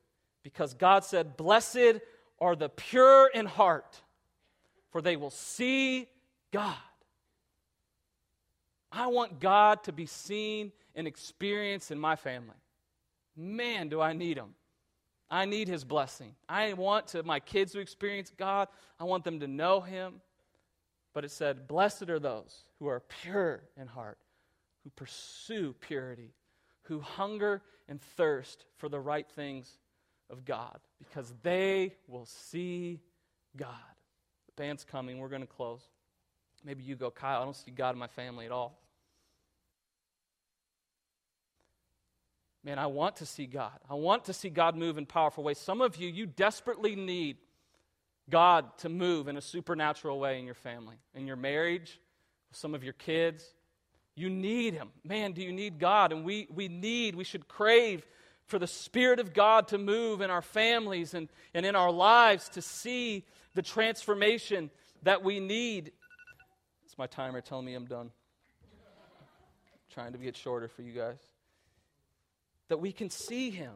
because 0.43 0.75
God 0.75 1.03
said, 1.03 1.35
Blessed 1.35 1.99
are 2.39 2.55
the 2.55 2.69
pure 2.69 3.29
in 3.33 3.47
heart, 3.47 4.01
for 4.93 5.01
they 5.01 5.17
will 5.17 5.31
see 5.31 6.07
God. 6.51 6.75
I 8.91 9.07
want 9.07 9.39
God 9.39 9.83
to 9.85 9.91
be 9.91 10.05
seen 10.05 10.71
and 10.93 11.07
experienced 11.07 11.89
in 11.89 11.99
my 11.99 12.15
family. 12.15 12.55
Man, 13.35 13.89
do 13.89 13.99
I 13.99 14.13
need 14.13 14.37
Him. 14.37 14.53
I 15.31 15.45
need 15.45 15.67
His 15.67 15.83
blessing. 15.83 16.35
I 16.47 16.73
want 16.73 17.07
to, 17.07 17.23
my 17.23 17.39
kids 17.39 17.71
to 17.71 17.79
experience 17.79 18.31
God. 18.37 18.67
I 18.99 19.05
want 19.05 19.23
them 19.23 19.39
to 19.39 19.47
know 19.47 19.81
Him. 19.81 20.21
But 21.15 21.25
it 21.25 21.31
said, 21.31 21.67
Blessed 21.67 22.11
are 22.11 22.19
those 22.19 22.65
who 22.77 22.87
are 22.87 22.99
pure 22.99 23.63
in 23.75 23.87
heart, 23.87 24.19
who 24.83 24.91
pursue 24.91 25.73
purity, 25.79 26.35
who 26.83 26.99
hunger 26.99 27.63
and 27.89 27.99
thirst 27.99 28.65
for 28.77 28.89
the 28.89 28.99
right 28.99 29.27
things 29.27 29.79
of 30.29 30.45
God, 30.45 30.77
because 30.99 31.33
they 31.41 31.95
will 32.07 32.27
see 32.27 32.99
God. 33.57 33.92
Band's 34.55 34.83
coming. 34.83 35.19
We're 35.19 35.29
going 35.29 35.41
to 35.41 35.47
close. 35.47 35.81
Maybe 36.63 36.83
you 36.83 36.95
go, 36.95 37.11
Kyle, 37.11 37.41
I 37.41 37.45
don't 37.45 37.55
see 37.55 37.71
God 37.71 37.95
in 37.95 37.99
my 37.99 38.07
family 38.07 38.45
at 38.45 38.51
all. 38.51 38.79
Man, 42.63 42.79
I 42.79 42.87
want 42.87 43.17
to 43.17 43.25
see 43.25 43.45
God. 43.45 43.77
I 43.89 43.95
want 43.95 44.25
to 44.25 44.33
see 44.33 44.49
God 44.49 44.77
move 44.77 44.97
in 44.97 45.05
powerful 45.05 45.43
ways. 45.43 45.57
Some 45.57 45.81
of 45.81 45.97
you, 45.97 46.07
you 46.07 46.25
desperately 46.25 46.95
need 46.95 47.37
God 48.29 48.77
to 48.79 48.89
move 48.89 49.27
in 49.27 49.35
a 49.35 49.41
supernatural 49.41 50.17
way 50.17 50.39
in 50.39 50.45
your 50.45 50.55
family, 50.55 50.95
in 51.13 51.27
your 51.27 51.35
marriage, 51.35 51.99
with 52.49 52.57
some 52.57 52.73
of 52.73 52.83
your 52.83 52.93
kids. 52.93 53.43
You 54.15 54.29
need 54.29 54.75
Him. 54.75 54.89
Man, 55.03 55.33
do 55.33 55.41
you 55.41 55.51
need 55.51 55.77
God? 55.77 56.13
And 56.13 56.23
we, 56.23 56.47
we 56.49 56.69
need, 56.69 57.15
we 57.15 57.25
should 57.25 57.49
crave 57.49 58.05
for 58.45 58.59
the 58.59 58.67
Spirit 58.67 59.19
of 59.19 59.33
God 59.33 59.69
to 59.69 59.77
move 59.77 60.21
in 60.21 60.29
our 60.29 60.41
families 60.41 61.13
and, 61.13 61.27
and 61.53 61.65
in 61.65 61.75
our 61.75 61.91
lives 61.91 62.47
to 62.49 62.61
see 62.61 63.25
the 63.53 63.61
transformation 63.61 64.69
that 65.03 65.23
we 65.23 65.39
need. 65.39 65.91
It's 66.85 66.97
my 66.97 67.07
timer 67.07 67.41
telling 67.41 67.65
me 67.65 67.73
I'm 67.73 67.85
done. 67.85 68.11
Trying 69.93 70.13
to 70.13 70.17
get 70.17 70.35
shorter 70.35 70.67
for 70.67 70.81
you 70.81 70.91
guys 70.91 71.19
that 72.69 72.77
we 72.77 72.91
can 72.91 73.09
see 73.09 73.51
him. 73.51 73.73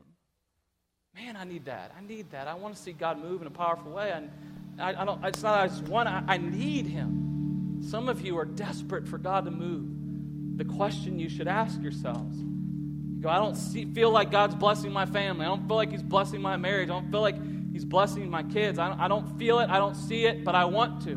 Man, 1.16 1.36
I 1.36 1.44
need 1.44 1.66
that. 1.66 1.92
I 1.98 2.02
need 2.02 2.32
that. 2.32 2.48
I 2.48 2.54
want 2.56 2.76
to 2.76 2.82
see 2.82 2.94
God 2.94 3.22
move 3.22 3.42
in 3.42 3.48
a 3.48 3.52
powerful 3.52 3.92
way. 3.92 4.12
And 4.12 4.32
I, 4.80 5.02
I 5.02 5.06
don't, 5.06 5.24
it's 5.26 5.44
not 5.44 5.60
I 5.60 5.68
just 5.68 5.84
want, 5.84 6.08
I, 6.08 6.24
I 6.28 6.38
need 6.38 6.88
Him. 6.88 7.80
Some 7.88 8.10
of 8.10 8.22
you 8.22 8.38
are 8.38 8.46
desperate 8.46 9.08
for 9.08 9.18
God 9.18 9.46
to 9.46 9.52
move. 9.52 10.58
The 10.58 10.66
question 10.66 11.20
you 11.20 11.30
should 11.30 11.48
ask 11.48 11.80
yourselves 11.82 12.38
you 12.40 13.24
go, 13.24 13.30
I 13.30 13.38
don't 13.38 13.56
see, 13.56 13.86
feel 13.86 14.12
like 14.12 14.30
God's 14.30 14.54
blessing 14.54 14.92
my 14.92 15.08
family. 15.08 15.46
I 15.46 15.50
don't 15.50 15.68
feel 15.68 15.76
like 15.76 15.92
He's 15.92 16.04
blessing 16.04 16.40
my 16.40 16.56
marriage. 16.56 16.90
I 16.90 16.94
don't 16.94 17.10
feel 17.10 17.22
like 17.22 17.36
He's 17.78 17.86
blessing 17.86 18.28
my 18.28 18.42
kids. 18.42 18.80
I 18.80 18.90
don't, 18.90 19.00
I 19.00 19.08
don't 19.08 19.38
feel 19.38 19.60
it. 19.60 19.70
I 19.70 19.78
don't 19.78 19.94
see 19.94 20.26
it, 20.26 20.44
but 20.44 20.56
I 20.56 20.66
want 20.66 21.04
to. 21.04 21.14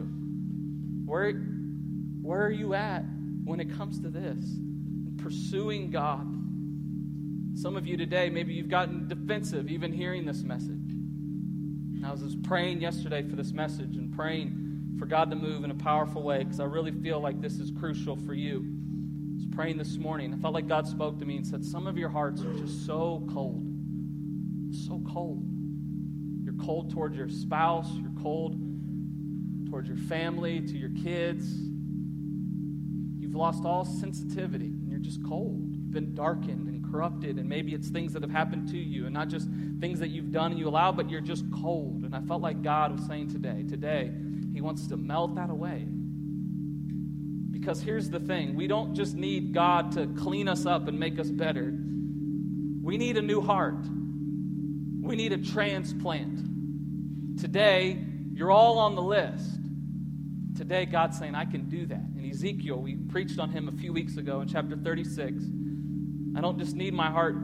Where, 1.07 1.33
where 1.33 2.43
are 2.45 2.51
you 2.51 2.75
at 2.75 3.03
when 3.45 3.61
it 3.61 3.75
comes 3.79 3.99
to 4.01 4.11
this? 4.11 4.45
Pursuing 5.17 5.91
God. 5.91 6.27
Some 7.59 7.79
of 7.79 7.87
you 7.87 7.97
today, 7.97 8.29
maybe 8.29 8.53
you've 8.53 8.69
gotten 8.69 9.09
defensive 9.09 9.71
even 9.71 9.91
hearing 9.91 10.27
this 10.27 10.43
message. 10.43 10.91
And 10.91 12.05
I 12.05 12.11
was 12.13 12.21
just 12.21 12.43
praying 12.43 12.83
yesterday 12.83 13.23
for 13.23 13.37
this 13.37 13.53
message 13.53 13.97
and 13.97 14.13
praying 14.15 14.97
for 14.99 15.07
God 15.07 15.31
to 15.31 15.37
move 15.37 15.65
in 15.65 15.71
a 15.71 15.75
powerful 15.75 16.23
way 16.23 16.45
because 16.45 16.61
I 16.61 16.65
really 16.65 16.93
feel 16.93 17.21
like 17.21 17.41
this 17.41 17.59
is 17.59 17.71
crucial 17.71 18.17
for 18.17 18.35
you. 18.35 18.59
I 18.59 19.37
was 19.37 19.47
praying 19.57 19.79
this 19.79 19.97
morning. 19.97 20.35
I 20.35 20.37
felt 20.37 20.53
like 20.53 20.69
God 20.69 20.87
spoke 20.87 21.19
to 21.21 21.25
me 21.25 21.39
and 21.39 21.47
said, 21.47 21.65
Some 21.65 21.87
of 21.87 21.97
your 21.97 22.11
hearts 22.11 22.43
are 22.43 22.53
just 22.53 22.85
so 22.85 23.27
cold. 23.33 23.67
So 24.87 25.03
cold. 25.11 25.50
Cold 26.65 26.91
towards 26.91 27.17
your 27.17 27.29
spouse, 27.29 27.89
you're 28.01 28.23
cold 28.23 28.59
towards 29.71 29.89
your 29.89 29.97
family, 29.97 30.61
to 30.61 30.77
your 30.77 30.91
kids. 31.03 31.47
You've 33.19 33.35
lost 33.35 33.65
all 33.65 33.85
sensitivity 33.85 34.67
and 34.67 34.91
you're 34.91 35.01
just 35.01 35.25
cold. 35.25 35.69
You've 35.71 35.93
been 35.93 36.15
darkened 36.15 36.69
and 36.69 36.85
corrupted, 36.91 37.39
and 37.39 37.49
maybe 37.49 37.73
it's 37.73 37.89
things 37.89 38.13
that 38.13 38.23
have 38.23 38.31
happened 38.31 38.69
to 38.71 38.79
you 38.79 39.05
and 39.05 39.15
not 39.15 39.29
just 39.29 39.49
things 39.79 40.01
that 40.01 40.09
you've 40.09 40.33
done 40.33 40.51
and 40.51 40.61
you 40.61 40.69
allow, 40.69 40.91
but 40.93 41.09
you're 41.09 41.21
just 41.21 41.45
cold. 41.53 42.03
And 42.05 42.15
I 42.15 42.21
felt 42.23 42.43
like 42.43 42.63
God 42.63 42.93
was 42.93 43.07
saying 43.07 43.31
today, 43.31 43.65
today, 43.69 44.11
He 44.53 44.61
wants 44.61 44.89
to 44.89 44.97
melt 44.97 45.37
that 45.37 45.51
away. 45.51 45.87
Because 47.51 47.81
here's 47.81 48.11
the 48.11 48.21
thing 48.21 48.57
we 48.57 48.67
don't 48.67 48.95
just 48.95 49.15
need 49.15 49.53
God 49.55 49.93
to 49.93 50.09
clean 50.19 50.49
us 50.49 50.67
up 50.67 50.89
and 50.89 50.99
make 50.99 51.19
us 51.19 51.31
better, 51.31 51.73
we 52.83 52.97
need 52.97 53.17
a 53.17 53.23
new 53.23 53.41
heart. 53.41 53.85
We 55.01 55.17
need 55.17 55.33
a 55.33 55.39
transplant. 55.39 56.50
Today, 57.41 57.97
you're 58.35 58.51
all 58.51 58.79
on 58.79 58.95
the 58.95 59.03
list. 59.03 59.59
Today, 60.57 60.85
God's 60.85 61.19
saying, 61.19 61.35
I 61.35 61.47
can 61.47 61.71
do 61.71 61.87
that. 61.87 62.03
In 62.19 62.29
Ezekiel, 62.31 62.77
we 62.77 62.97
preached 62.97 63.39
on 63.39 63.49
him 63.49 63.67
a 63.67 63.73
few 63.73 63.95
weeks 63.95 64.19
ago 64.19 64.43
in 64.43 64.49
chapter 64.49 64.77
36. 64.77 65.43
I 66.37 66.41
don't 66.43 66.59
just 66.59 66.77
need 66.77 66.93
my 66.93 67.11
heart 67.11 67.37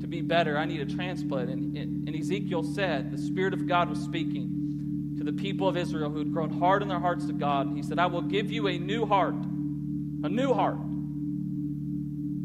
to 0.00 0.06
be 0.06 0.22
better, 0.22 0.56
I 0.56 0.64
need 0.64 0.80
a 0.80 0.86
transplant. 0.86 1.50
And, 1.50 1.76
and 1.76 2.16
Ezekiel 2.16 2.62
said, 2.62 3.10
the 3.10 3.18
Spirit 3.18 3.52
of 3.52 3.66
God 3.66 3.90
was 3.90 3.98
speaking 3.98 5.14
to 5.18 5.24
the 5.24 5.32
people 5.32 5.68
of 5.68 5.76
Israel 5.76 6.10
who 6.10 6.18
had 6.18 6.32
grown 6.32 6.58
hard 6.58 6.80
in 6.80 6.88
their 6.88 7.00
hearts 7.00 7.26
to 7.26 7.34
God. 7.34 7.66
And 7.66 7.76
he 7.76 7.82
said, 7.82 7.98
I 7.98 8.06
will 8.06 8.22
give 8.22 8.50
you 8.50 8.68
a 8.68 8.78
new 8.78 9.04
heart, 9.04 9.34
a 9.34 10.28
new 10.30 10.54
heart. 10.54 10.78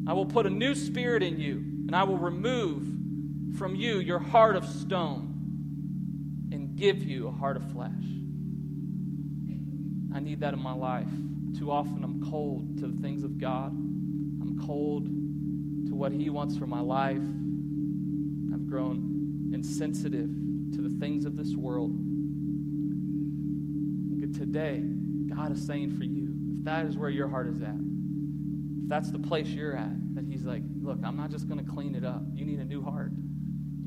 I 0.08 0.14
will 0.14 0.26
put 0.26 0.46
a 0.46 0.50
new 0.50 0.76
spirit 0.76 1.24
in 1.24 1.40
you, 1.40 1.56
and 1.88 1.96
I 1.96 2.04
will 2.04 2.18
remove 2.18 2.86
from 3.58 3.76
you 3.76 4.00
your 4.00 4.20
heart 4.20 4.58
of 4.58 4.66
stone 4.66 5.31
give 6.82 7.04
you 7.04 7.28
a 7.28 7.32
heart 7.32 7.56
of 7.56 7.72
flesh. 7.72 7.92
I 10.14 10.20
need 10.20 10.40
that 10.40 10.56
in 10.56 10.60
my 10.60 10.74
life. 10.74 11.08
Too 11.58 11.70
often 11.72 12.04
I'm 12.04 12.28
cold 12.32 12.80
to 12.80 12.88
the 12.88 13.02
things 13.04 13.24
of 13.24 13.38
God. 13.40 13.72
I'm 13.72 14.60
cold 14.66 15.06
to 15.06 15.94
what 15.94 16.12
He 16.12 16.32
wants 16.32 16.58
for 16.58 16.66
my 16.66 16.80
life. 16.80 17.22
I've 18.52 18.68
grown 18.68 19.52
insensitive 19.54 20.28
to 20.74 20.82
the 20.82 21.00
things 21.00 21.26
of 21.26 21.38
this 21.38 21.54
world. 21.56 21.92
Today, 24.34 24.82
God 25.36 25.52
is 25.52 25.64
saying 25.64 25.96
for 25.98 26.04
you, 26.04 26.34
if 26.58 26.66
that 26.66 26.86
is 26.88 26.98
where 26.98 27.12
your 27.12 27.28
heart 27.28 27.48
is 27.48 27.62
at, 27.62 27.76
if 27.76 28.90
that's 28.90 29.12
the 29.12 29.20
place 29.20 29.46
you're 29.48 29.78
at, 29.78 30.16
that 30.16 30.26
He's 30.26 30.46
like, 30.46 30.64
look, 30.82 30.98
I'm 31.04 31.16
not 31.16 31.30
just 31.30 31.48
going 31.48 31.64
to 31.64 31.72
clean 31.72 31.94
it 31.94 32.04
up. 32.04 32.24
You 32.34 32.44
need 32.44 32.60
a 32.60 32.66
new 32.66 32.82
heart. 32.82 33.12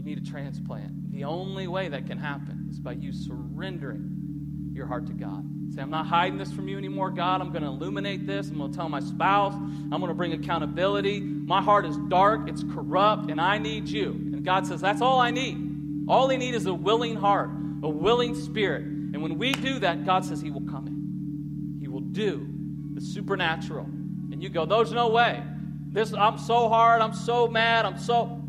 You 0.04 0.14
need 0.14 0.26
a 0.26 0.30
transplant. 0.30 1.12
The 1.12 1.24
only 1.24 1.66
way 1.66 1.88
that 1.88 2.06
can 2.06 2.18
happen 2.18 2.68
is 2.70 2.78
by 2.78 2.92
you 2.92 3.10
surrendering 3.10 4.70
your 4.74 4.86
heart 4.86 5.06
to 5.06 5.14
God. 5.14 5.44
Say, 5.74 5.80
I'm 5.80 5.90
not 5.90 6.06
hiding 6.06 6.36
this 6.36 6.52
from 6.52 6.68
you 6.68 6.76
anymore, 6.76 7.10
God. 7.10 7.40
I'm 7.40 7.50
going 7.50 7.62
to 7.62 7.68
illuminate 7.68 8.26
this. 8.26 8.50
I'm 8.50 8.58
going 8.58 8.70
to 8.70 8.76
tell 8.76 8.90
my 8.90 9.00
spouse. 9.00 9.54
I'm 9.54 9.88
going 9.88 10.08
to 10.08 10.14
bring 10.14 10.34
accountability. 10.34 11.20
My 11.20 11.62
heart 11.62 11.86
is 11.86 11.96
dark, 12.08 12.50
it's 12.50 12.62
corrupt, 12.74 13.30
and 13.30 13.40
I 13.40 13.56
need 13.56 13.88
you. 13.88 14.10
And 14.10 14.44
God 14.44 14.66
says, 14.66 14.82
That's 14.82 15.00
all 15.00 15.20
I 15.20 15.30
need. 15.30 16.06
All 16.06 16.30
I 16.30 16.36
need 16.36 16.54
is 16.54 16.66
a 16.66 16.74
willing 16.74 17.16
heart, 17.16 17.48
a 17.82 17.88
willing 17.88 18.34
spirit. 18.34 18.82
And 18.82 19.22
when 19.22 19.38
we 19.38 19.52
do 19.52 19.78
that, 19.78 20.04
God 20.04 20.26
says 20.26 20.42
He 20.42 20.50
will 20.50 20.66
come 20.68 20.86
in. 20.86 21.78
He 21.80 21.88
will 21.88 22.00
do 22.00 22.46
the 22.92 23.00
supernatural. 23.00 23.86
And 23.86 24.42
you 24.42 24.50
go, 24.50 24.66
There's 24.66 24.92
no 24.92 25.08
way. 25.08 25.42
This 25.88 26.12
I'm 26.12 26.36
so 26.36 26.68
hard, 26.68 27.00
I'm 27.00 27.14
so 27.14 27.48
mad, 27.48 27.86
I'm 27.86 27.98
so 27.98 28.42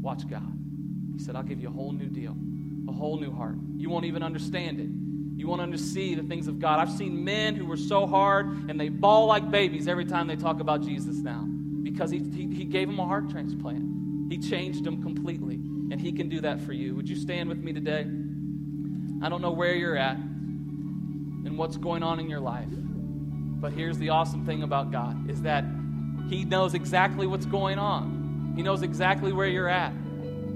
watch 0.00 0.26
God. 0.26 0.57
He 1.18 1.24
said, 1.24 1.34
I'll 1.34 1.42
give 1.42 1.60
you 1.60 1.66
a 1.66 1.72
whole 1.72 1.90
new 1.90 2.06
deal, 2.06 2.36
a 2.88 2.92
whole 2.92 3.18
new 3.18 3.34
heart. 3.34 3.56
You 3.76 3.90
won't 3.90 4.04
even 4.04 4.22
understand 4.22 4.78
it. 4.78 4.88
You 5.36 5.48
want 5.48 5.72
to 5.72 5.78
see 5.78 6.14
the 6.14 6.22
things 6.22 6.46
of 6.46 6.60
God. 6.60 6.78
I've 6.78 6.92
seen 6.92 7.24
men 7.24 7.56
who 7.56 7.66
were 7.66 7.76
so 7.76 8.06
hard 8.06 8.70
and 8.70 8.78
they 8.78 8.88
bawl 8.88 9.26
like 9.26 9.50
babies 9.50 9.88
every 9.88 10.04
time 10.04 10.28
they 10.28 10.36
talk 10.36 10.60
about 10.60 10.82
Jesus 10.82 11.16
now 11.16 11.44
because 11.82 12.12
he, 12.12 12.18
he, 12.18 12.46
he 12.54 12.64
gave 12.64 12.86
them 12.86 13.00
a 13.00 13.06
heart 13.06 13.30
transplant. 13.30 14.30
He 14.30 14.38
changed 14.38 14.84
them 14.84 15.02
completely, 15.02 15.54
and 15.54 16.00
He 16.00 16.12
can 16.12 16.28
do 16.28 16.40
that 16.42 16.60
for 16.60 16.72
you. 16.72 16.94
Would 16.94 17.08
you 17.08 17.16
stand 17.16 17.48
with 17.48 17.58
me 17.58 17.72
today? 17.72 18.06
I 19.22 19.28
don't 19.28 19.42
know 19.42 19.50
where 19.50 19.74
you're 19.74 19.96
at 19.96 20.16
and 20.16 21.58
what's 21.58 21.76
going 21.76 22.04
on 22.04 22.20
in 22.20 22.28
your 22.28 22.40
life, 22.40 22.68
but 22.70 23.72
here's 23.72 23.98
the 23.98 24.10
awesome 24.10 24.44
thing 24.44 24.62
about 24.62 24.92
God 24.92 25.30
is 25.30 25.42
that 25.42 25.64
He 26.28 26.44
knows 26.44 26.74
exactly 26.74 27.26
what's 27.26 27.46
going 27.46 27.78
on. 27.78 28.52
He 28.54 28.62
knows 28.62 28.82
exactly 28.82 29.32
where 29.32 29.48
you're 29.48 29.68
at. 29.68 29.92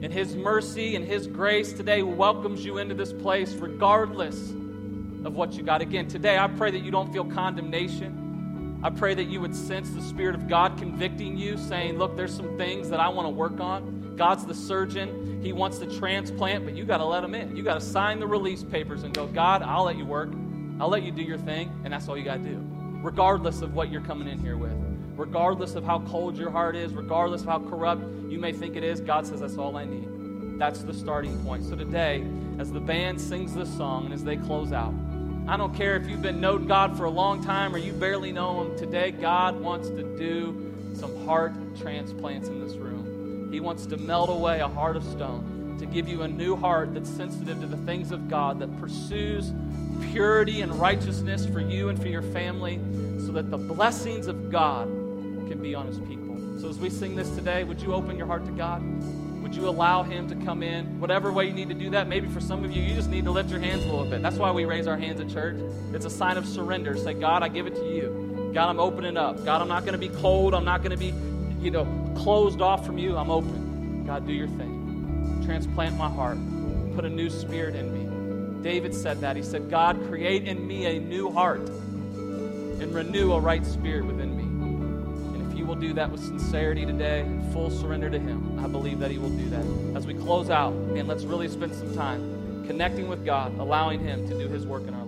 And 0.02 0.12
His 0.12 0.34
mercy 0.34 0.96
and 0.96 1.06
His 1.06 1.28
grace 1.28 1.72
today 1.72 2.02
welcomes 2.02 2.64
you 2.64 2.78
into 2.78 2.94
this 2.94 3.12
place 3.12 3.54
regardless 3.54 4.50
of 4.50 5.34
what 5.34 5.52
you 5.52 5.62
got. 5.62 5.80
Again, 5.80 6.08
today 6.08 6.36
I 6.36 6.48
pray 6.48 6.72
that 6.72 6.80
you 6.80 6.90
don't 6.90 7.12
feel 7.12 7.24
condemnation. 7.24 8.80
I 8.82 8.90
pray 8.90 9.14
that 9.14 9.28
you 9.28 9.40
would 9.40 9.54
sense 9.54 9.90
the 9.90 10.02
Spirit 10.02 10.34
of 10.34 10.48
God 10.48 10.76
convicting 10.76 11.38
you, 11.38 11.56
saying, 11.56 11.98
Look, 11.98 12.16
there's 12.16 12.34
some 12.34 12.58
things 12.58 12.88
that 12.90 12.98
I 12.98 13.08
want 13.08 13.26
to 13.26 13.30
work 13.30 13.60
on. 13.60 14.16
God's 14.16 14.44
the 14.44 14.54
surgeon. 14.54 15.40
He 15.40 15.52
wants 15.52 15.78
to 15.78 15.86
transplant, 15.98 16.64
but 16.64 16.74
you 16.74 16.84
got 16.84 16.98
to 16.98 17.04
let 17.04 17.22
him 17.22 17.36
in. 17.36 17.56
You 17.56 17.62
got 17.62 17.74
to 17.74 17.80
sign 17.80 18.18
the 18.18 18.26
release 18.26 18.64
papers 18.64 19.04
and 19.04 19.14
go, 19.14 19.26
God, 19.28 19.62
I'll 19.62 19.84
let 19.84 19.96
you 19.96 20.04
work. 20.04 20.32
I'll 20.80 20.88
let 20.88 21.04
you 21.04 21.12
do 21.12 21.22
your 21.22 21.38
thing, 21.38 21.70
and 21.84 21.92
that's 21.92 22.08
all 22.08 22.18
you 22.18 22.24
got 22.24 22.42
to 22.42 22.50
do, 22.50 22.60
regardless 23.02 23.62
of 23.62 23.74
what 23.74 23.90
you're 23.90 24.00
coming 24.00 24.26
in 24.26 24.40
here 24.40 24.56
with. 24.56 24.91
Regardless 25.16 25.74
of 25.74 25.84
how 25.84 26.00
cold 26.00 26.36
your 26.36 26.50
heart 26.50 26.74
is, 26.74 26.94
regardless 26.94 27.42
of 27.42 27.48
how 27.48 27.58
corrupt 27.58 28.02
you 28.28 28.38
may 28.38 28.52
think 28.52 28.76
it 28.76 28.84
is, 28.84 29.00
God 29.00 29.26
says, 29.26 29.40
That's 29.40 29.58
all 29.58 29.76
I 29.76 29.84
need. 29.84 30.58
That's 30.58 30.82
the 30.82 30.94
starting 30.94 31.38
point. 31.44 31.64
So 31.64 31.76
today, 31.76 32.24
as 32.58 32.72
the 32.72 32.80
band 32.80 33.20
sings 33.20 33.54
this 33.54 33.74
song 33.76 34.06
and 34.06 34.14
as 34.14 34.24
they 34.24 34.36
close 34.36 34.72
out, 34.72 34.94
I 35.48 35.56
don't 35.56 35.74
care 35.74 35.96
if 35.96 36.08
you've 36.08 36.22
been 36.22 36.40
known 36.40 36.66
God 36.66 36.96
for 36.96 37.04
a 37.04 37.10
long 37.10 37.42
time 37.42 37.74
or 37.74 37.78
you 37.78 37.92
barely 37.92 38.32
know 38.32 38.62
Him. 38.62 38.78
Today, 38.78 39.10
God 39.10 39.60
wants 39.60 39.88
to 39.88 40.16
do 40.16 40.72
some 40.94 41.26
heart 41.26 41.52
transplants 41.76 42.48
in 42.48 42.64
this 42.64 42.76
room. 42.76 43.50
He 43.52 43.60
wants 43.60 43.86
to 43.86 43.96
melt 43.96 44.30
away 44.30 44.60
a 44.60 44.68
heart 44.68 44.96
of 44.96 45.04
stone, 45.04 45.76
to 45.78 45.84
give 45.86 46.08
you 46.08 46.22
a 46.22 46.28
new 46.28 46.56
heart 46.56 46.94
that's 46.94 47.10
sensitive 47.10 47.60
to 47.60 47.66
the 47.66 47.76
things 47.78 48.12
of 48.12 48.28
God, 48.28 48.60
that 48.60 48.80
pursues 48.80 49.52
purity 50.12 50.60
and 50.60 50.72
righteousness 50.76 51.44
for 51.44 51.60
you 51.60 51.88
and 51.88 52.00
for 52.00 52.08
your 52.08 52.22
family, 52.22 52.78
so 53.18 53.32
that 53.32 53.50
the 53.50 53.58
blessings 53.58 54.26
of 54.26 54.50
God 54.50 54.88
can 55.48 55.60
be 55.60 55.74
on 55.74 55.86
His 55.86 55.98
people. 55.98 56.38
So, 56.60 56.68
as 56.68 56.78
we 56.78 56.90
sing 56.90 57.16
this 57.16 57.30
today, 57.30 57.64
would 57.64 57.80
you 57.80 57.92
open 57.94 58.16
your 58.16 58.26
heart 58.26 58.44
to 58.46 58.52
God? 58.52 58.82
Would 59.42 59.54
you 59.54 59.68
allow 59.68 60.02
Him 60.02 60.28
to 60.28 60.34
come 60.44 60.62
in? 60.62 61.00
Whatever 61.00 61.32
way 61.32 61.46
you 61.46 61.52
need 61.52 61.68
to 61.68 61.74
do 61.74 61.90
that. 61.90 62.08
Maybe 62.08 62.28
for 62.28 62.40
some 62.40 62.64
of 62.64 62.70
you, 62.72 62.82
you 62.82 62.94
just 62.94 63.10
need 63.10 63.24
to 63.24 63.30
lift 63.30 63.50
your 63.50 63.60
hands 63.60 63.84
a 63.84 63.88
little 63.88 64.04
bit. 64.04 64.22
That's 64.22 64.36
why 64.36 64.50
we 64.52 64.64
raise 64.64 64.86
our 64.86 64.96
hands 64.96 65.20
at 65.20 65.28
church. 65.28 65.56
It's 65.92 66.04
a 66.06 66.10
sign 66.10 66.36
of 66.36 66.46
surrender. 66.46 66.96
Say, 66.96 67.14
God, 67.14 67.42
I 67.42 67.48
give 67.48 67.66
it 67.66 67.74
to 67.74 67.84
you. 67.84 68.50
God, 68.54 68.68
I'm 68.68 68.80
opening 68.80 69.16
up. 69.16 69.44
God, 69.44 69.60
I'm 69.60 69.68
not 69.68 69.84
going 69.84 69.98
to 69.98 69.98
be 69.98 70.08
cold. 70.20 70.54
I'm 70.54 70.64
not 70.64 70.82
going 70.82 70.90
to 70.90 70.96
be, 70.96 71.12
you 71.60 71.70
know, 71.70 71.84
closed 72.16 72.60
off 72.60 72.86
from 72.86 72.98
you. 72.98 73.16
I'm 73.16 73.30
open. 73.30 74.04
God, 74.06 74.26
do 74.26 74.32
your 74.32 74.48
thing. 74.48 75.42
Transplant 75.44 75.96
my 75.96 76.08
heart. 76.08 76.38
Put 76.94 77.04
a 77.04 77.10
new 77.10 77.30
spirit 77.30 77.74
in 77.74 77.92
me. 77.92 78.62
David 78.62 78.94
said 78.94 79.20
that. 79.22 79.36
He 79.36 79.42
said, 79.42 79.70
God, 79.70 80.06
create 80.06 80.46
in 80.46 80.66
me 80.66 80.86
a 80.86 81.00
new 81.00 81.30
heart 81.30 81.60
and 81.60 82.94
renew 82.94 83.32
a 83.32 83.40
right 83.40 83.64
spirit 83.64 84.04
within 84.04 84.31
will 85.72 85.80
do 85.80 85.94
that 85.94 86.10
with 86.10 86.22
sincerity 86.22 86.84
today, 86.84 87.26
full 87.50 87.70
surrender 87.70 88.10
to 88.10 88.18
Him, 88.18 88.58
I 88.62 88.68
believe 88.68 88.98
that 88.98 89.10
He 89.10 89.16
will 89.16 89.30
do 89.30 89.48
that. 89.48 89.64
As 89.96 90.06
we 90.06 90.12
close 90.12 90.50
out, 90.50 90.74
and 90.74 91.08
let's 91.08 91.24
really 91.24 91.48
spend 91.48 91.74
some 91.74 91.94
time 91.94 92.66
connecting 92.66 93.08
with 93.08 93.24
God, 93.24 93.58
allowing 93.58 94.00
Him 94.00 94.28
to 94.28 94.38
do 94.38 94.48
His 94.48 94.66
work 94.66 94.86
in 94.86 94.92
our 94.92 95.01